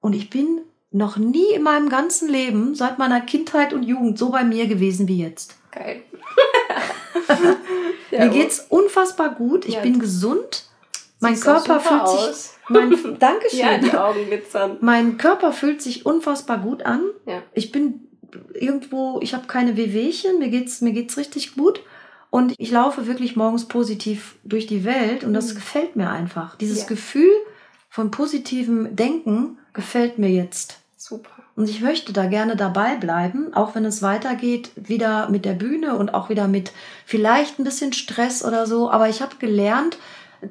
Und 0.00 0.14
ich 0.14 0.30
bin 0.30 0.60
noch 0.90 1.16
nie 1.16 1.52
in 1.54 1.62
meinem 1.62 1.88
ganzen 1.88 2.28
Leben, 2.28 2.74
seit 2.74 2.98
meiner 2.98 3.20
Kindheit 3.20 3.72
und 3.72 3.82
Jugend, 3.82 4.18
so 4.18 4.30
bei 4.30 4.44
mir 4.44 4.66
gewesen 4.66 5.08
wie 5.08 5.18
jetzt. 5.22 5.56
Geil. 5.72 6.02
mir 8.10 8.28
geht's 8.28 8.60
unfassbar 8.68 9.34
gut. 9.34 9.64
Ich 9.66 9.74
Ja. 9.74 9.80
bin 9.82 9.98
gesund. 9.98 10.64
Mein 11.20 11.34
Siehst 11.34 11.44
Körper 11.44 11.80
fühlt 11.80 12.08
sich. 12.08 12.18
aus. 12.28 12.54
Mein, 12.68 12.90
Dankeschön. 13.18 13.58
Ja, 13.60 13.78
die 13.78 13.92
Augen 13.92 14.26
glitzern. 14.26 14.76
Mein 14.80 15.18
Körper 15.18 15.52
fühlt 15.52 15.80
sich 15.82 16.04
unfassbar 16.06 16.58
gut 16.58 16.84
an. 16.84 17.02
Ja. 17.26 17.42
Ich 17.54 17.70
bin 17.72 18.08
irgendwo, 18.54 19.20
ich 19.22 19.34
habe 19.34 19.46
keine 19.46 19.76
Wehwehchen, 19.76 20.38
mir 20.38 20.48
geht's, 20.48 20.80
mir 20.80 20.92
geht's 20.92 21.16
richtig 21.16 21.54
gut. 21.54 21.80
Und 22.30 22.54
ich 22.58 22.70
laufe 22.70 23.06
wirklich 23.06 23.36
morgens 23.36 23.66
positiv 23.66 24.34
durch 24.44 24.66
die 24.66 24.84
Welt 24.84 25.24
und 25.24 25.32
das 25.32 25.52
Mhm. 25.52 25.54
gefällt 25.56 25.96
mir 25.96 26.10
einfach. 26.10 26.56
Dieses 26.56 26.80
Ja. 26.82 26.86
Gefühl 26.88 27.30
von 27.88 28.10
positivem 28.10 28.94
Denken 28.96 29.58
gefällt 29.72 30.18
mir 30.18 30.28
jetzt. 30.28 30.78
Super. 30.96 31.30
Und 31.54 31.70
ich 31.70 31.80
möchte 31.80 32.12
da 32.12 32.26
gerne 32.26 32.56
dabei 32.56 32.96
bleiben, 32.96 33.54
auch 33.54 33.74
wenn 33.74 33.84
es 33.86 34.02
weitergeht, 34.02 34.70
wieder 34.74 35.30
mit 35.30 35.44
der 35.46 35.54
Bühne 35.54 35.96
und 35.96 36.12
auch 36.12 36.28
wieder 36.28 36.48
mit 36.48 36.72
vielleicht 37.06 37.58
ein 37.58 37.64
bisschen 37.64 37.92
Stress 37.94 38.44
oder 38.44 38.66
so. 38.66 38.90
Aber 38.90 39.08
ich 39.08 39.22
habe 39.22 39.36
gelernt, 39.38 39.96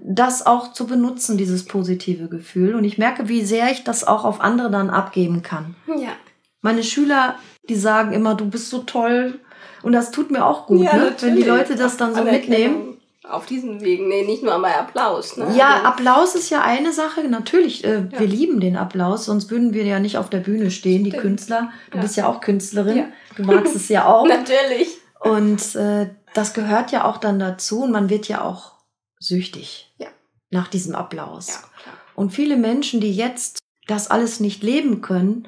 das 0.04 0.46
auch 0.46 0.74
zu 0.74 0.88
benutzen, 0.88 1.38
dieses 1.38 1.66
positive 1.66 2.28
Gefühl. 2.28 2.76
Und 2.76 2.84
ich 2.84 2.98
merke, 2.98 3.28
wie 3.28 3.44
sehr 3.44 3.72
ich 3.72 3.84
das 3.84 4.06
auch 4.06 4.26
auf 4.26 4.42
andere 4.42 4.70
dann 4.70 4.90
abgeben 4.90 5.42
kann. 5.42 5.76
Ja. 5.88 6.14
Meine 6.62 6.84
Schüler, 6.84 7.36
die 7.70 7.76
sagen 7.76 8.14
immer, 8.14 8.36
du 8.36 8.50
bist 8.50 8.70
so 8.70 8.80
toll. 8.80 9.40
Und 9.84 9.92
das 9.92 10.12
tut 10.12 10.32
mir 10.32 10.46
auch 10.46 10.66
gut, 10.66 10.82
ja, 10.82 10.96
ne? 10.96 11.16
wenn 11.20 11.36
die 11.36 11.44
Leute 11.44 11.76
das 11.76 11.98
dann 11.98 12.16
so 12.16 12.24
mitnehmen 12.24 12.96
auf 13.30 13.46
diesen 13.46 13.82
Wegen. 13.82 14.08
Nee, 14.08 14.24
nicht 14.24 14.44
nur 14.44 14.56
einmal 14.56 14.74
Applaus. 14.74 15.38
Ne? 15.38 15.48
Ja, 15.56 15.76
also, 15.76 15.86
Applaus 15.86 16.36
ist 16.36 16.50
ja 16.50 16.62
eine 16.62 16.92
Sache. 16.92 17.28
Natürlich, 17.28 17.84
äh, 17.84 18.08
ja. 18.12 18.20
wir 18.20 18.28
lieben 18.28 18.60
den 18.60 18.78
Applaus, 18.78 19.26
sonst 19.26 19.52
würden 19.52 19.74
wir 19.74 19.84
ja 19.84 20.00
nicht 20.00 20.18
auf 20.18 20.30
der 20.30 20.40
Bühne 20.40 20.72
stehen, 20.72 21.02
Stimmt. 21.02 21.16
die 21.16 21.20
Künstler. 21.20 21.72
Du 21.92 21.98
ja. 21.98 22.02
bist 22.02 22.16
ja 22.18 22.28
auch 22.28 22.42
Künstlerin. 22.42 23.06
Du 23.36 23.44
magst 23.44 23.76
es 23.76 23.90
ja 23.90 24.06
auch. 24.06 24.28
Natürlich. 24.28 24.98
Und 25.20 25.76
äh, 25.76 26.10
das 26.34 26.54
gehört 26.54 26.92
ja 26.92 27.06
auch 27.06 27.18
dann 27.18 27.40
dazu 27.40 27.84
und 27.84 27.92
man 27.92 28.10
wird 28.10 28.28
ja 28.28 28.44
auch 28.44 28.74
süchtig 29.20 29.94
ja. 29.98 30.08
nach 30.50 30.68
diesem 30.68 30.96
Applaus. 30.96 31.48
Ja. 31.48 31.94
Und 32.16 32.32
viele 32.32 32.58
Menschen, 32.58 33.02
die 33.02 33.14
jetzt 33.14 33.60
das 33.88 34.10
alles 34.10 34.40
nicht 34.40 34.64
leben 34.64 35.02
können, 35.02 35.48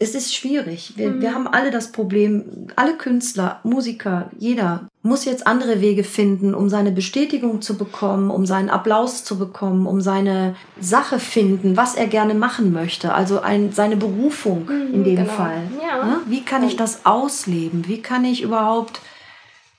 es 0.00 0.14
ist 0.14 0.34
schwierig. 0.34 0.92
Wir, 0.96 1.10
mhm. 1.10 1.20
wir 1.20 1.34
haben 1.34 1.48
alle 1.48 1.70
das 1.70 1.90
Problem, 1.90 2.68
alle 2.76 2.96
Künstler, 2.96 3.60
Musiker, 3.64 4.30
jeder 4.38 4.88
muss 5.02 5.24
jetzt 5.24 5.46
andere 5.46 5.80
Wege 5.80 6.04
finden, 6.04 6.54
um 6.54 6.68
seine 6.68 6.92
Bestätigung 6.92 7.62
zu 7.62 7.76
bekommen, 7.76 8.30
um 8.30 8.46
seinen 8.46 8.70
Applaus 8.70 9.24
zu 9.24 9.38
bekommen, 9.38 9.86
um 9.86 10.00
seine 10.00 10.54
Sache 10.80 11.18
finden, 11.18 11.76
was 11.76 11.96
er 11.96 12.06
gerne 12.06 12.34
machen 12.34 12.72
möchte. 12.72 13.12
Also 13.12 13.40
ein, 13.40 13.72
seine 13.72 13.96
Berufung 13.96 14.66
mhm, 14.66 14.94
in 14.94 15.04
dem 15.04 15.16
genau. 15.16 15.32
Fall. 15.32 15.62
Ja. 15.82 16.04
Ne? 16.04 16.20
Wie 16.26 16.42
kann 16.42 16.62
ich 16.62 16.76
das 16.76 17.04
ausleben? 17.04 17.88
Wie 17.88 18.00
kann 18.00 18.24
ich 18.24 18.42
überhaupt 18.42 19.00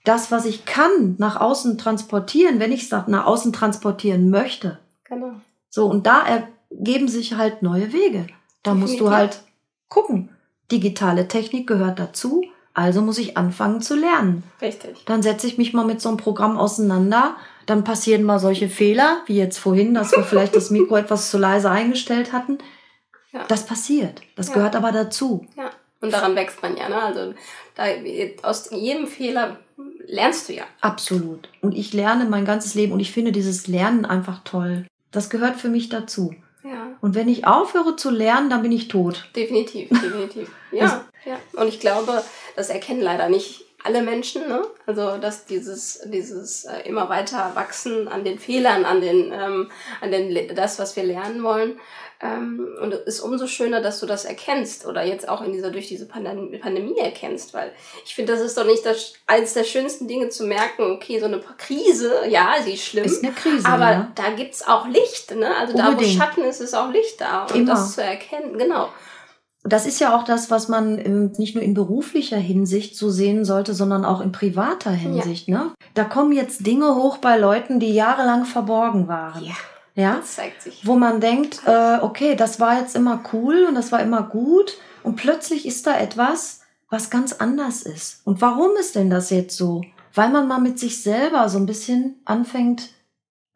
das, 0.10 0.32
was 0.32 0.45
ich 0.45 0.65
kann, 0.65 1.15
nach 1.19 1.39
außen 1.39 1.78
transportieren, 1.78 2.60
wenn 2.60 2.72
ich 2.72 2.84
es 2.84 2.91
nach 2.91 3.26
außen 3.28 3.54
transportieren 3.54 4.32
möchte? 4.32 4.80
Genau. 5.04 5.34
So, 5.69 5.86
und 5.86 6.08
da 6.08 6.24
ergeben 6.72 7.08
sich 7.08 7.36
halt 7.36 7.62
neue 7.62 7.93
Wege. 7.93 8.26
Da 8.63 8.74
musst 8.74 9.00
du 9.00 9.12
halt 9.12 9.43
gucken. 9.88 10.30
Digitale 10.72 11.28
Technik 11.28 11.67
gehört 11.67 12.00
dazu, 12.00 12.43
also 12.74 13.02
muss 13.02 13.19
ich 13.19 13.38
anfangen 13.38 13.82
zu 13.82 13.95
lernen. 13.95 14.43
Richtig. 14.62 15.06
Dann 15.06 15.22
setze 15.22 15.45
ich 15.45 15.60
mich 15.60 15.74
mal 15.74 15.86
mit 15.86 16.02
so 16.02 16.10
einem 16.10 16.17
Programm 16.17 16.58
auseinander. 16.58 17.36
Dann 17.67 17.84
passieren 17.84 18.24
mal 18.24 18.39
solche 18.39 18.67
Fehler, 18.67 19.22
wie 19.28 19.38
jetzt 19.38 19.60
vorhin, 19.60 19.93
dass 19.93 20.12
wir 20.12 20.24
vielleicht 20.24 20.56
das 20.56 20.72
Mikro 20.72 20.95
etwas 20.95 21.30
zu 21.30 21.38
leise 21.38 21.69
eingestellt 21.69 22.34
hatten. 22.34 22.58
Ja. 23.32 23.45
Das 23.48 23.67
passiert. 23.67 24.22
Das 24.36 24.48
ja. 24.48 24.56
gehört 24.56 24.76
aber 24.76 24.91
dazu. 24.91 25.45
Ja. 25.56 25.69
Und 26.02 26.13
daran 26.13 26.36
wächst 26.36 26.63
man 26.63 26.78
ja. 26.78 26.89
Ne? 26.89 27.02
Also 27.02 27.34
da, 27.76 27.84
aus 28.41 28.72
jedem 28.72 29.06
Fehler 29.06 29.58
lernst 30.10 30.50
du 30.50 30.54
ja. 30.54 30.63
Absolut. 30.82 31.50
Und 31.62 31.74
ich 31.78 31.93
lerne 31.93 32.26
mein 32.26 32.45
ganzes 32.45 32.76
Leben 32.76 32.91
und 32.91 33.00
ich 33.00 33.12
finde 33.12 33.32
dieses 33.32 33.67
Lernen 33.67 34.06
einfach 34.06 34.43
toll. 34.43 34.86
Das 35.12 35.30
gehört 35.30 35.56
für 35.58 35.69
mich 35.69 35.89
dazu. 35.89 36.34
Ja. 36.63 36.98
Und 37.02 37.15
wenn 37.15 37.30
ich 37.30 37.48
aufhöre 37.48 37.95
zu 37.95 38.10
lernen, 38.10 38.50
dann 38.50 38.62
bin 38.62 38.72
ich 38.72 38.88
tot. 38.89 39.30
Definitiv, 39.36 39.89
definitiv. 39.89 40.52
Ja, 40.72 41.04
ja. 41.26 41.39
Und 41.54 41.67
ich 41.67 41.80
glaube, 41.80 42.24
das 42.56 42.69
erkennen 42.69 43.02
leider 43.02 43.28
nicht 43.28 43.65
alle 43.89 44.04
Menschen, 44.04 44.47
ne? 44.47 44.62
Also 44.86 45.17
dass 45.17 45.45
dieses, 45.45 46.02
dieses 46.06 46.65
äh, 46.65 46.88
immer 46.88 47.10
weiter 47.10 47.52
wachsen 47.56 48.08
an 48.08 48.23
den 48.23 48.38
Fehlern, 48.38 48.86
an 48.86 49.02
den, 49.02 49.32
ähm, 49.34 49.71
an 50.02 50.12
den 50.12 50.56
das, 50.56 50.78
was 50.78 50.95
wir 50.95 51.04
lernen 51.04 51.43
wollen, 51.43 51.80
ähm, 52.21 52.67
und 52.82 52.93
es 52.93 52.99
ist 53.06 53.19
umso 53.21 53.47
schöner, 53.47 53.82
dass 53.82 54.02
du 54.02 54.06
das 54.06 54.25
erkennst 54.25 54.86
oder 54.86 55.06
jetzt 55.06 55.30
auch 55.30 55.41
in 55.41 55.54
dieser, 55.54 55.71
durch 55.71 55.88
diese 55.88 56.06
Pandemie, 56.06 56.58
Pandemie 56.58 56.97
erkennst, 56.97 57.54
weil 57.54 57.71
ich 58.04 58.13
finde, 58.13 58.34
das 58.34 58.41
ist 58.41 58.58
doch 58.58 58.65
nicht 58.65 58.86
das, 58.86 59.13
eines 59.25 59.54
der 59.54 59.63
schönsten 59.63 60.08
Dinge 60.08 60.28
zu 60.28 60.45
merken, 60.45 60.91
okay, 60.91 61.19
so 61.19 61.28
eine 61.28 61.41
Krise, 61.58 62.23
ja, 62.28 62.56
sie 62.62 62.73
ist 62.73 62.84
schlimm. 62.84 63.06
Ist 63.06 63.23
eine 63.23 63.32
Krise. 63.32 63.65
Aber 63.65 63.91
ja. 63.91 64.12
da 64.15 64.32
gibt's 64.32 64.67
auch 64.67 64.86
Licht, 64.88 65.34
ne? 65.34 65.56
Also 65.56 65.73
Unbedingt. 65.73 66.02
da, 66.02 66.06
wo 66.06 66.19
Schatten 66.19 66.43
ist, 66.43 66.60
ist 66.60 66.73
auch 66.73 66.91
Licht 66.91 67.21
da. 67.21 67.45
Und 67.45 67.56
Immer. 67.56 67.71
das 67.71 67.95
zu 67.95 68.04
erkennen, 68.04 68.58
genau. 68.58 68.89
Das 69.69 69.86
ist 69.86 69.99
ja 69.99 70.15
auch 70.15 70.23
das, 70.23 70.51
was 70.51 70.67
man 70.67 70.95
nicht 71.38 71.55
nur 71.55 71.63
in 71.63 71.73
beruflicher 71.73 72.38
Hinsicht 72.38 72.95
so 72.97 73.10
sehen 73.10 73.45
sollte, 73.45 73.73
sondern 73.73 74.05
auch 74.05 74.21
in 74.21 74.32
privater 74.32 74.91
Hinsicht. 74.91 75.47
Ja. 75.47 75.58
Ne? 75.60 75.71
Da 75.93 76.03
kommen 76.03 76.32
jetzt 76.32 76.65
Dinge 76.65 76.95
hoch 76.95 77.17
bei 77.17 77.38
Leuten, 77.38 77.79
die 77.79 77.93
jahrelang 77.93 78.45
verborgen 78.45 79.08
waren. 79.08 79.43
Ja. 79.43 79.55
Ja? 79.95 80.15
Das 80.17 80.36
zeigt 80.36 80.62
sich. 80.62 80.86
Wo 80.86 80.95
man 80.95 81.19
denkt, 81.19 81.62
äh, 81.65 81.97
okay, 82.01 82.36
das 82.36 82.60
war 82.60 82.79
jetzt 82.79 82.95
immer 82.95 83.21
cool 83.34 83.65
und 83.67 83.75
das 83.75 83.91
war 83.91 84.01
immer 84.01 84.23
gut 84.23 84.77
und 85.03 85.15
plötzlich 85.15 85.65
ist 85.65 85.88
da 85.88 85.97
etwas, 85.97 86.62
was 86.89 87.10
ganz 87.10 87.34
anders 87.34 87.84
ist. 87.84 88.21
Und 88.25 88.41
warum 88.41 88.71
ist 88.79 88.95
denn 88.95 89.10
das 89.10 89.29
jetzt 89.29 89.55
so? 89.55 89.82
Weil 90.13 90.29
man 90.29 90.47
mal 90.47 90.60
mit 90.60 90.79
sich 90.79 91.03
selber 91.03 91.49
so 91.49 91.58
ein 91.58 91.65
bisschen 91.65 92.19
anfängt, 92.25 92.89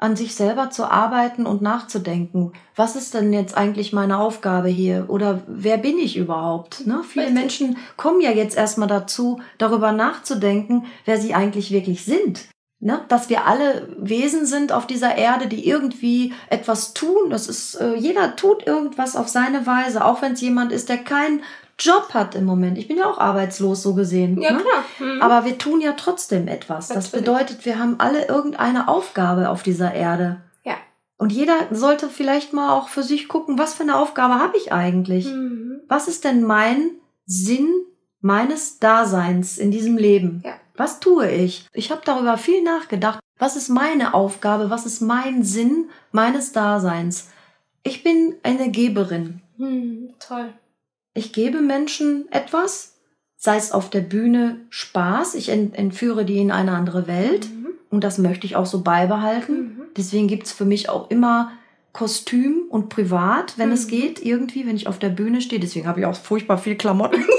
an 0.03 0.17
sich 0.17 0.35
selber 0.35 0.69
zu 0.69 0.83
arbeiten 0.83 1.45
und 1.45 1.61
nachzudenken. 1.61 2.51
Was 2.75 2.97
ist 2.97 3.13
denn 3.13 3.31
jetzt 3.31 3.55
eigentlich 3.55 3.93
meine 3.93 4.19
Aufgabe 4.19 4.67
hier? 4.67 5.05
Oder 5.07 5.43
wer 5.47 5.77
bin 5.77 5.97
ich 5.97 6.17
überhaupt? 6.17 6.85
Ne? 6.85 7.03
Viele 7.07 7.27
Richtig. 7.27 7.41
Menschen 7.41 7.77
kommen 7.95 8.19
ja 8.19 8.31
jetzt 8.31 8.57
erstmal 8.57 8.89
dazu, 8.89 9.39
darüber 9.57 9.93
nachzudenken, 9.93 10.87
wer 11.05 11.17
sie 11.21 11.33
eigentlich 11.33 11.71
wirklich 11.71 12.03
sind 12.03 12.49
ne, 12.83 13.01
dass 13.07 13.29
wir 13.29 13.47
alle 13.47 13.87
Wesen 13.97 14.45
sind 14.45 14.73
auf 14.73 14.85
dieser 14.85 15.15
Erde, 15.15 15.47
die 15.47 15.65
irgendwie 15.65 16.33
etwas 16.49 16.93
tun. 16.93 17.29
Das 17.29 17.47
ist, 17.47 17.75
äh, 17.75 17.95
jeder 17.95 18.35
tut 18.35 18.67
irgendwas 18.67 19.15
auf 19.15 19.29
seine 19.29 19.65
Weise, 19.65 20.03
auch 20.03 20.21
wenn 20.21 20.33
es 20.33 20.41
jemand 20.41 20.73
ist, 20.73 20.89
der 20.89 20.97
keinen 20.97 21.41
Job 21.83 22.13
hat 22.13 22.35
im 22.35 22.45
Moment. 22.45 22.77
Ich 22.77 22.87
bin 22.87 22.97
ja 22.97 23.09
auch 23.09 23.17
arbeitslos 23.17 23.83
so 23.83 23.93
gesehen. 23.93 24.41
Ja, 24.41 24.53
ne? 24.53 24.59
klar. 24.59 24.83
Mhm. 24.99 25.21
Aber 25.21 25.45
wir 25.45 25.57
tun 25.57 25.81
ja 25.81 25.93
trotzdem 25.93 26.47
etwas. 26.47 26.89
Natürlich. 26.89 27.11
Das 27.11 27.19
bedeutet, 27.19 27.65
wir 27.65 27.79
haben 27.79 27.95
alle 27.99 28.27
irgendeine 28.27 28.87
Aufgabe 28.87 29.49
auf 29.49 29.63
dieser 29.63 29.93
Erde. 29.93 30.41
Ja. 30.63 30.75
Und 31.17 31.31
jeder 31.31 31.55
sollte 31.71 32.09
vielleicht 32.09 32.53
mal 32.53 32.71
auch 32.71 32.87
für 32.87 33.03
sich 33.03 33.27
gucken, 33.27 33.57
was 33.57 33.73
für 33.73 33.83
eine 33.83 33.97
Aufgabe 33.97 34.35
habe 34.35 34.55
ich 34.57 34.71
eigentlich? 34.71 35.25
Mhm. 35.25 35.81
Was 35.87 36.07
ist 36.07 36.23
denn 36.23 36.43
mein 36.43 36.91
Sinn 37.25 37.69
meines 38.21 38.79
Daseins 38.79 39.57
in 39.57 39.71
diesem 39.71 39.97
Leben? 39.97 40.41
Ja. 40.45 40.53
Was 40.75 40.99
tue 40.99 41.29
ich? 41.29 41.67
Ich 41.73 41.91
habe 41.91 42.01
darüber 42.03 42.37
viel 42.37 42.63
nachgedacht. 42.63 43.19
Was 43.37 43.55
ist 43.55 43.69
meine 43.69 44.13
Aufgabe? 44.13 44.69
Was 44.69 44.85
ist 44.85 45.01
mein 45.01 45.43
Sinn 45.43 45.89
meines 46.11 46.51
Daseins? 46.51 47.29
Ich 47.83 48.03
bin 48.03 48.35
eine 48.43 48.71
Geberin. 48.71 49.41
Hm, 49.57 50.13
toll. 50.19 50.53
Ich 51.13 51.33
gebe 51.33 51.61
Menschen 51.61 52.25
etwas, 52.31 52.95
sei 53.37 53.57
es 53.57 53.71
auf 53.71 53.89
der 53.89 54.01
Bühne 54.01 54.61
Spaß. 54.69 55.35
Ich 55.35 55.49
entführe 55.49 56.25
die 56.25 56.39
in 56.39 56.51
eine 56.51 56.71
andere 56.71 57.07
Welt. 57.07 57.49
Mhm. 57.49 57.67
Und 57.89 58.03
das 58.03 58.17
möchte 58.17 58.47
ich 58.47 58.55
auch 58.55 58.65
so 58.65 58.81
beibehalten. 58.81 59.53
Mhm. 59.53 59.81
Deswegen 59.95 60.27
gibt 60.27 60.47
es 60.47 60.51
für 60.51 60.65
mich 60.65 60.89
auch 60.89 61.09
immer 61.11 61.51
Kostüm 61.91 62.63
und 62.69 62.89
privat, 62.89 63.57
wenn 63.57 63.67
mhm. 63.67 63.75
es 63.75 63.87
geht, 63.87 64.23
irgendwie, 64.23 64.65
wenn 64.65 64.75
ich 64.75 64.87
auf 64.87 64.97
der 64.97 65.09
Bühne 65.09 65.41
stehe. 65.41 65.59
Deswegen 65.59 65.87
habe 65.87 65.99
ich 65.99 66.05
auch 66.05 66.15
furchtbar 66.15 66.57
viel 66.57 66.75
Klamotten. 66.75 67.25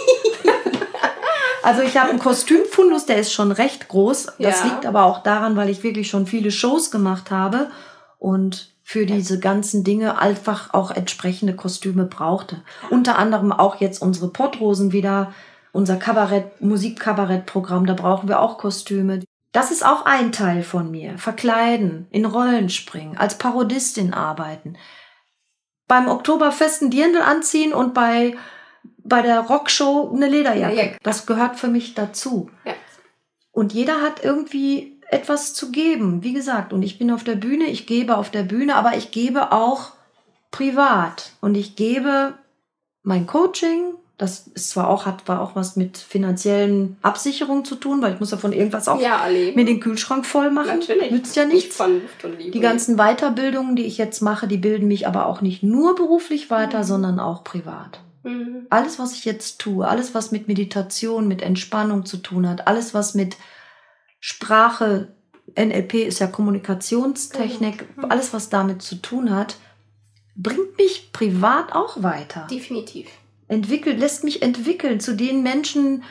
Also 1.64 1.80
ich 1.80 1.96
habe 1.96 2.10
einen 2.10 2.18
Kostümfundus, 2.18 3.06
der 3.06 3.16
ist 3.16 3.32
schon 3.32 3.50
recht 3.50 3.88
groß. 3.88 4.34
Das 4.38 4.60
ja. 4.60 4.66
liegt 4.66 4.84
aber 4.84 5.04
auch 5.04 5.22
daran, 5.22 5.56
weil 5.56 5.70
ich 5.70 5.82
wirklich 5.82 6.10
schon 6.10 6.26
viele 6.26 6.50
Shows 6.50 6.90
gemacht 6.90 7.30
habe 7.30 7.70
und 8.18 8.73
für 8.85 9.07
diese 9.07 9.40
ganzen 9.40 9.83
Dinge 9.83 10.18
einfach 10.18 10.75
auch 10.75 10.90
entsprechende 10.90 11.57
Kostüme 11.57 12.05
brauchte. 12.05 12.62
Unter 12.90 13.18
anderem 13.18 13.51
auch 13.51 13.81
jetzt 13.81 14.01
unsere 14.03 14.29
Pottrosen 14.29 14.92
wieder, 14.92 15.33
unser 15.73 15.97
Kabarett, 15.97 16.61
Musikkabarettprogramm, 16.61 17.87
da 17.87 17.94
brauchen 17.94 18.29
wir 18.29 18.40
auch 18.40 18.59
Kostüme. 18.59 19.25
Das 19.53 19.70
ist 19.70 19.87
auch 19.87 20.05
ein 20.05 20.33
Teil 20.33 20.62
von 20.62 20.90
mir. 20.90 21.16
Verkleiden, 21.16 22.07
in 22.11 22.27
Rollen 22.27 22.68
springen, 22.68 23.16
als 23.16 23.38
Parodistin 23.38 24.12
arbeiten. 24.12 24.76
Beim 25.89 26.09
Oktoberfest 26.09 26.82
ein 26.82 26.91
Dirndl 26.91 27.22
anziehen 27.22 27.72
und 27.72 27.95
bei 27.95 28.37
bei 29.05 29.22
der 29.22 29.41
Rockshow 29.41 30.11
eine 30.14 30.28
Lederjacke. 30.28 30.76
Ja, 30.76 30.97
das 31.03 31.26
gehört 31.26 31.57
für 31.57 31.68
mich 31.68 31.95
dazu. 31.95 32.51
Ja. 32.64 32.74
Und 33.53 33.72
jeder 33.72 34.01
hat 34.01 34.24
irgendwie 34.24 34.93
etwas 35.14 35.54
zu 35.54 35.70
geben. 35.70 36.22
Wie 36.22 36.32
gesagt, 36.32 36.72
und 36.72 36.82
ich 36.82 36.98
bin 36.98 37.10
auf 37.10 37.24
der 37.24 37.36
Bühne, 37.36 37.66
ich 37.66 37.86
gebe 37.86 38.16
auf 38.16 38.30
der 38.30 38.42
Bühne, 38.42 38.74
aber 38.74 38.96
ich 38.96 39.10
gebe 39.10 39.52
auch 39.52 39.92
privat. 40.50 41.32
Und 41.40 41.54
ich 41.54 41.76
gebe 41.76 42.34
mein 43.02 43.26
Coaching, 43.26 43.94
das 44.18 44.46
ist 44.54 44.70
zwar 44.70 44.88
auch, 44.88 45.06
hat 45.06 45.26
war 45.26 45.40
auch 45.40 45.56
was 45.56 45.76
mit 45.76 45.98
finanziellen 45.98 46.96
Absicherungen 47.02 47.64
zu 47.64 47.74
tun, 47.74 48.00
weil 48.02 48.14
ich 48.14 48.20
muss 48.20 48.30
ja 48.30 48.36
von 48.36 48.52
irgendwas 48.52 48.88
auch 48.88 49.00
ja, 49.00 49.26
mir 49.54 49.64
den 49.64 49.80
Kühlschrank 49.80 50.24
voll 50.24 50.50
machen. 50.50 50.78
Natürlich. 50.78 51.10
Nützt 51.10 51.36
ja 51.36 51.44
nichts. 51.44 51.80
Nicht 51.80 52.54
die 52.54 52.60
ganzen 52.60 52.96
Weiterbildungen, 52.96 53.76
die 53.76 53.84
ich 53.84 53.98
jetzt 53.98 54.20
mache, 54.20 54.46
die 54.46 54.56
bilden 54.56 54.88
mich 54.88 55.06
aber 55.06 55.26
auch 55.26 55.40
nicht 55.40 55.62
nur 55.62 55.94
beruflich 55.94 56.50
weiter, 56.50 56.78
mhm. 56.78 56.84
sondern 56.84 57.20
auch 57.20 57.42
privat. 57.44 58.00
Mhm. 58.22 58.66
Alles, 58.70 58.98
was 58.98 59.12
ich 59.12 59.24
jetzt 59.24 59.60
tue, 59.60 59.86
alles, 59.86 60.14
was 60.14 60.30
mit 60.30 60.48
Meditation, 60.48 61.28
mit 61.28 61.42
Entspannung 61.42 62.06
zu 62.06 62.16
tun 62.16 62.48
hat, 62.48 62.68
alles, 62.68 62.94
was 62.94 63.14
mit 63.14 63.36
Sprache, 64.27 65.09
NLP 65.55 66.07
ist 66.07 66.18
ja 66.18 66.27
Kommunikationstechnik, 66.27 67.85
mhm. 67.95 68.07
alles, 68.07 68.33
was 68.33 68.49
damit 68.49 68.81
zu 68.81 68.95
tun 69.03 69.29
hat, 69.29 69.57
bringt 70.35 70.79
mich 70.79 71.12
privat 71.12 71.75
auch 71.75 72.03
weiter. 72.03 72.47
Definitiv. 72.51 73.07
entwickelt, 73.49 73.99
lässt 73.99 74.25
mich 74.25 74.41
entwickeln 74.41 74.99
zu 74.99 75.14
den 75.14 75.43
Menschen, 75.43 76.05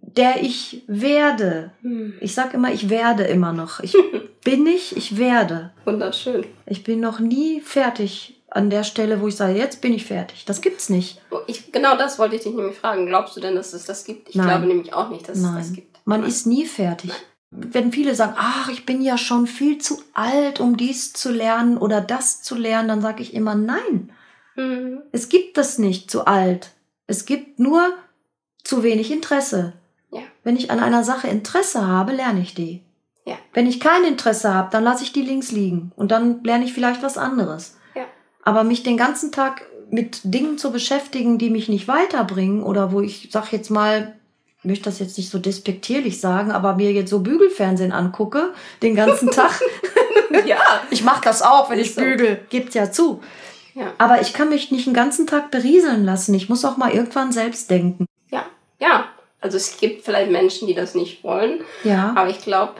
der 0.00 0.42
ich 0.42 0.82
werde. 0.86 1.72
Hm. 1.82 2.14
Ich 2.22 2.34
sag 2.34 2.54
immer, 2.54 2.72
ich 2.72 2.88
werde 2.88 3.24
immer 3.24 3.52
noch. 3.52 3.80
Ich 3.80 3.94
bin 4.42 4.62
nicht, 4.62 4.96
ich 4.96 5.18
werde. 5.18 5.74
Wunderschön. 5.84 6.46
Ich 6.64 6.84
bin 6.84 7.00
noch 7.00 7.20
nie 7.20 7.60
fertig 7.60 8.40
an 8.48 8.70
der 8.70 8.84
Stelle, 8.84 9.20
wo 9.20 9.28
ich 9.28 9.36
sage, 9.36 9.58
jetzt 9.58 9.82
bin 9.82 9.92
ich 9.92 10.06
fertig. 10.06 10.46
Das 10.46 10.62
gibt's 10.62 10.88
nicht. 10.88 11.20
Oh, 11.30 11.40
Ich, 11.46 11.70
genau 11.70 11.98
das 11.98 12.18
wollte 12.18 12.36
ich 12.36 12.42
dich 12.42 12.54
nämlich 12.54 12.78
fragen. 12.78 13.04
Glaubst 13.04 13.36
du 13.36 13.40
denn, 13.40 13.54
dass 13.54 13.74
es 13.74 13.84
das 13.84 14.04
gibt? 14.04 14.30
Ich 14.30 14.34
Nein. 14.34 14.48
glaube 14.48 14.66
nämlich 14.66 14.94
auch 14.94 15.10
nicht, 15.10 15.28
dass 15.28 15.36
es 15.36 15.42
das 15.42 15.52
Nein, 15.52 15.72
gibt. 15.74 15.85
Man 16.06 16.24
ist 16.24 16.46
nie 16.46 16.64
fertig. 16.64 17.12
Wenn 17.50 17.92
viele 17.92 18.14
sagen, 18.14 18.34
ach, 18.36 18.68
ich 18.70 18.86
bin 18.86 19.02
ja 19.02 19.18
schon 19.18 19.46
viel 19.46 19.78
zu 19.78 20.00
alt, 20.14 20.60
um 20.60 20.76
dies 20.76 21.12
zu 21.12 21.30
lernen 21.30 21.76
oder 21.76 22.00
das 22.00 22.42
zu 22.42 22.54
lernen, 22.54 22.88
dann 22.88 23.02
sage 23.02 23.22
ich 23.22 23.34
immer, 23.34 23.54
nein, 23.54 24.10
Mhm. 24.56 25.02
es 25.12 25.28
gibt 25.28 25.58
das 25.58 25.78
nicht 25.78 26.10
zu 26.10 26.26
alt. 26.26 26.70
Es 27.06 27.26
gibt 27.26 27.58
nur 27.58 27.92
zu 28.64 28.82
wenig 28.82 29.12
Interesse. 29.12 29.74
Ja. 30.10 30.22
Wenn 30.44 30.56
ich 30.56 30.70
an 30.70 30.80
einer 30.80 31.04
Sache 31.04 31.28
Interesse 31.28 31.86
habe, 31.86 32.12
lerne 32.12 32.40
ich 32.40 32.54
die. 32.54 32.82
Ja. 33.26 33.36
Wenn 33.52 33.66
ich 33.66 33.80
kein 33.80 34.04
Interesse 34.04 34.54
habe, 34.54 34.70
dann 34.72 34.82
lasse 34.82 35.02
ich 35.04 35.12
die 35.12 35.22
links 35.22 35.52
liegen 35.52 35.92
und 35.96 36.10
dann 36.10 36.42
lerne 36.42 36.64
ich 36.64 36.72
vielleicht 36.72 37.02
was 37.02 37.18
anderes. 37.18 37.76
Ja. 37.94 38.04
Aber 38.44 38.64
mich 38.64 38.82
den 38.82 38.96
ganzen 38.96 39.30
Tag 39.30 39.66
mit 39.90 40.20
Dingen 40.24 40.56
zu 40.58 40.72
beschäftigen, 40.72 41.36
die 41.36 41.50
mich 41.50 41.68
nicht 41.68 41.86
weiterbringen 41.86 42.62
oder 42.62 42.92
wo 42.92 43.02
ich, 43.02 43.28
sag 43.30 43.52
jetzt 43.52 43.70
mal, 43.70 44.16
möchte 44.66 44.84
das 44.84 44.98
jetzt 44.98 45.16
nicht 45.16 45.30
so 45.30 45.38
despektierlich 45.38 46.20
sagen, 46.20 46.50
aber 46.50 46.74
mir 46.74 46.92
jetzt 46.92 47.10
so 47.10 47.20
Bügelfernsehen 47.20 47.92
angucke, 47.92 48.52
den 48.82 48.94
ganzen 48.94 49.30
Tag. 49.30 49.60
ja. 50.46 50.58
ich 50.90 51.04
mache 51.04 51.22
das 51.24 51.42
auch, 51.42 51.70
wenn 51.70 51.78
ich 51.78 51.94
so. 51.94 52.00
bügel, 52.00 52.40
gibt's 52.50 52.74
ja 52.74 52.90
zu. 52.90 53.20
Ja. 53.74 53.92
Aber 53.98 54.20
ich 54.20 54.32
kann 54.32 54.48
mich 54.48 54.70
nicht 54.70 54.86
den 54.86 54.94
ganzen 54.94 55.26
Tag 55.26 55.50
berieseln 55.50 56.04
lassen. 56.04 56.34
Ich 56.34 56.48
muss 56.48 56.64
auch 56.64 56.76
mal 56.76 56.92
irgendwann 56.92 57.30
selbst 57.32 57.70
denken. 57.70 58.06
Ja. 58.30 58.44
Ja. 58.80 59.06
Also 59.38 59.58
es 59.58 59.76
gibt 59.76 60.04
vielleicht 60.04 60.30
Menschen, 60.30 60.66
die 60.66 60.74
das 60.74 60.94
nicht 60.94 61.22
wollen, 61.22 61.60
Ja. 61.84 62.14
aber 62.16 62.30
ich 62.30 62.40
glaube, 62.40 62.72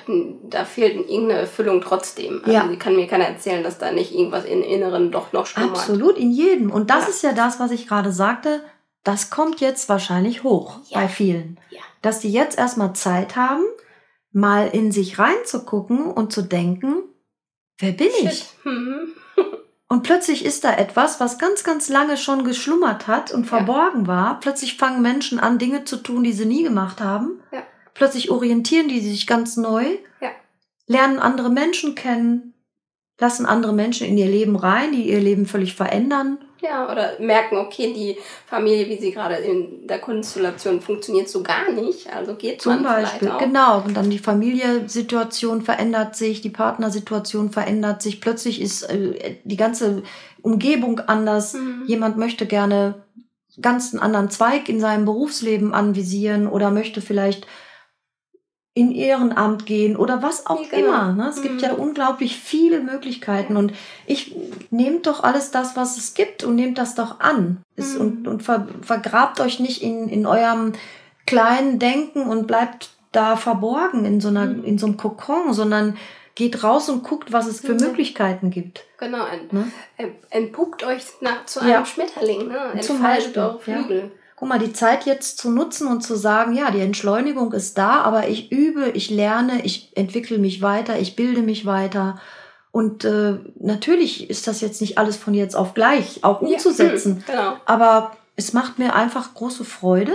da 0.49 0.65
fehlt 0.65 0.97
irgendeine 0.97 1.41
Erfüllung 1.41 1.81
trotzdem. 1.83 2.41
Also 2.45 2.51
Ja. 2.51 2.69
kann 2.77 2.97
mir 2.97 3.07
keiner 3.07 3.27
erzählen, 3.27 3.63
dass 3.63 3.79
da 3.79 3.93
nicht 3.93 4.13
irgendwas 4.13 4.47
im 4.47 4.63
Inneren 4.63 5.13
doch 5.13 5.33
noch 5.33 5.47
schlummert. 5.47 5.77
Absolut, 5.77 6.17
in 6.17 6.33
jedem. 6.33 6.71
Und 6.73 6.89
das 6.91 7.05
Ja. 7.05 7.09
ist 7.11 7.23
ja 7.23 7.33
das, 7.33 7.61
was 7.61 7.71
ich 7.71 7.87
gerade 7.87 8.11
sagte. 8.11 8.63
Das 9.07 9.31
kommt 9.31 9.61
jetzt 9.61 9.89
wahrscheinlich 9.89 10.43
hoch 10.43 10.81
Ja. 10.89 10.99
bei 11.01 11.09
vielen. 11.09 11.61
Ja. 11.71 11.79
Dass 12.03 12.19
die 12.19 12.33
jetzt 12.33 12.59
erstmal 12.59 12.93
Zeit 12.95 13.37
haben, 13.37 13.63
mal 14.33 14.67
in 14.67 14.91
sich 14.91 15.21
reinzugucken 15.21 16.07
und 16.11 16.33
zu 16.33 16.43
denken, 16.43 17.05
wer 17.79 17.93
bin 17.93 18.09
ich? 18.21 18.39
Shit. 18.39 18.47
Mhm. 18.65 19.13
Und 19.89 20.03
plötzlich 20.03 20.45
ist 20.45 20.65
da 20.65 20.75
etwas, 20.77 21.21
was 21.21 21.39
ganz, 21.39 21.63
ganz 21.63 21.89
lange 21.89 22.17
schon 22.17 22.43
geschlummert 22.43 23.07
hat 23.07 23.31
und 23.33 23.45
verborgen 23.47 24.09
war. 24.09 24.41
Plötzlich 24.41 24.77
fangen 24.77 25.01
Menschen 25.01 25.39
an, 25.39 25.59
Dinge 25.61 25.85
zu 25.85 25.99
tun, 25.99 26.25
die 26.25 26.33
sie 26.33 26.45
nie 26.45 26.65
gemacht 26.65 27.01
haben. 27.01 27.41
Ja. 27.53 27.63
Plötzlich 27.95 28.33
orientieren 28.33 28.89
die 28.89 28.99
sich 28.99 29.29
ganz 29.29 29.57
neu, 29.57 29.85
Ja. 30.21 30.31
lernen 30.89 31.21
andere 31.21 31.51
Menschen 31.51 31.95
kennen, 31.95 32.53
lassen 33.21 33.47
andere 33.47 33.73
Menschen 33.73 34.09
in 34.09 34.19
ihr 34.19 34.27
Leben 34.27 34.57
rein, 34.57 34.91
die 34.91 35.09
ihr 35.09 35.21
Leben 35.21 35.47
völlig 35.47 35.77
verändern. 35.77 36.39
Ja, 36.63 36.91
oder 36.91 37.13
merken, 37.21 37.59
okay, 37.59 37.93
die 37.93 38.17
Familie, 38.47 38.89
wie 38.89 38.99
sie 38.99 39.13
gerade 39.13 39.35
in 39.35 39.87
der 39.87 39.99
Konstellation 39.99 40.81
funktioniert, 40.81 41.29
so 41.29 41.43
gar 41.43 41.71
nicht. 41.71 42.13
Also 42.13 42.35
geht 42.35 42.63
Zum 42.63 42.83
man 42.83 43.03
Beispiel, 43.03 43.29
auch. 43.29 43.39
genau. 43.39 43.83
Und 43.83 43.97
dann 43.97 44.09
die 44.09 44.19
Familiensituation 44.19 45.63
verändert 45.63 46.17
sich, 46.17 46.41
die 46.41 46.51
Partnersituation 46.51 47.51
verändert 47.51 48.01
sich. 48.03 48.21
Plötzlich 48.21 48.61
ist 48.61 48.85
äh, 48.85 49.37
die 49.45 49.57
ganze 49.57 50.03
Umgebung 50.43 51.01
anders. 51.01 51.55
Mhm. 51.55 51.85
Jemand 51.87 52.17
möchte 52.17 52.47
gerne 52.47 53.03
ganz 53.61 53.93
einen 53.93 54.03
anderen 54.03 54.31
Zweig 54.31 54.69
in 54.69 54.81
seinem 54.81 55.05
Berufsleben 55.05 55.75
anvisieren 55.75 56.47
oder 56.47 56.71
möchte 56.71 57.01
vielleicht 57.01 57.47
in 58.77 58.93
Ehrenamt 58.93 59.65
gehen 59.65 59.97
oder 59.97 60.23
was 60.23 60.45
auch 60.47 60.61
Ja, 60.71 60.79
immer. 60.79 61.13
Ne? 61.15 61.29
Es 61.31 61.41
gibt 61.41 61.55
Mhm. 61.55 61.61
ja 61.61 61.73
unglaublich 61.73 62.37
viele 62.39 62.81
Möglichkeiten 62.83 63.57
und 63.57 63.73
ich 64.05 64.37
nehmt 64.71 65.07
doch 65.07 65.25
alles 65.25 65.51
das, 65.51 65.77
was 65.77 65.97
es 65.97 66.13
gibt 66.13 66.45
und 66.45 66.57
nehmt 66.57 66.77
das 66.77 66.95
doch 66.95 67.19
an. 67.21 67.63
Mhm. 67.77 68.01
und 68.01 68.29
und 68.29 68.43
ver, 68.43 68.69
vergrabt 68.83 69.41
euch 69.41 69.61
nicht 69.61 69.83
in, 69.83 70.09
in 70.11 70.27
eurem 70.27 70.75
kleinen 71.27 71.79
Denken 71.79 72.23
und 72.27 72.47
bleibt 72.47 72.91
da 73.13 73.37
verborgen 73.37 74.05
in 74.05 74.21
so, 74.21 74.29
einer, 74.29 74.45
Mhm. 74.47 74.65
in 74.65 74.79
so 74.79 74.87
einem 74.87 74.99
Kokon, 74.99 75.55
sondern 75.55 75.97
geht 76.35 76.63
raus 76.63 76.91
und 76.91 77.03
guckt, 77.03 77.33
was 77.33 77.47
es 77.47 77.61
für 77.61 77.73
Mhm. 77.73 77.81
Möglichkeiten 77.81 78.51
gibt. 78.51 78.85
Genau, 78.99 79.25
ent, 79.25 79.55
Ne? 79.55 79.73
entpuppt 80.29 80.85
euch 80.85 81.03
nach, 81.23 81.47
zu 81.47 81.61
einem 81.61 81.71
Ja. 81.71 81.85
Schmetterling. 81.87 82.49
Ne? 82.49 82.59
Entfaltet 82.75 83.39
eure 83.39 83.59
ja. 83.67 84.03
Guck 84.37 84.49
mal, 84.49 84.59
die 84.59 84.73
Zeit 84.75 85.07
jetzt 85.07 85.39
zu 85.39 85.51
nutzen 85.51 85.89
und 85.89 86.03
zu 86.03 86.15
sagen, 86.15 86.55
ja, 86.55 86.71
die 86.71 86.81
Entschleunigung 86.81 87.53
ist 87.53 87.79
da, 87.79 88.03
aber 88.03 88.29
ich 88.29 88.53
übe, 88.53 88.91
ich 88.91 89.09
lerne, 89.11 89.65
ich 89.65 89.93
entwickle 89.97 90.37
mich 90.39 90.61
weiter, 90.61 90.99
ich 90.99 91.17
bilde 91.17 91.41
mich 91.41 91.65
weiter. 91.65 92.21
Und 92.71 93.07
äh, 93.07 93.39
natürlich 93.59 94.29
ist 94.29 94.47
das 94.47 94.61
jetzt 94.61 94.83
nicht 94.83 94.99
alles 94.99 95.17
von 95.17 95.33
jetzt 95.33 95.57
auf 95.57 95.73
gleich 95.73 96.23
auch 96.23 96.43
Ja, 96.43 96.49
umzusetzen. 96.49 97.15
mhm, 97.15 97.25
Genau. 97.27 97.57
Aber 97.65 98.13
es 98.37 98.53
macht 98.53 98.79
mir 98.79 98.95
einfach 98.95 99.33
große 99.33 99.65
Freude, 99.65 100.13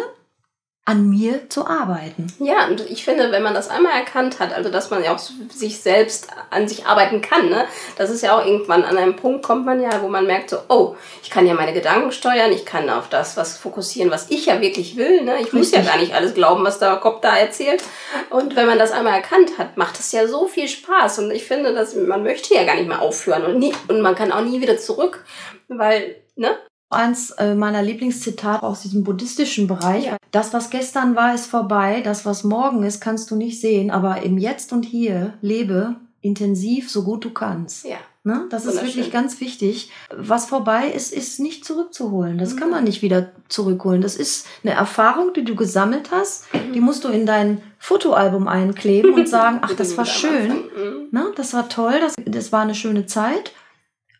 an 0.83 1.07
mir 1.09 1.47
zu 1.47 1.67
arbeiten. 1.67 2.25
Ja, 2.39 2.65
und 2.67 2.81
ich 2.89 3.05
finde, 3.05 3.31
wenn 3.31 3.43
man 3.43 3.53
das 3.53 3.69
einmal 3.69 3.93
erkannt 3.93 4.39
hat, 4.39 4.51
also 4.51 4.71
dass 4.71 4.89
man 4.89 5.03
ja 5.03 5.13
auch 5.13 5.19
sich 5.19 5.79
selbst 5.79 6.29
an 6.49 6.67
sich 6.67 6.87
arbeiten 6.87 7.21
kann, 7.21 7.49
ne? 7.49 7.65
Das 7.97 8.09
ist 8.09 8.23
ja 8.23 8.35
auch 8.35 8.43
irgendwann 8.43 8.83
an 8.83 8.97
einem 8.97 9.15
Punkt 9.15 9.43
kommt 9.43 9.63
man 9.63 9.79
ja, 9.79 10.01
wo 10.01 10.07
man 10.07 10.25
merkt 10.25 10.49
so, 10.49 10.57
oh, 10.69 10.95
ich 11.21 11.29
kann 11.29 11.45
ja 11.45 11.53
meine 11.53 11.73
Gedanken 11.73 12.11
steuern, 12.11 12.51
ich 12.51 12.65
kann 12.65 12.89
auf 12.89 13.09
das 13.09 13.37
was 13.37 13.59
fokussieren, 13.59 14.09
was 14.09 14.31
ich 14.31 14.47
ja 14.47 14.59
wirklich 14.59 14.97
will, 14.97 15.21
ne? 15.21 15.39
Ich 15.39 15.53
muss 15.53 15.71
ja 15.71 15.79
Richtig. 15.79 15.93
gar 15.93 16.01
nicht 16.01 16.15
alles 16.15 16.33
glauben, 16.33 16.65
was 16.65 16.79
der 16.79 16.95
Kopf 16.95 17.21
da 17.21 17.37
erzählt. 17.37 17.83
Und 18.31 18.55
wenn 18.55 18.65
man 18.65 18.79
das 18.79 18.91
einmal 18.91 19.13
erkannt 19.13 19.59
hat, 19.59 19.77
macht 19.77 19.99
es 19.99 20.11
ja 20.11 20.27
so 20.27 20.47
viel 20.47 20.67
Spaß 20.67 21.19
und 21.19 21.29
ich 21.29 21.43
finde, 21.43 21.75
dass 21.75 21.93
man 21.93 22.23
möchte 22.23 22.55
ja 22.55 22.63
gar 22.63 22.75
nicht 22.75 22.87
mehr 22.87 23.03
aufhören 23.03 23.45
und 23.45 23.59
nie, 23.59 23.73
und 23.87 24.01
man 24.01 24.15
kann 24.15 24.31
auch 24.31 24.41
nie 24.41 24.61
wieder 24.61 24.77
zurück, 24.77 25.23
weil, 25.67 26.15
ne? 26.35 26.57
Eins 26.91 27.31
äh, 27.31 27.55
meiner 27.55 27.81
Lieblingszitate 27.81 28.63
aus 28.63 28.81
diesem 28.81 29.03
buddhistischen 29.03 29.67
Bereich. 29.67 30.05
Ja. 30.05 30.17
Das, 30.31 30.53
was 30.53 30.69
gestern 30.69 31.15
war, 31.15 31.33
ist 31.33 31.47
vorbei. 31.47 32.01
Das, 32.03 32.25
was 32.25 32.43
morgen 32.43 32.83
ist, 32.83 32.99
kannst 33.01 33.31
du 33.31 33.35
nicht 33.35 33.59
sehen. 33.61 33.91
Aber 33.91 34.21
im 34.23 34.37
Jetzt 34.37 34.73
und 34.73 34.83
Hier 34.85 35.33
lebe 35.41 35.95
intensiv, 36.21 36.91
so 36.91 37.03
gut 37.03 37.25
du 37.25 37.31
kannst. 37.31 37.85
Ja. 37.85 37.97
Ne? 38.23 38.45
Das 38.51 38.65
ist 38.67 38.83
wirklich 38.83 39.11
ganz 39.11 39.41
wichtig. 39.41 39.89
Was 40.15 40.45
vorbei 40.45 40.87
ist, 40.95 41.11
ist 41.11 41.39
nicht 41.39 41.65
zurückzuholen. 41.65 42.37
Das 42.37 42.55
kann 42.55 42.67
Mhm. 42.67 42.75
man 42.75 42.83
nicht 42.83 43.01
wieder 43.01 43.31
zurückholen. 43.49 44.01
Das 44.01 44.15
ist 44.15 44.45
eine 44.63 44.73
Erfahrung, 44.75 45.33
die 45.33 45.43
du 45.43 45.55
gesammelt 45.55 46.11
hast. 46.11 46.45
Die 46.75 46.81
musst 46.81 47.03
du 47.03 47.07
in 47.07 47.25
dein 47.25 47.63
Fotoalbum 47.79 48.47
einkleben 48.47 49.15
und 49.15 49.27
sagen, 49.27 49.59
ach, 49.63 49.73
das 49.77 49.97
war 49.97 50.05
schön. 50.05 50.49
Mhm. 50.49 51.07
Ne? 51.09 51.31
Das 51.35 51.55
war 51.55 51.67
toll, 51.67 51.95
das, 51.99 52.13
das 52.23 52.51
war 52.51 52.61
eine 52.61 52.75
schöne 52.75 53.07
Zeit. 53.07 53.53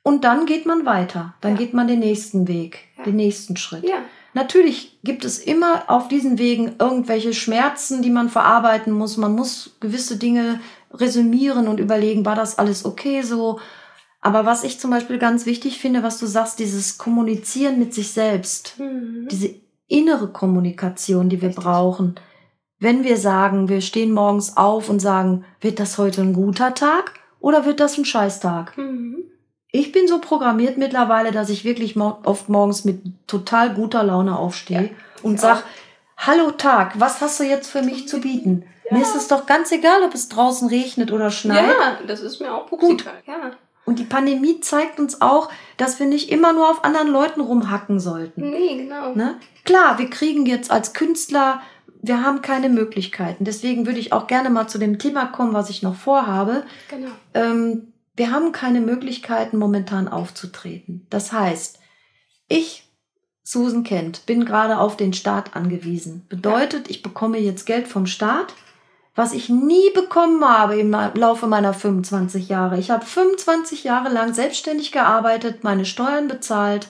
Und 0.04 0.24
dann 0.24 0.46
geht 0.46 0.66
man 0.66 0.86
weiter. 0.86 1.36
Dann 1.42 1.52
Ja. 1.54 1.58
geht 1.58 1.74
man 1.74 1.88
den 1.88 2.00
nächsten 2.00 2.48
Weg, 2.48 2.80
Ja. 2.98 3.04
den 3.04 3.16
nächsten 3.18 3.56
Schritt. 3.58 3.84
Ja. 3.88 3.98
Natürlich 4.34 5.00
gibt 5.04 5.26
es 5.26 5.40
immer 5.40 5.84
auf 5.88 6.08
diesen 6.08 6.38
Wegen 6.40 6.76
irgendwelche 6.80 7.34
Schmerzen, 7.34 8.02
die 8.02 8.10
man 8.10 8.30
verarbeiten 8.30 8.94
muss. 8.94 9.18
Man 9.18 9.36
muss 9.36 9.76
gewisse 9.82 10.18
Dinge 10.18 10.62
resümieren 10.94 11.68
und 11.68 11.80
überlegen, 11.80 12.26
war 12.26 12.36
das 12.36 12.58
alles 12.58 12.86
okay 12.86 13.22
so? 13.22 13.60
Aber 14.22 14.46
was 14.46 14.64
ich 14.64 14.80
zum 14.80 14.92
Beispiel 14.92 15.18
ganz 15.18 15.46
wichtig 15.46 15.80
finde, 15.80 16.04
was 16.04 16.20
du 16.20 16.28
sagst, 16.28 16.60
dieses 16.60 16.98
Kommunizieren 16.98 17.78
mit 17.80 17.94
sich 17.94 18.12
selbst, 18.12 18.76
Mhm. 18.80 19.28
diese 19.30 19.56
innere 19.88 20.30
Kommunikation, 20.30 21.28
die 21.28 21.42
wir 21.42 21.50
Richtig. 21.50 21.64
brauchen. 21.66 22.16
Wenn 22.80 23.04
wir 23.04 23.18
sagen, 23.18 23.68
wir 23.68 23.82
stehen 23.82 24.12
morgens 24.12 24.56
auf 24.58 24.90
und 24.90 25.00
sagen, 25.02 25.44
wird 25.60 25.80
das 25.80 25.98
heute 25.98 26.22
ein 26.22 26.34
guter 26.34 26.74
Tag 26.74 27.14
oder 27.40 27.66
wird 27.66 27.80
das 27.80 27.98
ein 27.98 28.06
Scheißtag? 28.06 28.78
Mhm. 28.78 29.21
Ich 29.72 29.92
bin 29.92 30.08
so 30.08 30.20
programmiert 30.20 30.78
mittlerweile, 30.78 31.32
dass 31.32 31.50
ich 31.50 31.64
wirklich 31.64 31.98
oft 31.98 32.50
morgens 32.50 32.84
mit 32.84 33.02
total 33.26 33.74
guter 33.74 34.04
Laune 34.04 34.38
aufstehe 34.38 34.90
und 35.24 35.36
ich 35.36 35.42
sag, 35.42 35.64
hallo 36.18 36.52
Tag, 36.52 37.00
was 37.00 37.22
hast 37.22 37.40
du 37.40 37.44
jetzt 37.46 37.70
für 37.70 37.82
mich 37.82 38.08
zu 38.08 38.20
bieten? 38.20 38.66
Mir 38.92 39.02
ist 39.02 39.16
es 39.16 39.30
doch 39.30 39.46
ganz 39.46 39.72
egal, 39.72 40.04
ob 40.04 40.14
es 40.14 40.28
draußen 40.28 40.68
regnet 40.68 41.14
oder 41.14 41.32
schneit. 41.32 41.66
Ja, 41.66 42.00
das 42.06 42.20
ist 42.20 42.42
mir 42.42 42.54
auch 42.54 42.68
pupsikal. 42.68 43.14
Ja. 43.26 43.52
Und 43.86 44.00
die 44.00 44.04
Pandemie 44.04 44.60
zeigt 44.60 45.00
uns 45.00 45.22
auch, 45.22 45.50
dass 45.78 46.00
wir 46.00 46.06
nicht 46.06 46.30
immer 46.30 46.52
nur 46.52 46.70
auf 46.70 46.84
anderen 46.84 47.08
Leuten 47.08 47.40
rumhacken 47.40 48.00
sollten. 48.00 48.50
Nee, 48.50 48.84
genau. 48.84 49.16
Ne? 49.16 49.40
Klar, 49.64 49.98
wir 49.98 50.10
kriegen 50.10 50.46
jetzt 50.46 50.70
als 50.70 50.94
Künstler, 50.94 51.62
wir 52.02 52.24
haben 52.24 52.42
keine 52.42 52.70
Möglichkeiten. 52.70 53.46
Deswegen 53.46 53.86
würde 53.86 54.00
ich 54.00 54.12
auch 54.12 54.28
gerne 54.28 54.50
mal 54.50 54.68
zu 54.68 54.78
dem 54.78 55.00
Thema 55.00 55.26
kommen, 55.28 55.54
was 55.54 55.70
ich 55.70 55.84
noch 55.84 55.96
vorhabe. 55.96 56.64
Genau. 56.90 57.12
Ähm, 57.34 57.91
wir 58.16 58.32
haben 58.32 58.52
keine 58.52 58.82
Möglichkeiten, 58.82 59.58
momentan 59.58 60.08
aufzutreten. 60.08 61.08
Das 61.10 61.32
heißt, 61.32 61.80
ich, 62.48 62.90
Susan 63.44 63.84
Kent, 63.84 64.26
bin 64.26 64.46
gerade 64.46 64.78
auf 64.78 64.98
den 64.98 65.14
Staat 65.14 65.56
angewiesen. 65.56 66.26
Bedeutet, 66.30 66.90
ich 66.90 67.02
bekomme 67.02 67.40
jetzt 67.40 67.66
Geld 67.66 67.88
vom 67.88 68.06
Staat, 68.06 68.54
was 69.16 69.34
ich 69.34 69.50
nie 69.50 69.90
bekommen 69.94 70.44
habe 70.48 70.78
im 70.80 70.92
Laufe 70.92 71.48
meiner 71.48 71.74
25 71.74 72.48
Jahre. 72.50 72.80
Ich 72.80 72.92
habe 72.92 73.06
25 73.06 73.84
Jahre 73.84 74.10
lang 74.10 74.34
selbstständig 74.34 74.92
gearbeitet, 74.92 75.64
meine 75.64 75.86
Steuern 75.86 76.28
bezahlt. 76.28 76.88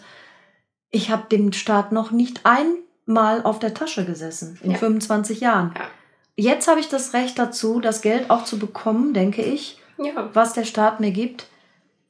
ich 0.94 1.10
habe 1.10 1.24
dem 1.32 1.54
Staat 1.54 1.92
noch 1.94 2.12
nicht 2.12 2.42
einmal 2.44 3.42
auf 3.44 3.60
der 3.60 3.74
Tasche 3.74 4.06
gesessen 4.06 4.60
in 4.62 4.72
Ja. 4.72 4.78
25 4.78 5.40
Jahren. 5.40 5.74
Ja. 5.76 5.88
Jetzt 6.36 6.68
habe 6.68 6.80
ich 6.82 6.90
das 6.90 7.14
Recht 7.14 7.40
dazu, 7.40 7.80
das 7.80 8.02
Geld 8.02 8.30
auch 8.30 8.44
zu 8.44 8.60
bekommen, 8.60 9.14
denke 9.14 9.42
ich, 9.42 9.81
Ja. 9.98 10.30
was 10.34 10.54
der 10.54 10.64
Staat 10.66 11.00
mir 11.00 11.12
gibt. 11.12 11.48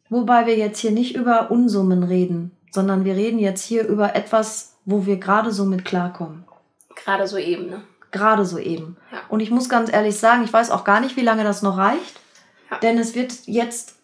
Wobei 0.09 0.45
wir 0.45 0.57
jetzt 0.57 0.79
hier 0.79 0.91
nicht 0.91 1.15
über 1.15 1.51
Unsummen 1.51 2.03
reden, 2.03 2.51
sondern 2.71 3.05
wir 3.05 3.15
reden 3.15 3.39
jetzt 3.39 3.63
hier 3.63 3.87
über 3.87 4.15
etwas, 4.15 4.75
wo 4.85 5.05
wir 5.05 5.17
gerade 5.17 5.51
so 5.51 5.65
mit 5.65 5.85
klarkommen. 5.85 6.43
Gerade 6.95 7.27
so 7.27 7.37
eben, 7.37 7.67
ne? 7.69 7.81
Gerade 8.11 8.45
so 8.45 8.57
eben. 8.57 8.97
Ja. 9.11 9.19
Und 9.29 9.39
ich 9.39 9.51
muss 9.51 9.69
ganz 9.69 9.91
ehrlich 9.91 10.17
sagen, 10.17 10.43
ich 10.43 10.51
weiß 10.51 10.69
auch 10.71 10.83
gar 10.83 10.99
nicht, 10.99 11.15
wie 11.15 11.21
lange 11.21 11.43
das 11.45 11.61
noch 11.61 11.77
reicht. 11.77 12.19
Ja. 12.69 12.77
Denn 12.79 12.97
es 12.97 13.15
wird 13.15 13.33
jetzt 13.45 13.95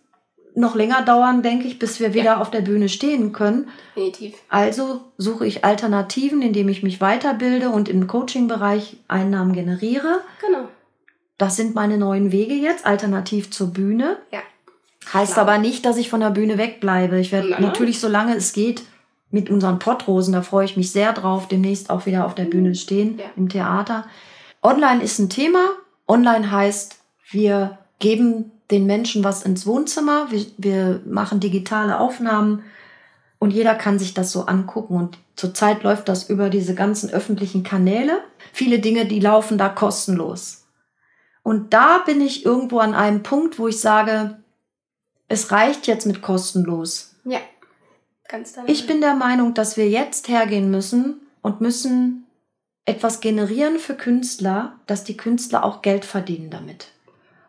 noch 0.55 0.75
länger 0.75 1.01
dauern, 1.03 1.43
denke 1.43 1.67
ich, 1.67 1.78
bis 1.78 1.99
wir 1.99 2.13
wieder 2.13 2.23
Ja. 2.23 2.38
auf 2.41 2.49
der 2.49 2.61
Bühne 2.61 2.89
stehen 2.89 3.32
können. 3.34 3.67
Definitiv. 3.95 4.36
Also 4.49 5.01
suche 5.17 5.45
ich 5.45 5.65
Alternativen, 5.65 6.41
indem 6.41 6.69
ich 6.69 6.82
mich 6.84 6.99
weiterbilde 7.01 7.69
und 7.69 7.89
im 7.89 8.07
Coaching-Bereich 8.07 8.97
Einnahmen 9.07 9.53
generiere. 9.53 10.21
Genau. 10.39 10.69
Das 11.38 11.55
sind 11.55 11.75
meine 11.75 11.97
neuen 11.97 12.31
Wege 12.31 12.53
jetzt, 12.55 12.85
alternativ 12.85 13.51
zur 13.51 13.67
Bühne. 13.67 14.17
Ja. 14.31 14.39
Heißt 15.13 15.33
Klar. 15.33 15.47
aber 15.47 15.57
nicht, 15.59 15.85
dass 15.85 15.97
ich 15.97 16.09
von 16.09 16.19
der 16.19 16.31
Bühne 16.31 16.57
wegbleibe. 16.57 17.19
Ich 17.19 17.31
werde 17.31 17.49
nein. 17.51 17.61
natürlich, 17.61 17.99
solange 17.99 18.35
es 18.35 18.53
geht, 18.53 18.83
mit 19.29 19.49
unseren 19.49 19.77
Pottrosen, 19.79 20.33
da 20.33 20.41
freue 20.41 20.65
ich 20.65 20.77
mich 20.77 20.91
sehr 20.91 21.13
drauf, 21.13 21.47
demnächst 21.47 21.89
auch 21.89 22.05
wieder 22.05 22.25
auf 22.25 22.33
der 22.35 22.45
Bühne 22.45 22.75
stehen, 22.75 23.13
Mhm. 23.13 23.19
Ja. 23.19 23.25
im 23.35 23.49
Theater. 23.49 24.05
Online 24.63 25.03
ist 25.03 25.19
ein 25.19 25.29
Thema. 25.29 25.65
Online 26.07 26.49
heißt, 26.51 26.97
wir 27.29 27.77
geben 27.99 28.51
den 28.71 28.85
Menschen 28.85 29.23
was 29.23 29.43
ins 29.43 29.65
Wohnzimmer, 29.65 30.27
wir, 30.31 30.45
wir 30.57 31.01
machen 31.05 31.39
digitale 31.39 31.99
Aufnahmen 31.99 32.63
und 33.39 33.51
jeder 33.51 33.75
kann 33.75 33.99
sich 33.99 34.13
das 34.13 34.31
so 34.31 34.45
angucken. 34.45 34.95
Und 34.95 35.17
zurzeit 35.35 35.83
läuft 35.83 36.09
das 36.09 36.29
über 36.29 36.49
diese 36.49 36.73
ganzen 36.73 37.09
öffentlichen 37.09 37.63
Kanäle. 37.63 38.19
Viele 38.53 38.79
Dinge, 38.79 39.05
die 39.05 39.19
laufen 39.19 39.57
da 39.57 39.69
kostenlos. 39.69 40.56
Und 41.47 41.73
da 41.73 41.99
bin 41.99 42.19
ich 42.19 42.45
irgendwo 42.45 42.79
an 42.79 42.93
einem 42.93 43.23
Punkt, 43.23 43.57
wo 43.57 43.69
ich 43.69 43.79
sage, 43.79 44.37
es 45.29 45.49
reicht 45.49 45.87
jetzt 45.87 46.05
mit 46.05 46.21
kostenlos. 46.21 47.15
Ja. 47.23 47.39
Ganz 48.27 48.51
deine 48.51 48.69
Ich 48.69 48.85
bin 48.85 48.99
der 48.99 49.15
Meinung, 49.15 49.53
dass 49.53 49.77
wir 49.77 49.87
jetzt 49.89 50.27
hergehen 50.27 50.69
müssen 50.69 51.21
und 51.41 51.61
müssen 51.61 52.27
etwas 52.83 53.21
generieren 53.21 53.79
für 53.79 53.95
Künstler, 53.95 54.73
dass 54.87 55.05
die 55.05 55.15
Künstler 55.15 55.63
auch 55.63 55.81
Geld 55.81 56.03
verdienen 56.03 56.49
damit. 56.49 56.91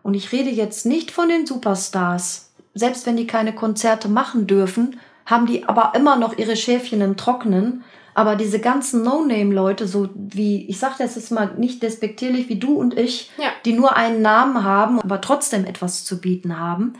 Und 0.04 0.14
ich 0.14 0.30
rede 0.30 0.50
jetzt 0.50 0.86
nicht 0.86 1.10
von 1.10 1.28
den 1.28 1.44
Superstars. 1.44 2.52
Selbst 2.74 3.04
wenn 3.04 3.16
die 3.16 3.26
keine 3.26 3.52
Konzerte 3.52 4.06
machen 4.06 4.46
dürfen, 4.46 5.00
haben 5.26 5.46
die 5.46 5.64
aber 5.66 5.94
immer 5.96 6.14
noch 6.14 6.38
ihre 6.38 6.54
Schäfchen 6.54 7.00
im 7.00 7.16
Trocknen. 7.16 7.82
Aber 8.18 8.34
diese 8.34 8.58
ganzen 8.58 9.04
No-Name-Leute, 9.04 9.86
so 9.86 10.08
wie, 10.16 10.66
ich 10.68 10.80
sage 10.80 10.96
das 10.98 11.14
jetzt 11.14 11.30
mal 11.30 11.54
nicht 11.56 11.84
despektierlich, 11.84 12.48
wie 12.48 12.58
du 12.58 12.74
und 12.74 12.98
ich, 12.98 13.30
Ja. 13.38 13.50
die 13.64 13.74
nur 13.74 13.94
einen 13.96 14.22
Namen 14.22 14.64
haben, 14.64 14.98
aber 15.00 15.20
trotzdem 15.20 15.64
etwas 15.64 16.04
zu 16.04 16.20
bieten 16.20 16.58
haben, 16.58 16.94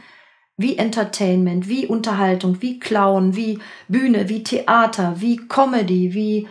wie 0.57 0.79
Entertainment, 0.79 1.69
wie 1.69 1.89
Unterhaltung, 1.89 2.63
wie 2.63 2.79
Clown, 2.79 3.35
wie 3.35 3.59
Bühne, 3.89 4.29
wie 4.29 4.45
Theater, 4.45 5.17
wie 5.19 5.39
Comedy, 5.49 6.15
wie 6.15 6.47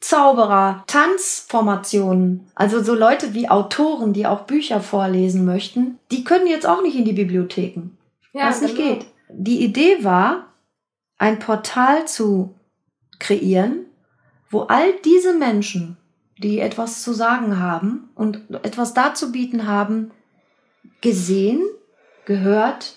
Zauberer, 0.00 0.84
Tanzformationen, 0.86 2.46
also 2.54 2.82
so 2.82 2.94
Leute 2.94 3.32
wie 3.32 3.48
Autoren, 3.48 4.12
die 4.12 4.26
auch 4.26 4.42
Bücher 4.42 4.80
vorlesen 4.80 5.46
möchten, 5.46 5.98
die 6.10 6.24
können 6.24 6.46
jetzt 6.46 6.66
auch 6.66 6.82
nicht 6.82 6.96
in 6.96 7.06
die 7.06 7.14
Bibliotheken, 7.14 7.96
ja, 8.34 8.48
was 8.48 8.60
nicht 8.60 8.76
genau. 8.76 8.96
geht. 8.96 9.06
Die 9.30 9.64
Idee 9.64 10.04
war, 10.04 10.52
ein 11.16 11.38
Portal 11.38 12.06
zu 12.06 12.54
kreieren, 13.18 13.86
wo 14.54 14.62
all 14.62 14.94
diese 15.04 15.34
Menschen, 15.34 15.96
die 16.38 16.60
etwas 16.60 17.02
zu 17.02 17.12
sagen 17.12 17.60
haben 17.60 18.08
und 18.14 18.40
etwas 18.62 18.94
darzubieten 18.94 19.66
haben, 19.66 20.12
gesehen, 21.00 21.62
gehört 22.24 22.94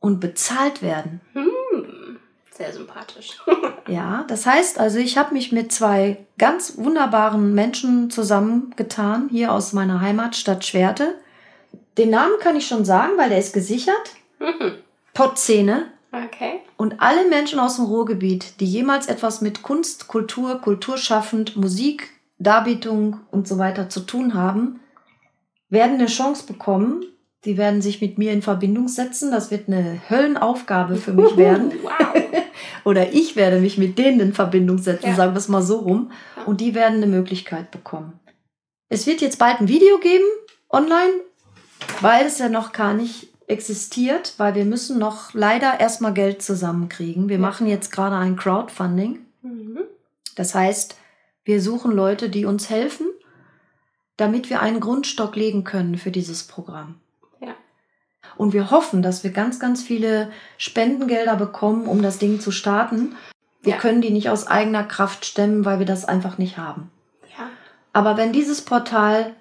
und 0.00 0.18
bezahlt 0.18 0.82
werden. 0.82 1.20
Hm. 1.34 2.18
Sehr 2.50 2.72
sympathisch. 2.72 3.38
Ja, 3.86 4.24
das 4.28 4.46
heißt 4.46 4.80
also, 4.80 4.98
ich 4.98 5.18
habe 5.18 5.34
mich 5.34 5.52
mit 5.52 5.70
zwei 5.70 6.24
ganz 6.38 6.78
wunderbaren 6.78 7.52
Menschen 7.52 8.08
zusammengetan, 8.08 9.28
hier 9.28 9.52
aus 9.52 9.74
meiner 9.74 10.00
Heimatstadt 10.00 10.64
Schwerte. 10.64 11.16
Den 11.98 12.08
Namen 12.08 12.38
kann 12.40 12.56
ich 12.56 12.66
schon 12.66 12.86
sagen, 12.86 13.12
weil 13.18 13.28
der 13.28 13.40
ist 13.40 13.52
gesichert. 13.52 14.14
Mhm. 14.38 14.76
Potzene. 15.12 15.92
Okay. 16.26 16.60
Und 16.76 17.00
alle 17.00 17.28
Menschen 17.28 17.58
aus 17.58 17.76
dem 17.76 17.86
Ruhrgebiet, 17.86 18.60
die 18.60 18.66
jemals 18.66 19.06
etwas 19.06 19.40
mit 19.40 19.62
Kunst, 19.62 20.08
Kultur, 20.08 20.60
Kulturschaffend, 20.60 21.56
Musik, 21.56 22.10
Darbietung 22.38 23.20
und 23.30 23.48
so 23.48 23.58
weiter 23.58 23.88
zu 23.88 24.00
tun 24.00 24.34
haben, 24.34 24.80
werden 25.68 25.94
eine 25.94 26.06
Chance 26.06 26.46
bekommen. 26.46 27.04
Die 27.44 27.56
werden 27.56 27.82
sich 27.82 28.00
mit 28.00 28.16
mir 28.18 28.32
in 28.32 28.42
Verbindung 28.42 28.88
setzen. 28.88 29.30
Das 29.30 29.50
wird 29.50 29.68
eine 29.68 30.00
Höllenaufgabe 30.08 30.96
für 30.96 31.12
mich 31.12 31.36
werden. 31.36 31.72
Wow. 31.82 31.92
Oder 32.84 33.12
ich 33.12 33.34
werde 33.36 33.60
mich 33.60 33.78
mit 33.78 33.98
denen 33.98 34.20
in 34.20 34.32
Verbindung 34.34 34.78
setzen, 34.78 35.08
Ja. 35.08 35.14
sagen 35.14 35.32
wir 35.32 35.38
es 35.38 35.48
mal 35.48 35.62
so 35.62 35.78
rum. 35.78 36.10
Ja. 36.36 36.44
Und 36.44 36.60
die 36.60 36.74
werden 36.74 36.96
eine 36.96 37.06
Möglichkeit 37.06 37.70
bekommen. 37.70 38.20
Es 38.88 39.06
wird 39.06 39.20
jetzt 39.20 39.38
bald 39.38 39.60
ein 39.60 39.68
Video 39.68 39.98
geben, 39.98 40.24
online, 40.70 41.12
weil 42.00 42.26
es 42.26 42.38
ja 42.38 42.48
noch 42.48 42.72
gar 42.72 42.94
nicht 42.94 43.28
existiert, 43.46 44.34
weil 44.38 44.54
wir 44.54 44.64
müssen 44.64 44.98
noch 44.98 45.34
leider 45.34 45.80
erstmal 45.80 46.14
Geld 46.14 46.42
zusammenkriegen. 46.42 47.28
Wir 47.28 47.36
Ja. 47.36 47.42
machen 47.42 47.66
jetzt 47.66 47.92
gerade 47.92 48.16
ein 48.16 48.36
Crowdfunding. 48.36 49.20
Mhm. 49.42 49.80
Das 50.36 50.54
heißt, 50.54 50.96
wir 51.44 51.60
suchen 51.60 51.92
Leute, 51.92 52.30
die 52.30 52.44
uns 52.46 52.70
helfen, 52.70 53.06
damit 54.16 54.48
wir 54.50 54.60
einen 54.60 54.80
Grundstock 54.80 55.36
legen 55.36 55.64
können 55.64 55.98
für 55.98 56.10
dieses 56.10 56.44
Programm. 56.44 56.96
Ja. 57.40 57.54
Und 58.36 58.52
wir 58.52 58.70
hoffen, 58.70 59.02
dass 59.02 59.24
wir 59.24 59.30
ganz, 59.30 59.60
ganz 59.60 59.82
viele 59.82 60.30
Spendengelder 60.56 61.36
bekommen, 61.36 61.86
um 61.86 62.00
das 62.02 62.18
Ding 62.18 62.40
zu 62.40 62.50
starten. 62.50 63.14
Wir 63.60 63.74
Ja. 63.74 63.78
können 63.78 64.00
die 64.00 64.10
nicht 64.10 64.30
aus 64.30 64.46
eigener 64.46 64.84
Kraft 64.84 65.24
stemmen, 65.26 65.64
weil 65.64 65.78
wir 65.78 65.86
das 65.86 66.04
einfach 66.04 66.38
nicht 66.38 66.56
haben. 66.56 66.90
Ja. 67.36 67.50
Aber 67.92 68.16
wenn 68.16 68.32
dieses 68.32 68.62
Portal 68.62 69.34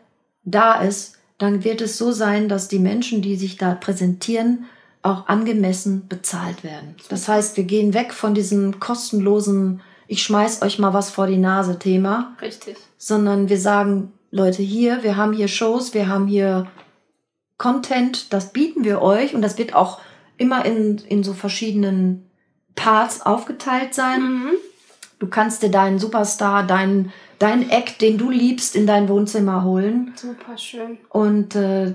da 0.43 0.81
ist, 0.81 1.12
dann 1.37 1.63
wird 1.63 1.81
es 1.81 1.97
so 1.97 2.11
sein, 2.11 2.47
dass 2.49 2.67
die 2.67 2.79
Menschen, 2.79 3.21
die 3.21 3.35
sich 3.35 3.57
da 3.57 3.75
präsentieren, 3.75 4.65
auch 5.01 5.27
angemessen 5.27 6.07
bezahlt 6.07 6.63
werden. 6.63 6.95
Das 7.09 7.27
heißt, 7.27 7.57
wir 7.57 7.65
gehen 7.65 7.93
weg 7.93 8.13
von 8.13 8.33
diesem 8.33 8.79
kostenlosen, 8.79 9.81
ich 10.07 10.23
schmeiß 10.23 10.61
euch 10.61 10.79
mal 10.79 10.93
was 10.93 11.09
vor 11.09 11.27
die 11.27 11.37
Nase 11.37 11.77
Thema, 11.79 12.35
Richtig. 12.41 12.77
sondern 12.97 13.49
wir 13.49 13.59
sagen, 13.59 14.13
Leute, 14.31 14.61
hier, 14.63 15.03
wir 15.03 15.17
haben 15.17 15.33
hier 15.33 15.47
Shows, 15.47 15.93
wir 15.93 16.07
haben 16.07 16.27
hier 16.27 16.67
Content, 17.57 18.33
das 18.33 18.51
bieten 18.51 18.83
wir 18.83 19.01
euch 19.01 19.35
und 19.35 19.41
das 19.41 19.57
wird 19.57 19.75
auch 19.75 20.01
immer 20.37 20.65
in, 20.65 20.97
in 20.97 21.23
so 21.23 21.33
verschiedenen 21.33 22.29
Parts 22.75 23.21
aufgeteilt 23.21 23.93
sein. 23.93 24.21
Mhm. 24.21 24.49
Du 25.19 25.27
kannst 25.27 25.63
dir 25.63 25.69
deinen 25.69 25.99
Superstar, 25.99 26.65
deinen, 26.65 27.13
deinen 27.43 27.69
Act, 27.69 28.01
den 28.01 28.17
du 28.17 28.29
liebst, 28.29 28.75
in 28.75 28.87
dein 28.87 29.09
Wohnzimmer 29.09 29.63
holen. 29.63 30.13
Super 30.15 30.57
schön. 30.57 30.97
Und 31.09 31.55
äh, 31.55 31.93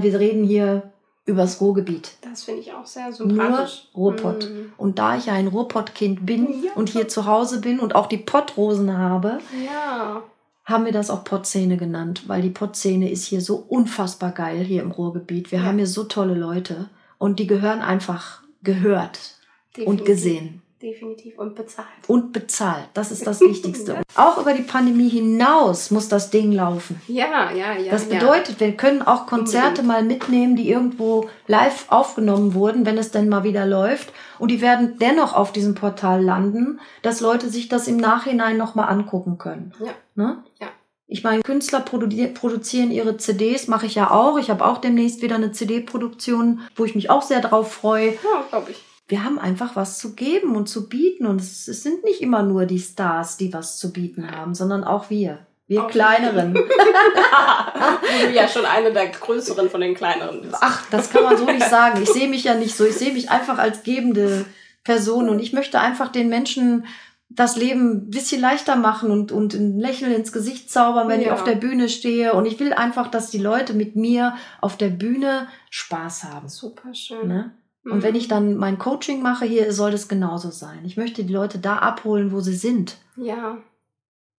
wir 0.00 0.18
reden 0.20 0.44
hier 0.44 0.92
übers 1.24 1.60
Ruhrgebiet. 1.60 2.12
Das 2.22 2.44
finde 2.44 2.60
ich 2.60 2.72
auch 2.72 2.84
sehr 2.86 3.06
Nur 3.06 3.14
sympathisch. 3.14 3.88
Ruhrpott. 3.96 4.50
Mhm. 4.50 4.72
Und 4.76 4.98
da 4.98 5.16
ich 5.16 5.26
ja 5.26 5.34
ein 5.34 5.46
Ruhrpott-Kind 5.48 6.26
bin 6.26 6.62
Ja. 6.64 6.72
und 6.74 6.88
hier 6.88 7.08
zu 7.08 7.26
Hause 7.26 7.60
bin 7.60 7.78
und 7.80 7.94
auch 7.94 8.06
die 8.06 8.18
Pottrosen 8.18 8.96
habe, 8.98 9.38
Ja. 9.64 10.22
haben 10.64 10.84
wir 10.84 10.92
das 10.92 11.10
auch 11.10 11.22
Pottszene 11.24 11.76
genannt, 11.76 12.24
weil 12.28 12.42
die 12.42 12.50
Pottszene 12.50 13.10
ist 13.10 13.24
hier 13.26 13.40
so 13.40 13.56
unfassbar 13.68 14.32
geil 14.32 14.64
hier 14.64 14.82
im 14.82 14.90
Ruhrgebiet. 14.90 15.52
Wir 15.52 15.60
Ja. 15.60 15.64
haben 15.66 15.78
hier 15.78 15.86
so 15.86 16.04
tolle 16.04 16.34
Leute 16.34 16.88
und 17.18 17.38
die 17.38 17.46
gehören 17.46 17.80
einfach 17.82 18.42
gehört 18.64 19.36
und 19.76 20.00
Definitiv. 20.00 20.06
gesehen. 20.06 20.61
Definitiv. 20.82 21.38
Und 21.38 21.54
bezahlt. 21.54 21.86
und 22.08 22.32
bezahlt. 22.32 22.88
Das 22.92 23.12
ist 23.12 23.24
das 23.24 23.40
Wichtigste. 23.40 24.02
Auch 24.16 24.38
über 24.38 24.52
die 24.52 24.62
Pandemie 24.62 25.08
hinaus 25.08 25.92
muss 25.92 26.08
das 26.08 26.30
Ding 26.30 26.50
laufen. 26.50 27.00
Ja, 27.06 27.52
ja, 27.52 27.74
ja. 27.78 27.92
Das 27.92 28.08
ja. 28.08 28.18
bedeutet, 28.18 28.58
wir 28.58 28.72
können 28.72 29.00
auch 29.02 29.26
Konzerte 29.26 29.82
Unbedingt. 29.82 29.86
mal 29.86 30.02
mitnehmen, 30.02 30.56
die 30.56 30.68
irgendwo 30.68 31.28
live 31.46 31.86
aufgenommen 31.88 32.54
wurden, 32.54 32.84
wenn 32.84 32.98
es 32.98 33.12
denn 33.12 33.28
mal 33.28 33.44
wieder 33.44 33.64
läuft. 33.64 34.12
Und 34.40 34.50
die 34.50 34.60
werden 34.60 34.98
dennoch 35.00 35.34
auf 35.34 35.52
diesem 35.52 35.76
Portal 35.76 36.22
landen, 36.22 36.80
dass 37.02 37.20
Leute 37.20 37.48
sich 37.48 37.68
das 37.68 37.86
im 37.86 37.96
Nachhinein 37.96 38.56
nochmal 38.56 38.88
angucken 38.88 39.38
können. 39.38 39.72
Ja. 39.78 39.92
Ne? 40.16 40.42
Ja. 40.60 40.66
Ich 41.06 41.22
meine, 41.22 41.42
Künstler 41.42 41.84
produ- 41.84 42.34
produzieren 42.34 42.90
ihre 42.90 43.18
CDs, 43.18 43.68
mache 43.68 43.86
ich 43.86 43.94
ja 43.94 44.10
auch. 44.10 44.38
Ich 44.38 44.50
habe 44.50 44.64
auch 44.64 44.78
demnächst 44.78 45.22
wieder 45.22 45.36
eine 45.36 45.52
CD-Produktion, 45.52 46.60
wo 46.74 46.84
ich 46.84 46.94
mich 46.96 47.08
auch 47.08 47.22
sehr 47.22 47.40
drauf 47.40 47.72
freue. 47.72 48.14
Ja, 48.14 48.44
glaube 48.50 48.72
ich. 48.72 48.82
Wir 49.12 49.24
haben 49.24 49.38
einfach 49.38 49.76
was 49.76 49.98
zu 49.98 50.14
geben 50.14 50.56
und 50.56 50.70
zu 50.70 50.88
bieten. 50.88 51.26
Und 51.26 51.38
es, 51.38 51.68
es 51.68 51.82
sind 51.82 52.02
nicht 52.02 52.22
immer 52.22 52.42
nur 52.42 52.64
die 52.64 52.78
Stars, 52.78 53.36
die 53.36 53.52
was 53.52 53.76
zu 53.76 53.92
bieten 53.92 54.30
haben, 54.30 54.54
sondern 54.54 54.84
auch 54.84 55.10
wir. 55.10 55.46
Wir 55.66 55.84
Auch 55.84 55.90
kleineren. 55.90 56.54
Du 58.22 58.30
ja 58.30 58.48
schon 58.48 58.64
eine 58.64 58.90
der 58.90 59.08
größeren 59.08 59.68
von 59.68 59.82
den 59.82 59.94
kleineren 59.94 60.40
bist. 60.40 60.56
Ach, 60.62 60.86
das 60.90 61.10
kann 61.10 61.24
man 61.24 61.36
so 61.36 61.44
nicht 61.44 61.68
sagen. 61.68 62.02
Ich 62.02 62.08
sehe 62.08 62.26
mich 62.26 62.44
ja 62.44 62.54
nicht 62.54 62.74
so. 62.74 62.86
Ich 62.86 62.94
sehe 62.94 63.12
mich 63.12 63.30
einfach 63.30 63.58
als 63.58 63.82
gebende 63.82 64.46
Person 64.82 65.28
und 65.28 65.40
ich 65.40 65.52
möchte 65.52 65.78
einfach 65.78 66.10
den 66.10 66.30
Menschen 66.30 66.86
das 67.28 67.56
Leben 67.56 67.90
ein 67.90 68.10
bisschen 68.10 68.40
leichter 68.40 68.76
machen 68.76 69.10
und, 69.10 69.30
und 69.30 69.52
ein 69.52 69.78
Lächeln 69.78 70.12
ins 70.14 70.32
Gesicht 70.32 70.70
zaubern, 70.70 71.08
wenn 71.08 71.20
ja. 71.20 71.26
ich 71.26 71.32
auf 71.32 71.44
der 71.44 71.56
Bühne 71.56 71.90
stehe. 71.90 72.32
Und 72.32 72.46
ich 72.46 72.58
will 72.58 72.72
einfach, 72.72 73.08
dass 73.08 73.28
die 73.28 73.38
Leute 73.38 73.74
mit 73.74 73.94
mir 73.94 74.36
auf 74.62 74.78
der 74.78 74.88
Bühne 74.88 75.48
Spaß 75.68 76.24
haben. 76.24 76.48
Super 76.48 76.94
schön. 76.94 77.28
Ne? 77.28 77.52
Und 77.84 77.98
mhm. 77.98 78.02
wenn 78.02 78.14
ich 78.14 78.28
dann 78.28 78.56
mein 78.56 78.78
Coaching 78.78 79.22
mache, 79.22 79.44
hier 79.44 79.72
soll 79.72 79.90
das 79.90 80.08
genauso 80.08 80.50
sein. 80.50 80.84
Ich 80.84 80.96
möchte 80.96 81.24
die 81.24 81.32
Leute 81.32 81.58
da 81.58 81.78
abholen, 81.78 82.32
wo 82.32 82.40
sie 82.40 82.54
sind. 82.54 82.96
Ja. 83.16 83.58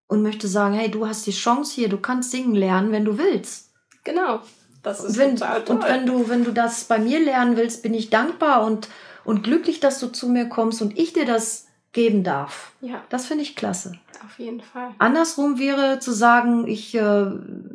Und 0.08 0.24
möchte 0.24 0.48
sagen, 0.48 0.76
hey, 0.76 0.90
du 0.90 1.08
hast 1.08 1.26
die 1.28 1.32
Chance 1.32 1.74
hier, 1.76 1.90
du 1.90 1.98
kannst 1.98 2.32
singen 2.32 2.56
lernen, 2.56 2.92
wenn 2.92 3.06
du 3.06 3.18
willst. 3.18 3.72
Genau. 4.04 4.42
Das 4.82 5.04
ist 5.04 5.18
wenn, 5.18 5.36
total 5.36 5.64
toll. 5.64 5.76
Und 5.76 5.84
wenn 5.84 6.06
du, 6.06 6.30
wenn 6.30 6.44
du 6.44 6.52
das 6.52 6.86
bei 6.86 7.00
mir 7.00 7.20
lernen 7.20 7.58
willst, 7.58 7.84
bin 7.84 7.94
ich 7.94 8.10
dankbar 8.10 8.66
und, 8.66 8.90
und 9.24 9.44
glücklich, 9.44 9.80
dass 9.80 10.00
du 10.00 10.08
zu 10.08 10.30
mir 10.30 10.48
kommst 10.48 10.82
und 10.82 10.98
ich 10.98 11.14
dir 11.14 11.26
das 11.26 11.68
geben 11.94 12.24
darf. 12.24 12.74
Ja. 12.82 13.02
Das 13.10 13.28
finde 13.28 13.44
ich 13.44 13.56
klasse. 13.56 13.94
Auf 14.26 14.40
jeden 14.40 14.62
Fall. 14.62 14.90
Andersrum 14.98 15.60
wäre 15.60 16.00
zu 16.00 16.12
sagen, 16.12 16.68
ich 16.68 16.96
äh, 16.96 17.26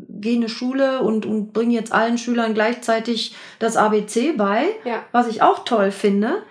gehe 0.08 0.34
in 0.34 0.40
eine 0.40 0.48
Schule 0.48 1.02
und, 1.02 1.24
und 1.24 1.52
bringe 1.52 1.74
jetzt 1.74 1.92
allen 1.92 2.18
Schülern 2.18 2.52
gleichzeitig 2.52 3.34
das 3.58 3.76
ABC 3.76 4.32
bei, 4.32 4.66
ja. 4.84 5.02
was 5.12 5.28
ich 5.28 5.42
auch 5.42 5.64
toll 5.64 5.92
finde. 5.92 6.42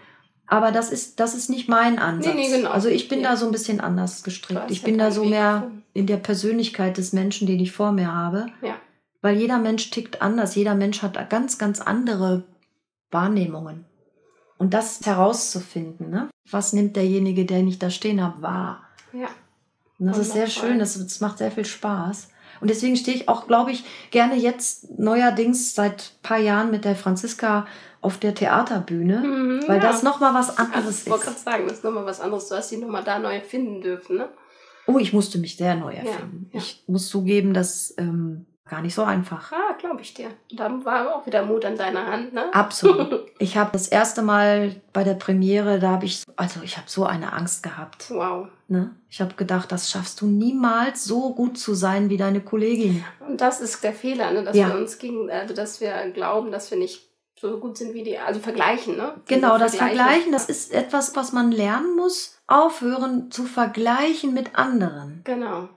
Aber 0.48 0.72
das 0.72 0.92
ist, 0.92 1.20
das 1.20 1.36
ist 1.36 1.50
nicht 1.50 1.68
mein 1.68 2.00
Ansatz. 2.00 2.34
Nee, 2.34 2.48
nee, 2.48 2.56
genau. 2.56 2.72
Also 2.72 2.88
ich 2.88 3.10
bin 3.10 3.20
ja. 3.20 3.32
da 3.32 3.38
so 3.38 3.46
ein 3.46 3.52
bisschen 3.52 3.82
anders 3.82 4.24
gestrickt. 4.24 4.72
Ich 4.72 4.82
bin 4.82 4.98
da 4.98 5.12
so 5.12 5.26
mehr 5.26 5.70
in 5.94 6.08
der 6.08 6.18
Persönlichkeit 6.18 6.98
des 6.98 7.12
Menschen, 7.12 7.48
den 7.48 7.60
ich 7.60 7.74
vor 7.74 7.92
mir 7.92 8.14
habe. 8.14 8.48
Ja. 8.62 8.76
Weil 9.22 9.36
jeder 9.36 9.58
Mensch 9.58 9.90
tickt 9.90 10.22
anders. 10.22 10.56
Jeder 10.56 10.74
Mensch 10.74 11.02
hat 11.02 11.30
ganz, 11.30 11.58
ganz 11.58 11.82
andere 11.82 12.44
Wahrnehmungen. 13.12 13.84
Und 14.58 14.74
das 14.74 15.06
herauszufinden, 15.06 16.10
ne? 16.10 16.30
was 16.50 16.74
nimmt 16.74 16.96
derjenige, 16.96 17.46
der 17.46 17.62
nicht 17.62 17.82
da 17.84 17.90
stehen 17.90 18.24
hat, 18.24 18.42
wahr? 18.42 18.84
Ja. 19.14 19.30
Und 20.00 20.08
das 20.08 20.18
ist 20.20 20.34
sehr 20.34 20.48
schön, 20.48 20.80
das, 20.80 20.94
das 20.98 21.20
macht 21.22 21.40
sehr 21.40 21.52
viel 21.52 21.66
Spaß. 21.66 22.30
Und 22.60 22.70
deswegen 22.70 22.96
stehe 22.96 23.16
ich 23.16 23.30
auch, 23.30 23.48
glaube 23.48 23.72
ich, 23.72 23.84
gerne 24.12 24.36
jetzt 24.36 24.98
neuerdings 24.98 25.76
seit 25.76 26.14
ein 26.16 26.22
paar 26.24 26.40
Jahren 26.40 26.72
mit 26.72 26.86
der 26.86 26.96
Franziska 26.96 27.68
auf 28.02 28.18
der 28.18 28.34
Theaterbühne, 28.34 29.20
mhm, 29.20 29.64
weil 29.68 29.78
ja. 29.78 29.82
das 29.82 30.04
nochmal 30.04 30.34
was 30.34 30.58
anderes 30.58 30.76
also, 30.76 30.90
ist. 30.90 31.02
Ich 31.06 31.12
wollte 31.12 31.26
gerade 31.26 31.40
sagen, 31.40 31.64
das 31.68 31.78
ist 31.78 31.84
nochmal 31.84 32.06
was 32.06 32.20
anderes. 32.20 32.48
Du 32.48 32.56
hast 32.56 32.72
die 32.72 32.78
nochmal 32.78 33.04
da 33.04 33.20
neu 33.20 33.36
erfinden 33.36 33.82
dürfen, 33.82 34.18
ne? 34.18 34.30
Oh, 34.88 34.98
ich 34.98 35.12
musste 35.14 35.38
mich 35.38 35.58
sehr 35.58 35.76
neu 35.76 35.94
erfinden. 35.94 36.50
Ja, 36.52 36.60
ja. 36.60 36.66
Ich 36.66 36.84
muss 36.88 37.10
zugeben, 37.10 37.54
dass 37.54 37.94
ähm, 37.98 38.46
Gar 38.70 38.82
nicht 38.82 38.96
so 38.96 39.04
einfach. 39.04 39.52
Ah, 39.52 39.74
glaube 39.80 40.02
ich 40.02 40.14
dir. 40.14 40.30
Da 40.52 40.70
war 40.84 41.16
auch 41.16 41.26
wieder 41.26 41.46
Mut 41.46 41.64
an 41.64 41.78
deiner 41.78 42.06
Hand, 42.06 42.34
ne? 42.34 42.54
Absolut. 42.54 43.26
Ich 43.40 43.56
habe 43.56 43.70
das 43.72 43.88
erste 43.88 44.24
Mal 44.24 44.82
bei 44.94 45.04
der 45.04 45.14
Premiere, 45.14 45.78
da 45.78 45.92
habe 45.92 46.06
ich, 46.06 46.24
also 46.38 46.62
ich 46.64 46.76
habe 46.76 46.90
so 46.90 47.06
eine 47.06 47.34
Angst 47.34 47.62
gehabt. 47.62 48.10
Wow. 48.10 48.48
Ne? 48.68 48.96
Ich 49.10 49.22
habe 49.22 49.36
gedacht, 49.36 49.72
das 49.72 49.92
schaffst 49.92 50.22
du 50.22 50.26
niemals 50.26 51.04
so 51.04 51.36
gut 51.36 51.60
zu 51.60 51.76
sein 51.76 52.10
wie 52.10 52.18
deine 52.18 52.42
Kollegin. 52.42 53.04
Und 53.28 53.40
das 53.40 53.62
ist 53.62 53.84
der 53.84 53.94
Fehler, 53.94 54.32
ne? 54.32 54.44
dass 54.44 54.58
ja. 54.58 54.70
wir 54.70 54.76
uns 54.76 54.98
gegen, 54.98 55.30
also 55.30 55.54
dass 55.54 55.82
wir 55.82 55.94
glauben, 56.14 56.52
dass 56.52 56.72
wir 56.72 56.80
nicht 56.80 57.08
so 57.40 57.60
gut 57.60 57.78
sind 57.78 57.94
wie 57.94 58.04
die, 58.04 58.18
also 58.18 58.40
vergleichen, 58.40 58.98
ne? 58.98 59.14
Genau, 59.28 59.60
das 59.60 59.76
Vergleichen, 59.76 60.32
das 60.32 60.50
ist 60.50 60.74
etwas, 60.74 61.16
was 61.16 61.34
man 61.34 61.52
lernen 61.52 61.96
muss, 61.96 62.40
aufhören 62.48 63.30
zu 63.30 63.44
vergleichen 63.44 64.34
mit 64.34 64.56
anderen. 64.56 65.22
Genau. 65.24 65.70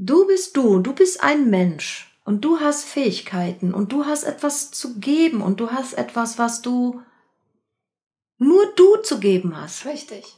Du 0.00 0.28
bist 0.28 0.56
du, 0.56 0.78
du 0.78 0.92
bist 0.92 1.24
ein 1.24 1.50
Mensch 1.50 2.16
und 2.24 2.44
du 2.44 2.60
hast 2.60 2.84
Fähigkeiten 2.84 3.74
und 3.74 3.90
du 3.90 4.06
hast 4.06 4.22
etwas 4.22 4.70
zu 4.70 5.00
geben 5.00 5.42
und 5.42 5.58
du 5.58 5.72
hast 5.72 5.94
etwas, 5.94 6.38
was 6.38 6.62
du 6.62 7.02
nur 8.38 8.64
du 8.76 8.98
zu 8.98 9.18
geben 9.18 9.60
hast. 9.60 9.84
Richtig. 9.86 10.36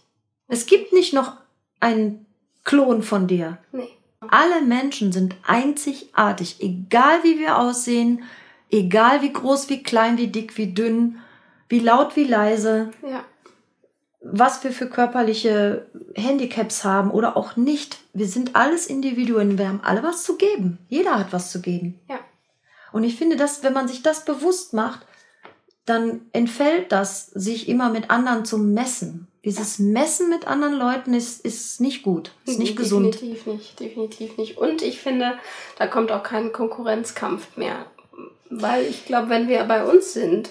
Es 0.48 0.64
gibt 0.64 0.94
nicht 0.94 1.12
noch 1.12 1.36
einen 1.78 2.24
Klon 2.64 3.02
von 3.02 3.26
dir. 3.26 3.58
Nee. 3.70 3.90
Alle 4.20 4.62
Menschen 4.62 5.12
sind 5.12 5.36
einzigartig, 5.46 6.56
egal 6.60 7.22
wie 7.22 7.38
wir 7.38 7.58
aussehen, 7.58 8.24
egal 8.70 9.20
wie 9.20 9.32
groß, 9.32 9.68
wie 9.68 9.82
klein, 9.82 10.16
wie 10.16 10.28
dick, 10.28 10.56
wie 10.56 10.72
dünn, 10.72 11.18
wie 11.68 11.80
laut, 11.80 12.16
wie 12.16 12.24
leise. 12.24 12.92
Ja 13.02 13.26
was 14.20 14.62
wir 14.62 14.72
für 14.72 14.86
körperliche 14.86 15.86
Handicaps 16.14 16.84
haben 16.84 17.10
oder 17.10 17.36
auch 17.36 17.56
nicht. 17.56 17.98
Wir 18.12 18.26
sind 18.26 18.54
alles 18.54 18.86
Individuen, 18.86 19.58
wir 19.58 19.68
haben 19.68 19.80
alle 19.82 20.02
was 20.02 20.22
zu 20.22 20.36
geben. 20.36 20.78
Jeder 20.88 21.18
hat 21.18 21.32
was 21.32 21.50
zu 21.50 21.60
geben. 21.60 21.98
Ja. 22.08 22.18
Und 22.92 23.04
ich 23.04 23.16
finde, 23.16 23.36
dass, 23.36 23.62
wenn 23.62 23.72
man 23.72 23.88
sich 23.88 24.02
das 24.02 24.24
bewusst 24.24 24.74
macht, 24.74 25.06
dann 25.86 26.20
entfällt 26.32 26.92
das, 26.92 27.26
sich 27.28 27.68
immer 27.68 27.88
mit 27.90 28.10
anderen 28.10 28.44
zu 28.44 28.58
messen. 28.58 29.26
Dieses 29.44 29.78
Messen 29.78 30.28
mit 30.28 30.46
anderen 30.46 30.74
Leuten 30.74 31.14
ist, 31.14 31.42
ist 31.44 31.80
nicht 31.80 32.02
gut, 32.02 32.32
ist 32.44 32.58
nicht 32.58 32.76
gesund. 32.76 33.14
Definitiv 33.14 33.46
nicht, 33.46 33.80
definitiv 33.80 34.36
nicht. 34.36 34.58
Und 34.58 34.82
ich 34.82 35.00
finde, 35.00 35.38
da 35.78 35.86
kommt 35.86 36.12
auch 36.12 36.22
kein 36.22 36.52
Konkurrenzkampf 36.52 37.56
mehr. 37.56 37.86
Weil 38.50 38.84
ich 38.84 39.06
glaube, 39.06 39.30
wenn 39.30 39.48
wir 39.48 39.64
bei 39.64 39.84
uns 39.84 40.12
sind, 40.12 40.50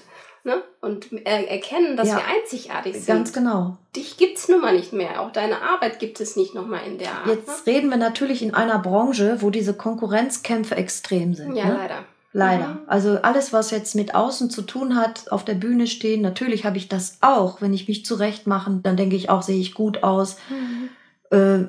ne? 0.49 0.63
und 0.81 1.11
erkennen, 1.25 1.95
dass 1.95 2.07
ja, 2.07 2.17
wir 2.17 2.23
einzigartig 2.25 2.95
sind. 2.95 3.07
Ganz 3.07 3.33
genau. 3.33 3.77
Dich 3.95 4.17
gibt 4.17 4.37
es 4.37 4.49
nun 4.49 4.61
mal 4.61 4.75
nicht 4.75 4.93
mehr. 4.93 5.21
Auch 5.21 5.31
deine 5.31 5.61
Arbeit 5.61 5.99
gibt 5.99 6.19
es 6.19 6.35
nicht 6.35 6.55
nochmal 6.55 6.81
in 6.85 6.97
der 6.97 7.11
Art. 7.11 7.27
Jetzt 7.27 7.65
ne? 7.67 7.73
reden 7.73 7.89
wir 7.89 7.97
natürlich 7.97 8.41
in 8.41 8.53
einer 8.53 8.79
Branche, 8.79 9.37
wo 9.41 9.49
diese 9.49 9.73
Konkurrenzkämpfe 9.73 10.75
extrem 10.75 11.33
sind. 11.33 11.55
Ja, 11.55 11.65
ne? 11.65 11.73
leider. 11.77 12.05
Leider. 12.31 12.67
Mhm. 12.67 12.79
Also 12.87 13.19
alles, 13.21 13.53
was 13.53 13.71
jetzt 13.71 13.95
mit 13.95 14.13
außen 14.13 14.49
zu 14.49 14.61
tun 14.61 14.95
hat, 14.95 15.31
auf 15.31 15.43
der 15.45 15.55
Bühne 15.55 15.87
stehen, 15.87 16.21
natürlich 16.21 16.63
habe 16.63 16.77
ich 16.77 16.87
das 16.87 17.17
auch. 17.21 17.61
Wenn 17.61 17.73
ich 17.73 17.87
mich 17.87 18.05
zurecht 18.05 18.45
mache, 18.45 18.79
dann 18.83 18.97
denke 18.97 19.15
ich 19.15 19.29
auch, 19.29 19.41
sehe 19.41 19.59
ich 19.59 19.73
gut 19.73 20.03
aus. 20.03 20.37
Mhm. 20.49 20.89
Äh, 21.35 21.67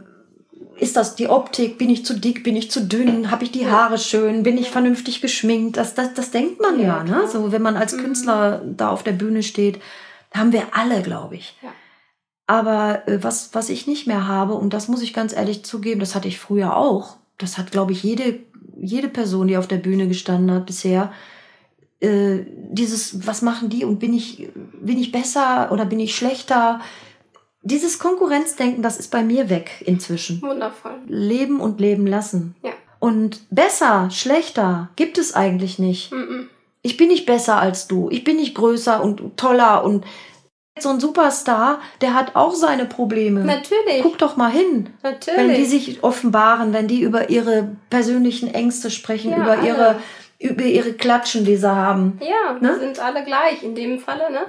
ist 0.80 0.96
das 0.96 1.14
die 1.14 1.28
Optik? 1.28 1.76
Bin 1.78 1.90
ich 1.90 2.04
zu 2.06 2.18
dick? 2.18 2.42
Bin 2.42 2.56
ich 2.56 2.70
zu 2.70 2.80
dünn? 2.80 3.30
Habe 3.30 3.44
ich 3.44 3.52
die 3.52 3.68
Haare 3.68 3.98
schön? 3.98 4.42
Bin 4.42 4.56
ich 4.56 4.70
vernünftig 4.70 5.20
geschminkt? 5.20 5.76
Das, 5.76 5.94
das, 5.94 6.14
das 6.14 6.30
denkt 6.30 6.60
man 6.60 6.80
ja, 6.80 6.98
ja 6.98 7.04
ne? 7.04 7.28
So, 7.28 7.52
wenn 7.52 7.62
man 7.62 7.76
als 7.76 7.92
mhm. 7.92 8.00
Künstler 8.00 8.62
da 8.64 8.88
auf 8.88 9.02
der 9.02 9.12
Bühne 9.12 9.42
steht, 9.42 9.80
haben 10.34 10.52
wir 10.52 10.68
alle, 10.72 11.02
glaube 11.02 11.36
ich. 11.36 11.54
Ja. 11.62 11.68
Aber 12.46 13.06
äh, 13.06 13.22
was, 13.22 13.54
was 13.54 13.68
ich 13.68 13.86
nicht 13.86 14.06
mehr 14.06 14.26
habe, 14.26 14.54
und 14.54 14.72
das 14.72 14.88
muss 14.88 15.02
ich 15.02 15.12
ganz 15.12 15.34
ehrlich 15.34 15.64
zugeben, 15.64 16.00
das 16.00 16.14
hatte 16.14 16.28
ich 16.28 16.38
früher 16.38 16.76
auch. 16.76 17.18
Das 17.36 17.58
hat, 17.58 17.70
glaube 17.70 17.92
ich, 17.92 18.02
jede, 18.02 18.40
jede 18.80 19.08
Person, 19.08 19.48
die 19.48 19.56
auf 19.56 19.68
der 19.68 19.76
Bühne 19.76 20.08
gestanden 20.08 20.50
hat 20.50 20.66
bisher. 20.66 21.12
Äh, 22.00 22.40
dieses, 22.70 23.26
was 23.26 23.42
machen 23.42 23.68
die 23.68 23.84
und 23.84 23.98
bin 23.98 24.14
ich, 24.14 24.48
bin 24.80 24.98
ich 24.98 25.12
besser 25.12 25.70
oder 25.72 25.84
bin 25.84 26.00
ich 26.00 26.16
schlechter? 26.16 26.80
Dieses 27.62 27.98
Konkurrenzdenken, 27.98 28.82
das 28.82 28.98
ist 28.98 29.11
bei 29.11 29.22
mir 29.22 29.50
weg 29.50 29.82
inzwischen. 29.84 30.40
Wundervoll. 30.40 30.98
Leben 31.06 31.61
und 31.61 31.80
leben 31.80 32.06
lassen. 32.06 32.56
Ja. 32.62 32.72
Und 32.98 33.42
besser, 33.50 34.11
schlechter 34.11 34.90
gibt 34.96 35.18
es 35.18 35.34
eigentlich 35.34 35.78
nicht. 35.78 36.12
Mm 36.12 36.16
-mm. 36.16 36.46
Ich 36.82 36.96
bin 36.96 37.08
nicht 37.08 37.26
besser 37.26 37.61
als 37.61 37.86
du. 37.86 38.08
Ich 38.11 38.24
bin 38.24 38.36
nicht 38.36 38.54
größer 38.54 39.02
und 39.02 39.36
toller 39.36 39.84
und 39.84 40.04
so 40.78 40.88
ein 40.88 41.00
Superstar, 41.00 41.80
der 42.00 42.14
hat 42.14 42.36
auch 42.36 42.54
seine 42.54 42.86
Probleme. 42.86 43.44
Natürlich. 43.44 44.02
Guck 44.02 44.18
doch 44.18 44.36
mal 44.36 44.50
hin. 44.50 44.90
Natürlich. 45.02 45.38
Wenn 45.38 45.54
die 45.54 45.64
sich 45.66 46.02
offenbaren, 46.02 46.72
wenn 46.72 46.88
die 46.88 47.02
über 47.02 47.28
ihre 47.28 47.76
persönlichen 47.90 48.52
Ängste 48.52 48.90
sprechen, 48.90 49.30
ja, 49.32 49.38
über 49.38 49.52
alle. 49.58 49.66
ihre 49.66 49.96
über 50.41 50.64
ihre 50.64 50.95
Klatschen, 50.95 51.45
die 51.45 51.57
sie 51.57 51.70
haben. 51.70 52.18
Ja, 52.22 52.55
ne? 52.55 52.70
wir 52.70 52.78
sind 52.78 52.99
alle 52.99 53.22
gleich 53.24 53.62
in 53.62 53.74
dem 53.74 53.99
Falle, 53.99 54.32
ne? 54.32 54.41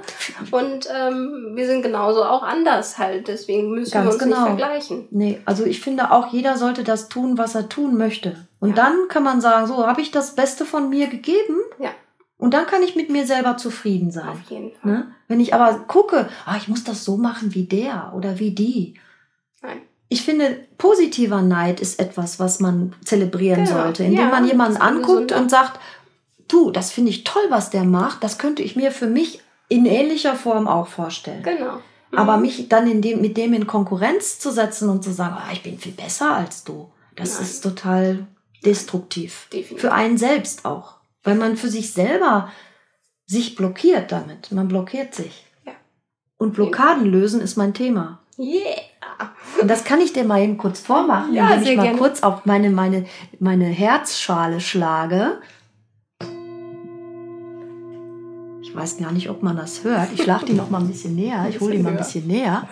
Und 0.50 0.88
ähm, 0.90 1.52
wir 1.54 1.66
sind 1.66 1.82
genauso 1.82 2.24
auch 2.24 2.42
anders 2.42 2.96
halt, 2.96 3.28
deswegen 3.28 3.70
müssen 3.70 3.92
Ganz 3.92 4.06
wir 4.06 4.12
uns 4.14 4.22
genau. 4.22 4.36
nicht 4.36 4.46
vergleichen. 4.46 5.08
Nee, 5.10 5.40
also 5.44 5.66
ich 5.66 5.80
finde 5.80 6.10
auch, 6.10 6.32
jeder 6.32 6.56
sollte 6.56 6.82
das 6.82 7.10
tun, 7.10 7.36
was 7.36 7.54
er 7.54 7.68
tun 7.68 7.98
möchte. 7.98 8.48
Und 8.58 8.70
ja. 8.70 8.76
dann 8.76 9.08
kann 9.08 9.22
man 9.22 9.42
sagen, 9.42 9.66
so, 9.66 9.86
habe 9.86 10.00
ich 10.00 10.10
das 10.10 10.34
Beste 10.34 10.64
von 10.64 10.88
mir 10.88 11.08
gegeben? 11.08 11.58
Ja. 11.78 11.90
Und 12.38 12.54
dann 12.54 12.66
kann 12.66 12.82
ich 12.82 12.96
mit 12.96 13.10
mir 13.10 13.26
selber 13.26 13.58
zufrieden 13.58 14.10
sein. 14.10 14.28
Auf 14.30 14.40
jeden 14.48 14.72
Fall. 14.72 14.90
Ne? 14.90 15.14
Wenn 15.28 15.40
ich 15.40 15.52
aber 15.52 15.78
gucke, 15.80 16.30
ah, 16.46 16.56
ich 16.56 16.68
muss 16.68 16.84
das 16.84 17.04
so 17.04 17.18
machen 17.18 17.54
wie 17.54 17.66
der 17.66 18.14
oder 18.16 18.38
wie 18.38 18.52
die. 18.52 18.98
Nein 19.60 19.82
ich 20.12 20.22
finde, 20.22 20.60
positiver 20.76 21.40
Neid 21.40 21.80
ist 21.80 21.98
etwas, 21.98 22.38
was 22.38 22.60
man 22.60 22.94
zelebrieren 23.02 23.64
genau. 23.64 23.82
sollte, 23.84 24.04
indem 24.04 24.26
ja, 24.26 24.30
man 24.30 24.46
jemanden 24.46 24.76
anguckt 24.76 25.32
und 25.32 25.50
sagt, 25.50 25.80
du, 26.48 26.70
das 26.70 26.90
finde 26.90 27.10
ich 27.10 27.24
toll, 27.24 27.44
was 27.48 27.70
der 27.70 27.84
macht, 27.84 28.22
das 28.22 28.36
könnte 28.36 28.62
ich 28.62 28.76
mir 28.76 28.92
für 28.92 29.06
mich 29.06 29.40
in 29.68 29.86
ähnlicher 29.86 30.34
Form 30.34 30.68
auch 30.68 30.88
vorstellen. 30.88 31.42
Genau. 31.42 31.76
Mhm. 32.10 32.18
Aber 32.18 32.36
mich 32.36 32.68
dann 32.68 33.00
dem, 33.00 33.22
mit 33.22 33.38
dem 33.38 33.54
in 33.54 33.66
Konkurrenz 33.66 34.38
zu 34.38 34.50
setzen 34.50 34.90
und 34.90 35.02
zu 35.02 35.12
sagen, 35.12 35.36
oh, 35.38 35.52
ich 35.52 35.62
bin 35.62 35.78
viel 35.78 35.92
besser 35.92 36.34
als 36.34 36.62
du, 36.62 36.90
das 37.16 37.36
Nein. 37.36 37.42
ist 37.44 37.60
total 37.62 38.26
destruktiv. 38.66 39.48
Definitiv. 39.50 39.80
Für 39.80 39.92
einen 39.92 40.18
selbst 40.18 40.66
auch. 40.66 40.96
Weil 41.22 41.36
man 41.36 41.56
für 41.56 41.70
sich 41.70 41.94
selber 41.94 42.52
sich 43.24 43.54
blockiert 43.54 44.12
damit. 44.12 44.52
Man 44.52 44.68
blockiert 44.68 45.14
sich. 45.14 45.46
Ja. 45.64 45.72
Und 46.36 46.52
Blockaden 46.52 47.06
lösen 47.06 47.40
ist 47.40 47.56
mein 47.56 47.72
Thema. 47.72 48.20
Yeah. 48.38 48.91
Und 49.60 49.68
das 49.68 49.84
kann 49.84 50.00
ich 50.00 50.12
dir 50.12 50.24
mal 50.24 50.40
eben 50.40 50.58
kurz 50.58 50.80
vormachen, 50.80 51.34
ja, 51.34 51.50
indem 51.54 51.68
ich 51.68 51.76
mal 51.76 51.82
gerne. 51.84 51.98
kurz 51.98 52.22
auf 52.22 52.46
meine, 52.46 52.70
meine, 52.70 53.04
meine 53.38 53.66
Herzschale 53.66 54.60
schlage. 54.60 55.38
Ich 58.62 58.74
weiß 58.74 58.98
gar 58.98 59.12
nicht, 59.12 59.28
ob 59.28 59.42
man 59.42 59.56
das 59.56 59.84
hört. 59.84 60.08
Ich 60.14 60.22
schlage 60.22 60.46
die 60.46 60.54
noch 60.54 60.70
mal 60.70 60.80
ein 60.80 60.88
bisschen 60.88 61.14
näher. 61.14 61.46
Ich 61.50 61.60
hole 61.60 61.76
die 61.76 61.82
mal 61.82 61.90
ein 61.90 61.98
bisschen 61.98 62.26
näher. 62.26 62.66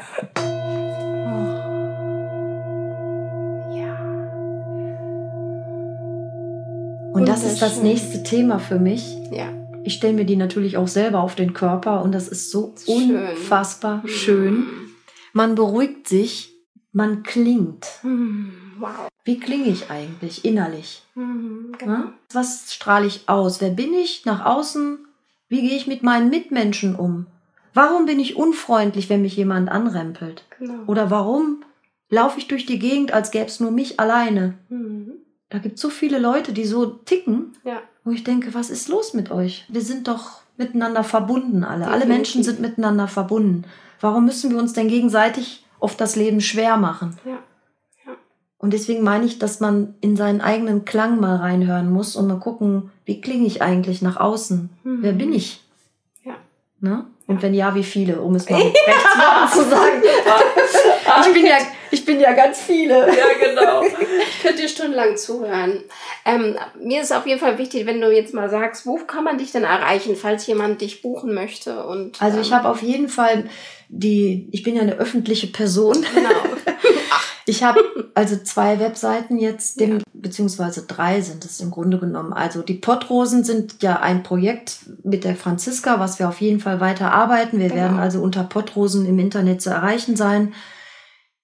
Und 7.12 7.28
das 7.28 7.44
ist 7.44 7.61
das 7.61 7.82
nächste 7.82 8.22
Thema 8.22 8.59
für 8.59 8.78
mich. 8.78 9.18
Ja. 9.30 9.46
Ich 9.82 9.94
stelle 9.94 10.14
mir 10.14 10.24
die 10.24 10.36
natürlich 10.36 10.76
auch 10.76 10.88
selber 10.88 11.20
auf 11.20 11.34
den 11.34 11.53
Körper 11.53 12.03
und 12.03 12.12
das 12.12 12.28
ist 12.28 12.51
so 12.51 12.74
unfassbar 12.86 14.03
schön. 14.07 14.55
schön. 14.55 14.66
Man 15.33 15.55
beruhigt 15.55 16.09
sich, 16.09 16.53
man 16.93 17.22
klingt. 17.22 17.87
Hm, 18.03 18.53
Wow. 18.78 19.09
Wie 19.24 19.39
klinge 19.39 19.66
ich 19.68 19.91
eigentlich 19.91 20.45
innerlich? 20.47 21.03
Hm, 21.14 21.72
genau. 21.78 22.05
Was 22.33 22.72
strahle 22.72 23.07
ich 23.07 23.28
aus? 23.28 23.61
Wer 23.61 23.68
bin 23.68 23.93
ich 23.93 24.24
nach 24.24 24.47
außen? 24.47 24.99
Wie 25.51 25.61
gehe 25.61 25.76
ich 25.76 25.87
mit 25.87 26.03
meinen 26.03 26.31
Mitmenschen 26.31 26.95
um? 26.97 27.26
Warum 27.74 28.07
bin 28.07 28.18
ich 28.18 28.37
unfreundlich, 28.37 29.11
wenn 29.11 29.20
mich 29.20 29.37
jemand 29.37 29.68
anrempelt? 29.68 30.45
Genau. 30.59 30.85
Oder 30.87 31.11
warum 31.11 31.62
laufe 32.09 32.39
ich 32.39 32.49
durch 32.49 32.64
die 32.64 32.78
Gegend, 32.78 33.12
als 33.12 33.31
gäbe 33.31 33.45
es 33.47 33.61
nur 33.61 33.70
mich 33.70 34.01
alleine? 34.01 34.55
Hm, 34.70 35.12
Da 35.51 35.59
gibt 35.59 35.74
es 35.74 35.81
so 35.83 35.91
viele 35.91 36.18
Leute, 36.18 36.53
die 36.55 36.64
so 36.64 36.87
ticken, 36.87 37.53
Ja. 37.64 37.83
wo 38.05 38.12
ich 38.12 38.24
denke, 38.24 38.55
was 38.55 38.70
ist 38.70 38.89
los 38.89 39.12
mit 39.12 39.31
euch? 39.31 39.66
Wir 39.68 39.83
sind 39.83 40.09
doch 40.09 40.41
miteinander 40.57 41.05
verbunden 41.05 41.64
alle. 41.64 41.87
Alle 41.89 42.01
Definitiv. 42.07 42.16
Menschen 42.16 42.43
sind 42.45 42.61
miteinander 42.61 43.09
verbunden. 43.09 43.64
Warum 44.01 44.24
müssen 44.24 44.51
wir 44.51 44.59
uns 44.59 44.72
denn 44.72 44.88
gegenseitig 44.88 45.64
oft 45.78 46.01
das 46.01 46.16
Leben 46.16 46.40
schwer 46.40 46.76
machen? 46.76 47.18
Ja. 47.24 47.38
Und 48.61 48.74
deswegen 48.74 49.03
meine 49.03 49.24
ich, 49.24 49.38
dass 49.38 49.61
man 49.61 49.94
in 50.03 50.16
seinen 50.16 50.42
eigenen 50.42 50.84
Klang 50.84 51.18
mal 51.18 51.36
reinhören 51.36 51.90
muss 51.90 52.14
und 52.14 52.28
mal 52.28 52.38
gucken, 52.38 52.90
wie 53.07 53.22
klinge 53.22 53.46
ich 53.46 53.62
eigentlich 53.62 54.03
nach 54.03 54.18
außen? 54.18 54.68
Mhm. 54.84 54.98
Wer 55.01 55.12
bin 55.12 55.32
ich? 55.32 55.62
Ja. 56.24 56.34
Ne? 56.80 57.07
Und 57.26 57.40
wenn 57.40 57.55
ja, 57.55 57.74
wie 57.74 57.84
viele, 57.84 58.20
um 58.20 58.34
es 58.34 58.51
mal 58.51 58.61
Rechtsworten 58.61 59.48
zu 59.51 59.64
sagen. 59.64 60.03
Ich 61.26 61.32
bin, 61.32 61.44
ja, 61.44 61.57
ich 61.91 62.05
bin 62.05 62.20
ja 62.20 62.32
ganz 62.32 62.61
viele. 62.61 63.07
Ja, 63.09 63.26
genau. 63.43 63.82
Ich 64.32 64.43
könnte 64.47 64.62
dir 64.62 64.68
stundenlang 64.68 65.16
zuhören. 65.16 65.82
Ähm, 66.24 66.57
mir 66.82 67.03
ist 67.03 67.12
auf 67.12 67.26
jeden 67.26 67.41
Fall 67.41 67.59
wichtig, 67.59 67.84
wenn 67.86 68.01
du 68.01 68.11
jetzt 68.11 68.32
mal 68.32 68.49
sagst, 68.49 68.86
wo 68.86 68.97
kann 68.97 69.22
man 69.24 69.36
dich 69.36 69.53
denn 69.53 69.64
erreichen, 69.64 70.16
falls 70.16 70.47
jemand 70.47 70.80
dich 70.80 71.03
buchen 71.03 71.34
möchte? 71.34 71.84
Und, 71.84 72.20
Also 72.22 72.41
ich 72.41 72.49
ähm, 72.49 72.55
habe 72.55 72.68
auf 72.70 72.82
jeden 72.82 73.09
Fall 73.09 73.45
die, 73.88 74.49
ich 74.53 74.62
bin 74.62 74.76
ja 74.76 74.82
eine 74.82 74.97
öffentliche 74.97 75.49
Person. 75.49 75.95
Genau. 76.14 76.30
Ich 77.47 77.64
habe 77.64 77.82
also 78.14 78.36
zwei 78.36 78.78
Webseiten 78.78 79.36
jetzt, 79.36 79.80
dem, 79.80 79.99
beziehungsweise 80.12 80.86
drei 80.86 81.20
sind 81.20 81.45
es 81.45 81.59
im 81.59 81.72
Grunde 81.72 81.99
genommen. 81.99 82.32
Also 82.32 82.62
die 82.62 82.74
Pottrosen 82.74 83.43
sind 83.43 83.82
ja 83.82 83.99
ein 83.99 84.22
Projekt 84.22 84.78
mit 85.03 85.24
der 85.24 85.34
Franziska, 85.34 85.99
was 85.99 86.20
wir 86.20 86.28
auf 86.28 86.41
jeden 86.41 86.61
Fall 86.61 86.78
weiter 86.80 87.11
arbeiten. 87.12 87.59
Wir 87.59 87.68
Genau. 87.68 87.80
werden 87.80 87.99
also 87.99 88.20
unter 88.20 88.45
Pottrosen 88.45 89.05
im 89.05 89.18
Internet 89.18 89.62
zu 89.62 89.70
erreichen 89.70 90.14
sein. 90.14 90.55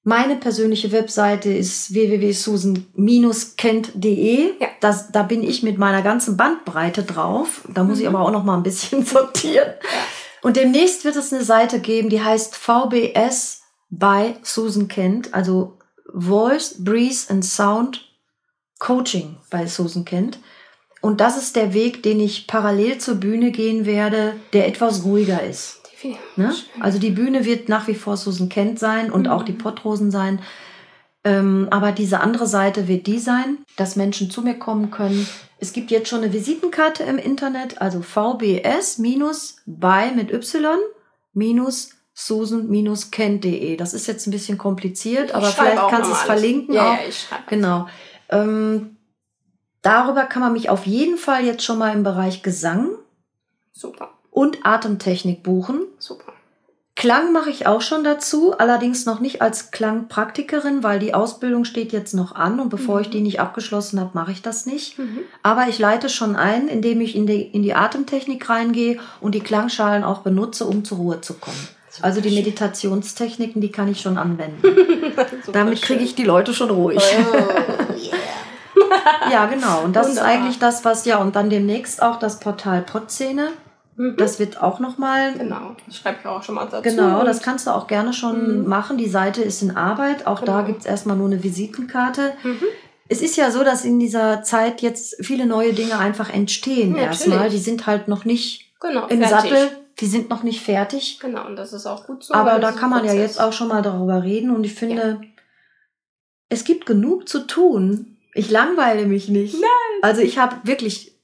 Meine 0.09 0.36
persönliche 0.36 0.92
Webseite 0.92 1.52
ist 1.52 1.92
www.susan-kent.de. 1.92 4.52
Ja. 4.61 4.68
Das, 4.78 5.11
da 5.11 5.24
bin 5.24 5.42
ich 5.42 5.64
mit 5.64 5.78
meiner 5.78 6.02
ganzen 6.02 6.36
Bandbreite 6.36 7.02
drauf. 7.02 7.62
Da 7.74 7.82
muss 7.82 7.98
ich 7.98 8.07
aber 8.07 8.20
auch 8.20 8.30
noch 8.30 8.44
mal 8.44 8.57
ein 8.57 8.62
bisschen 8.62 9.04
sortieren. 9.04 9.72
Und 10.42 10.54
demnächst 10.54 11.04
wird 11.04 11.16
es 11.16 11.32
eine 11.32 11.42
Seite 11.42 11.80
geben, 11.80 12.09
die 12.09 12.22
heißt 12.22 12.54
VBS 12.54 13.62
by 13.90 14.36
Susan 14.44 14.86
Kent, 14.86 15.34
also 15.34 15.76
Voice, 16.14 16.84
Breeze 16.84 17.28
and 17.28 17.44
Sound 17.44 18.09
Coaching 18.78 19.38
bei 19.50 19.66
Susan 19.66 20.04
Kent. 20.04 20.38
Und 21.00 21.20
das 21.20 21.36
ist 21.36 21.57
der 21.57 21.74
Weg, 21.74 22.04
den 22.04 22.20
ich 22.20 22.46
parallel 22.46 22.98
zur 22.98 23.16
Bühne 23.16 23.50
gehen 23.50 23.86
werde, 23.86 24.36
der 24.52 24.68
etwas 24.68 25.02
ruhiger 25.02 25.42
ist. 25.42 25.80
Definitiv. 26.14 26.36
Ne? 26.36 26.54
Also 26.80 26.98
die 26.98 27.11
Bühne 27.11 27.44
wird 27.44 27.68
nach 27.68 27.86
wie 27.88 27.94
vor 27.94 28.16
Susan 28.16 28.48
Kent 28.48 28.78
sein 28.78 29.11
und 29.11 29.22
Mhm. 29.22 29.30
auch 29.32 29.42
die 29.42 29.52
Pottrosen 29.52 30.11
sein. 30.11 30.40
Ähm, 31.24 31.66
aber 31.70 31.90
diese 31.92 32.20
andere 32.20 32.46
Seite 32.46 32.86
wird 32.86 33.07
die 33.09 33.18
sein, 33.18 33.59
dass 33.76 33.96
Menschen 33.96 34.30
zu 34.30 34.42
mir 34.42 34.54
kommen 34.59 34.90
können. 34.92 35.26
Es 35.59 35.72
gibt 35.72 35.90
jetzt 35.90 36.09
schon 36.09 36.22
eine 36.22 36.32
Visitenkarte 36.32 37.02
im 37.02 37.18
Internet, 37.18 37.80
also 37.80 38.00
VBS 38.02 38.98
minus 38.98 39.57
bei 39.66 40.12
mit 40.12 40.30
Y 40.32 40.78
minus 41.32 41.90
Susan-Kent.de. 42.14 43.76
Das 43.76 43.92
ist 43.94 44.07
jetzt 44.07 44.26
ein 44.26 44.30
bisschen 44.30 44.57
kompliziert, 44.59 45.32
aber 45.34 45.46
vielleicht 45.46 45.76
kannst 45.88 46.09
du 46.11 46.14
es 46.14 46.18
alles. 46.20 46.26
verlinken 46.26 46.74
Ja, 46.74 46.92
auch. 46.92 46.94
ja, 46.94 47.09
ich 47.09 47.18
schreibe. 47.20 47.42
Genau. 47.48 47.88
Ähm, 48.28 48.96
darüber 49.82 50.24
kann 50.24 50.42
man 50.42 50.52
mich 50.52 50.68
auf 50.70 50.86
jeden 50.86 51.16
Fall 51.18 51.44
jetzt 51.44 51.62
schon 51.64 51.78
mal 51.78 51.92
im 51.94 52.02
Bereich 52.02 52.42
Gesang 52.42 52.90
Super, 53.72 54.11
und 54.37 54.66
Atemtechnik 54.66 55.43
buchen. 55.43 55.80
super. 55.99 56.32
Klang 56.95 57.32
mache 57.32 57.51
ich 57.51 57.66
auch 57.66 57.80
schon 57.82 58.05
dazu, 58.05 58.57
allerdings 58.59 59.05
noch 59.05 59.20
nicht 59.20 59.43
als 59.43 59.70
Klangpraktikerin, 59.70 60.82
weil 60.82 60.99
die 60.99 61.12
Ausbildung 61.14 61.64
steht 61.66 61.93
jetzt 61.93 62.14
noch 62.14 62.34
an 62.34 62.59
und 62.61 62.68
bevor 62.70 63.01
ich 63.01 63.09
Mhm. 63.09 63.12
die 63.12 63.20
nicht 63.20 63.41
abgeschlossen 63.41 63.99
habe, 64.01 64.11
mache 64.14 64.32
ich 64.32 64.41
das 64.43 64.64
nicht. 64.64 64.99
Mhm. 64.99 65.18
Aber 65.43 65.68
ich 65.68 65.78
leite 65.78 66.09
schon 66.09 66.37
ein, 66.37 66.68
indem 66.68 67.01
ich 67.03 67.14
in 67.16 67.26
die, 67.26 67.43
in 67.43 67.62
die 67.62 67.74
Atemtechnik 67.74 68.49
reingehe 68.49 68.99
und 69.20 69.34
die 69.34 69.41
Klangschalen 69.41 70.05
auch 70.05 70.20
benutze, 70.20 70.64
um 70.66 70.84
zur 70.84 70.99
Ruhe 70.99 71.20
zu 71.20 71.34
kommen. 71.34 71.68
Super 71.91 72.07
Also 72.07 72.20
die. 72.22 72.30
Meditationstechniken, 72.34 73.61
die 73.61 73.72
kann 73.72 73.89
ich 73.89 74.01
schon 74.01 74.16
anwenden. 74.18 74.62
Damit 75.53 75.80
kriege 75.82 76.03
ich 76.05 76.14
die 76.14 76.24
Leute 76.24 76.53
schon 76.55 76.70
ruhig. 76.70 76.99
Oh, 77.03 77.34
yeah. 77.95 78.16
Ja, 79.30 79.47
genau. 79.47 79.82
Und 79.82 79.97
das 79.97 80.09
Wunderbar. 80.09 80.32
ist 80.32 80.37
eigentlich 80.39 80.59
das, 80.59 80.84
was 80.84 81.05
ja, 81.05 81.18
und 81.18 81.37
dann 81.37 81.51
demnächst 81.51 82.03
auch 82.03 82.18
das 82.18 82.39
Portal 82.41 82.82
Podzene. 82.82 83.49
Mhm. 83.97 84.16
Das 84.18 84.38
wird 84.38 84.62
auch 84.62 84.78
nochmal 84.78 85.32
Genau, 85.34 85.74
das 85.86 85.97
schreibe 85.99 86.18
ich 86.20 86.26
auch 86.26 86.42
schon 86.42 86.55
mal 86.57 86.66
dazu. 86.66 86.82
Genau, 86.82 87.24
das 87.24 87.40
kannst 87.42 87.66
du 87.66 87.70
auch 87.70 87.86
gerne 87.86 88.12
schon 88.12 88.62
Mhm. 88.62 88.68
machen. 88.68 88.99
Die 88.99 89.09
Seite 89.09 89.42
ist 89.42 89.62
in 89.62 89.76
Arbeit. 89.76 90.26
Auch 90.26 90.40
da 90.40 90.57
Genau. 90.61 90.66
gibt's 90.66 90.86
erstmal 90.86 91.16
nur 91.16 91.26
eine 91.26 91.42
Visitenkarte. 91.42 92.32
Mhm. 92.42 92.59
Es 93.09 93.22
ist 93.22 93.36
ja 93.36 93.51
so, 93.51 93.62
dass 93.64 93.84
in 93.84 93.99
dieser 93.99 94.42
Zeit 94.42 94.82
jetzt 94.82 95.24
viele 95.24 95.47
neue 95.47 95.72
Dinge 95.72 95.99
einfach 95.99 96.28
entstehen 96.32 96.90
Natürlich. 96.92 97.07
erstmal. 97.09 97.51
Die 97.51 97.59
sind 97.59 97.86
halt 97.86 98.09
noch 98.09 98.24
nicht 98.24 98.72
Genau, 98.80 99.07
im 99.07 99.22
fertig. 99.22 99.51
Sattel, 99.51 99.68
die 100.01 100.07
sind 100.07 100.28
noch 100.28 100.42
nicht 100.42 100.61
fertig. 100.61 101.18
Genau, 101.20 101.47
und 101.47 101.57
das 101.57 101.72
ist 101.72 101.86
auch 101.86 102.07
gut 102.07 102.24
so. 102.24 102.34
Aber 102.34 102.59
da 102.59 102.72
kann 102.72 102.90
man 102.90 103.05
ja 103.05 103.12
Prozess. 103.12 103.20
jetzt 103.36 103.40
auch 103.40 103.53
schon 103.53 103.68
mal 103.68 103.80
darüber 103.82 104.22
reden. 104.24 104.51
Und 104.55 104.64
ich 104.64 104.74
finde, 104.74 105.20
es 106.49 106.64
gibt 106.64 106.84
genug 106.86 107.28
zu 107.28 107.47
tun. 107.47 108.18
Ich 108.34 108.51
langweile 108.51 109.07
mich 109.07 109.28
nicht. 109.28 109.55
Nein. 109.55 110.03
Also 110.03 110.20
ich 110.20 110.38
habe 110.38 110.57
wirklich 110.64 111.15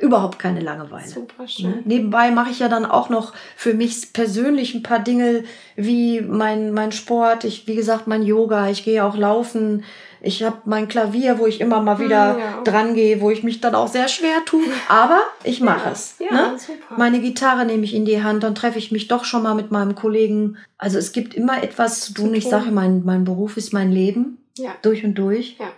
überhaupt 0.00 0.38
keine 0.38 0.60
Langeweile. 0.60 1.06
Super 1.08 1.42
Ne? 1.42 1.48
schön. 1.48 1.74
Nebenbei 1.84 2.30
mache 2.30 2.50
ich 2.50 2.58
ja 2.58 2.68
dann 2.68 2.84
auch 2.86 3.08
noch 3.10 3.32
für 3.56 3.74
mich 3.74 4.12
persönlich 4.12 4.74
ein 4.74 4.82
paar 4.82 4.98
Dinge 5.00 5.44
wie 5.76 6.20
mein, 6.20 6.72
mein 6.72 6.92
Sport, 6.92 7.44
ich, 7.44 7.66
wie 7.66 7.74
gesagt, 7.76 8.06
mein 8.06 8.22
Yoga, 8.22 8.68
ich 8.70 8.84
gehe 8.84 9.04
auch 9.04 9.16
laufen. 9.16 9.84
Ich 10.22 10.42
habe 10.42 10.58
mein 10.66 10.86
Klavier, 10.86 11.38
wo 11.38 11.46
ich 11.46 11.62
immer 11.62 11.80
mal 11.80 11.98
wieder 11.98 12.34
Hm, 12.34 12.38
ja. 12.40 12.62
dran 12.62 12.94
gehe, 12.94 13.22
wo 13.22 13.30
ich 13.30 13.42
mich 13.42 13.62
dann 13.62 13.74
auch 13.74 13.88
sehr 13.88 14.06
schwer 14.08 14.44
tue. 14.44 14.62
Aber 14.88 15.20
ich 15.44 15.62
mache 15.62 15.86
Ja, 15.86 15.92
es. 15.92 16.16
Ja, 16.18 16.30
Ne? 16.52 16.58
super. 16.58 16.96
Meine 16.98 17.20
Gitarre 17.20 17.64
nehme 17.64 17.84
ich 17.84 17.94
in 17.94 18.04
die 18.04 18.22
Hand, 18.22 18.42
dann 18.42 18.54
treffe 18.54 18.78
ich 18.78 18.92
mich 18.92 19.08
doch 19.08 19.24
schon 19.24 19.42
mal 19.42 19.54
mit 19.54 19.70
meinem 19.70 19.94
Kollegen. 19.94 20.58
Also 20.76 20.98
es 20.98 21.12
gibt 21.12 21.32
immer 21.32 21.62
etwas 21.62 22.00
zu 22.02 22.12
Zu 22.14 22.22
tun. 22.24 22.34
Ich 22.34 22.44
tun. 22.44 22.50
sage, 22.50 22.70
mein, 22.70 23.02
mein 23.04 23.24
Beruf 23.24 23.56
ist 23.56 23.72
mein 23.72 23.90
Leben, 23.92 24.36
ja. 24.58 24.72
durch 24.82 25.04
und 25.04 25.14
durch. 25.14 25.56
Ja. 25.58 25.68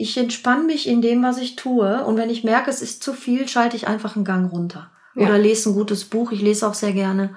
Ich 0.00 0.16
entspanne 0.16 0.64
mich 0.64 0.88
in 0.88 1.02
dem, 1.02 1.22
was 1.22 1.36
ich 1.36 1.56
tue. 1.56 2.04
Und 2.06 2.16
wenn 2.16 2.30
ich 2.30 2.42
merke, 2.42 2.70
es 2.70 2.80
ist 2.80 3.02
zu 3.02 3.12
viel, 3.12 3.46
schalte 3.46 3.76
ich 3.76 3.86
einfach 3.86 4.16
einen 4.16 4.24
Gang 4.24 4.50
runter. 4.50 4.90
Ja. 5.14 5.26
Oder 5.26 5.36
lese 5.36 5.68
ein 5.68 5.74
gutes 5.74 6.06
Buch. 6.06 6.32
Ich 6.32 6.40
lese 6.40 6.66
auch 6.66 6.72
sehr 6.72 6.92
gerne. 6.92 7.36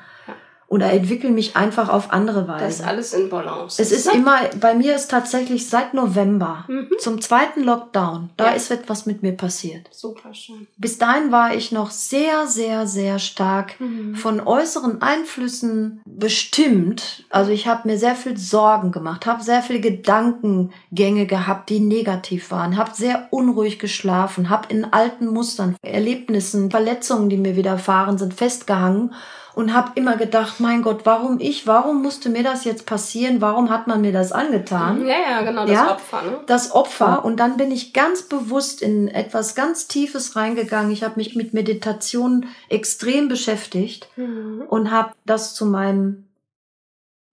Oder 0.73 0.91
entwickle 0.91 1.29
mich 1.29 1.55
einfach 1.55 1.87
auf 1.89 2.11
andere 2.11 2.45
Das 2.45 2.61
ist 2.61 2.79
Weise. 2.79 2.87
alles 2.87 3.13
in 3.13 3.29
Balance. 3.29 3.79
Es 3.79 3.91
ist 3.91 4.07
Ne? 4.07 4.13
immer, 4.13 4.37
bei 4.59 4.73
mir 4.73 4.95
ist 4.95 5.11
tatsächlich 5.11 5.69
seit 5.69 5.93
November 5.93 6.65
Mhm. 6.67 6.87
zum 6.99 7.21
zweiten 7.21 7.61
Lockdown, 7.63 8.31
da 8.37 8.45
Ja. 8.45 8.51
ist 8.53 8.71
etwas 8.71 9.05
mit 9.05 9.21
mir 9.21 9.33
passiert. 9.33 9.87
Super 9.91 10.33
schön. 10.33 10.65
Bis 10.77 10.97
dahin 10.97 11.31
war 11.31 11.53
ich 11.53 11.71
noch 11.71 11.91
sehr, 11.91 12.47
sehr, 12.47 12.87
sehr 12.87 13.19
stark 13.19 13.79
Mhm. 13.79 14.15
von 14.15 14.39
äußeren 14.41 15.01
Einflüssen 15.03 16.01
bestimmt. 16.07 17.25
Also 17.29 17.51
ich 17.51 17.67
habe 17.67 17.87
mir 17.87 17.99
sehr 17.99 18.15
viel 18.15 18.35
Sorgen 18.37 18.91
gemacht, 18.91 19.27
habe 19.27 19.43
sehr 19.43 19.61
viele 19.61 19.79
Gedankengänge 19.79 21.27
gehabt, 21.27 21.69
die 21.69 21.79
negativ 21.81 22.49
waren, 22.49 22.77
habe 22.77 22.91
sehr 22.95 23.27
unruhig 23.29 23.77
geschlafen, 23.77 24.49
habe 24.49 24.69
in 24.69 24.85
alten 24.91 25.27
Mustern, 25.27 25.75
Erlebnissen, 25.83 26.71
Verletzungen, 26.71 27.29
die 27.29 27.37
mir 27.37 27.55
widerfahren 27.55 28.17
sind, 28.17 28.33
festgehangen 28.33 29.13
und 29.55 29.73
habe 29.73 29.91
immer 29.95 30.17
gedacht, 30.17 30.59
mein 30.59 30.81
Gott, 30.81 31.01
warum 31.05 31.39
ich, 31.39 31.67
warum 31.67 32.01
musste 32.01 32.29
mir 32.29 32.43
das 32.43 32.63
jetzt 32.63 32.85
passieren, 32.85 33.39
warum 33.41 33.69
hat 33.69 33.87
man 33.87 34.01
mir 34.01 34.11
das 34.11 34.31
angetan? 34.31 35.05
Ja, 35.05 35.15
ja, 35.29 35.41
genau, 35.43 35.61
das 35.65 35.71
Ja? 35.75 35.91
Opfer, 35.91 36.21
ne? 36.23 36.39
das 36.47 36.71
Opfer 36.71 37.23
und 37.23 37.39
dann 37.39 37.57
bin 37.57 37.71
ich 37.71 37.93
ganz 37.93 38.23
bewusst 38.23 38.81
in 38.81 39.07
etwas 39.07 39.53
ganz 39.55 39.87
Tiefes 39.87 40.35
reingegangen. 40.35 40.91
Ich 40.91 41.03
habe 41.03 41.15
mich 41.17 41.35
mit 41.35 41.53
Meditation 41.53 42.47
extrem 42.69 43.27
beschäftigt 43.27 44.07
Mhm. 44.15 44.63
und 44.69 44.91
habe 44.91 45.11
das 45.25 45.53
zu 45.55 45.65
meinem 45.65 46.25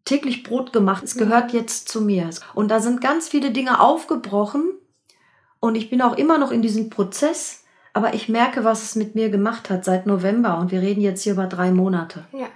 täglich 0.04 0.42
Brot 0.42 0.72
gemacht. 0.72 1.04
Es 1.04 1.14
Mhm. 1.14 1.20
gehört 1.20 1.52
jetzt 1.52 1.88
zu 1.88 2.00
mir. 2.00 2.30
Und 2.54 2.68
da 2.70 2.80
sind 2.80 3.00
ganz 3.00 3.28
viele 3.28 3.50
Dinge 3.50 3.80
aufgebrochen 3.80 4.64
und 5.60 5.74
ich 5.74 5.90
bin 5.90 6.02
auch 6.02 6.16
immer 6.16 6.38
noch 6.38 6.50
in 6.50 6.62
diesem 6.62 6.90
Prozess, 6.90 7.59
aber 7.92 8.14
ich 8.14 8.28
merke, 8.28 8.64
was 8.64 8.82
es 8.82 8.96
mit 8.96 9.14
mir 9.14 9.30
gemacht 9.30 9.70
hat 9.70 9.84
seit 9.84 10.06
November 10.06 10.58
und 10.58 10.70
wir 10.70 10.80
reden 10.80 11.00
jetzt 11.00 11.22
hier 11.22 11.32
über 11.34 11.46
drei 11.46 11.70
Monate. 11.70 12.24
Ja. 12.32 12.46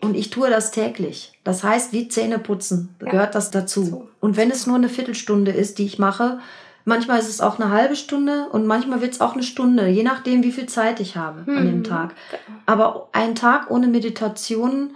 Und 0.00 0.16
ich 0.16 0.30
tue 0.30 0.50
das 0.50 0.70
täglich. 0.72 1.38
Das 1.44 1.62
heißt, 1.62 1.92
wie 1.92 2.08
Zähne 2.08 2.38
putzen, 2.38 2.94
Ja. 3.00 3.10
gehört 3.10 3.34
das 3.34 3.50
dazu. 3.50 3.84
So. 3.84 4.08
Und 4.20 4.36
wenn 4.36 4.50
es 4.50 4.66
nur 4.66 4.76
eine 4.76 4.88
Viertelstunde 4.88 5.50
ist, 5.52 5.78
die 5.78 5.84
ich 5.86 5.98
mache, 5.98 6.38
Manchmal 6.84 7.20
ist 7.20 7.28
es 7.28 7.40
auch 7.40 7.60
eine 7.60 7.70
halbe 7.70 7.94
Stunde 7.94 8.48
und 8.50 8.66
manchmal 8.66 9.00
wird 9.00 9.12
es 9.12 9.20
auch 9.20 9.34
eine 9.34 9.44
Stunde, 9.44 9.86
je 9.86 10.02
nachdem, 10.02 10.42
wie 10.42 10.50
viel 10.50 10.66
Zeit 10.66 10.98
ich 10.98 11.16
habe 11.16 11.42
an 11.46 11.64
dem 11.64 11.78
Mhm. 11.78 11.84
Tag. 11.84 12.12
Aber 12.66 13.08
ein 13.12 13.36
Tag 13.36 13.70
ohne 13.70 13.86
Meditation 13.86 14.90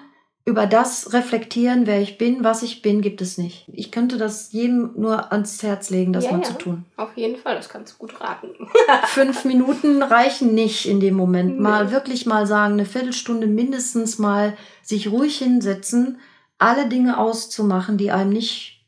über 0.49 0.67
das 0.67 1.13
reflektieren, 1.13 1.89
wer 1.89 2.01
ich 2.01 2.19
bin, 2.19 2.45
was 2.45 2.63
ich 2.63 2.81
bin, 2.81 3.03
gibt 3.03 3.21
es 3.21 3.37
nicht. 3.37 3.67
Ich 3.73 3.91
könnte 3.91 4.17
das 4.17 4.53
jedem 4.53 4.93
nur 4.97 5.33
ans 5.33 5.61
Herz 5.65 5.91
legen, 5.91 6.13
das 6.13 6.25
Ja, 6.25 6.33
mal 6.33 6.39
ja. 6.39 6.45
zu 6.45 6.55
tun. 6.55 6.85
Auf 6.97 7.17
jeden 7.17 7.37
Fall, 7.37 7.57
das 7.57 7.69
kannst 7.69 7.95
du 7.95 7.99
gut 7.99 8.21
raten. 8.21 8.51
Fünf 9.07 9.45
Minuten 9.45 10.05
reichen 10.05 10.55
nicht 10.55 10.87
in 10.87 11.01
dem 11.01 11.15
Moment. 11.15 11.57
Nee. 11.57 11.63
Mal 11.63 11.91
wirklich 11.91 12.27
mal 12.27 12.47
sagen, 12.47 12.75
eine 12.75 12.87
Viertelstunde 12.87 13.49
mindestens 13.49 14.21
mal 14.21 14.57
sich 14.83 15.11
ruhig 15.11 15.37
hinsetzen, 15.39 16.21
alle 16.59 16.89
Dinge 16.89 17.19
auszumachen, 17.19 17.99
die 17.99 18.13
einem 18.13 18.31
nicht 18.31 18.87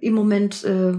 im 0.00 0.14
Moment 0.14 0.62
äh, 0.62 0.94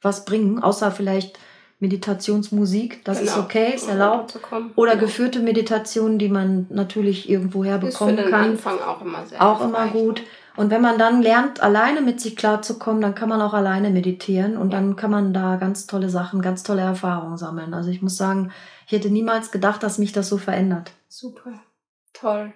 was 0.00 0.24
bringen, 0.24 0.62
außer 0.62 0.90
vielleicht 0.90 1.38
Meditationsmusik. 1.84 3.04
Das 3.04 3.20
ist 3.20 3.34
Genau. 3.34 3.44
okay, 3.44 3.72
ist 3.74 3.88
erlaubt. 3.88 4.38
Oder 4.76 4.92
Genau. 4.92 5.04
geführte 5.04 5.40
Meditationen, 5.40 6.18
die 6.18 6.28
man 6.28 6.66
natürlich 6.70 7.28
irgendwoher 7.28 7.76
Ist 7.76 7.80
für 7.80 7.86
bekommen 7.88 8.16
den 8.16 8.30
kann. 8.30 8.44
Anfang 8.50 8.78
auch 8.80 9.00
immer 9.02 9.24
sehr 9.26 9.42
Auch 9.42 9.60
immer 9.60 9.88
gut. 9.88 10.22
Und 10.56 10.70
wenn 10.70 10.80
man 10.80 10.98
dann 10.98 11.20
lernt, 11.20 11.60
alleine 11.62 12.00
mit 12.00 12.20
sich 12.20 12.36
klarzukommen, 12.36 13.02
dann 13.02 13.14
kann 13.16 13.28
man 13.28 13.42
auch 13.42 13.54
alleine 13.54 13.90
meditieren 13.90 14.56
und 14.56 14.72
dann 14.72 14.94
kann 14.96 15.10
man 15.10 15.34
da 15.34 15.56
ganz 15.56 15.86
tolle 15.86 16.08
Sachen, 16.08 16.42
ganz 16.42 16.62
tolle 16.62 16.82
Erfahrungen 16.82 17.36
sammeln. 17.36 17.74
Also 17.74 17.90
ich 17.90 18.02
muss 18.02 18.16
sagen, 18.16 18.52
ich 18.86 18.92
hätte 18.92 19.10
niemals 19.10 19.50
gedacht, 19.50 19.82
dass 19.82 19.98
mich 19.98 20.12
das 20.12 20.28
so 20.28 20.38
verändert. 20.38 20.92
Super. 21.08 21.54
Toll. 22.12 22.52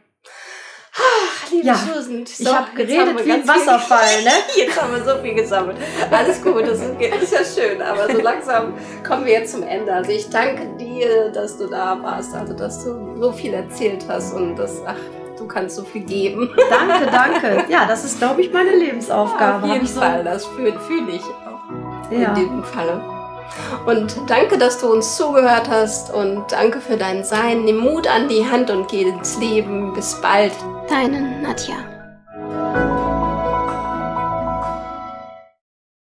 Liebe 1.51 1.67
Ja, 1.67 1.75
Susan. 1.75 2.23
ich 2.23 2.37
so, 2.37 2.55
habe 2.55 2.67
jetzt 2.77 2.89
geredet 2.91 3.25
wie 3.27 3.33
ein 3.33 3.47
Wasserfall, 3.49 4.23
ne? 4.25 4.31
Jetzt 4.57 4.81
haben 4.81 4.93
wir 4.95 5.05
so 5.05 5.21
viel 5.23 5.35
gesammelt. 5.35 5.77
Alles 6.11 6.43
gut, 6.43 6.63
das 6.67 6.79
ist, 6.81 7.33
ja 7.33 7.39
schön, 7.45 7.81
aber 7.83 8.11
so 8.13 8.21
langsam 8.21 8.75
kommen 9.07 9.25
wir 9.25 9.33
jetzt 9.33 9.53
zum 9.53 9.63
Ende. 9.63 9.93
Also 9.93 10.11
ich 10.11 10.29
danke 10.31 10.67
dir, 10.79 11.31
dass 11.31 11.57
du 11.59 11.67
da 11.67 11.99
warst, 12.03 12.35
also 12.35 12.53
dass 12.55 12.85
du 12.85 13.17
so 13.21 13.33
viel 13.33 13.55
erzählt 13.55 14.05
hast 14.09 14.35
und 14.35 14.57
das, 14.57 14.81
ach, 14.87 14.95
du 15.39 15.47
kannst 15.47 15.77
so 15.77 15.83
viel 15.85 16.03
geben. 16.03 16.51
Danke, 16.71 17.07
danke. 17.11 17.65
Ja, 17.69 17.87
das 17.87 18.05
ist, 18.05 18.19
glaube 18.19 18.41
ich, 18.43 18.53
meine 18.53 18.71
Lebensaufgabe. 18.77 19.57
Auf 19.59 19.63
Hab 19.63 19.73
jeden 19.73 19.85
ich 19.85 19.93
so- 19.93 20.01
Fall, 20.01 20.25
das 20.25 20.45
fühle 20.47 20.79
fühl 20.81 21.09
ich 21.09 21.23
auch 21.23 22.11
Ja. 22.13 22.29
in 22.31 22.35
diesem 22.35 22.65
Falle. 22.65 23.01
Und 23.87 24.17
danke, 24.29 24.59
dass 24.59 24.79
du 24.79 24.93
uns 24.93 25.17
zugehört 25.17 25.69
hast 25.69 26.13
und 26.13 26.45
danke 26.51 26.81
für 26.81 26.97
dein 26.97 27.25
Sein. 27.25 27.65
Nimm 27.65 27.79
Mut 27.79 28.07
an 28.07 28.29
die 28.29 28.49
Hand 28.49 28.71
und 28.71 28.89
geh 28.89 29.03
ins 29.03 29.39
Leben. 29.39 29.93
Bis 29.95 30.21
bald. 30.21 30.53
Deine 30.89 31.41
Nadja. 31.43 31.98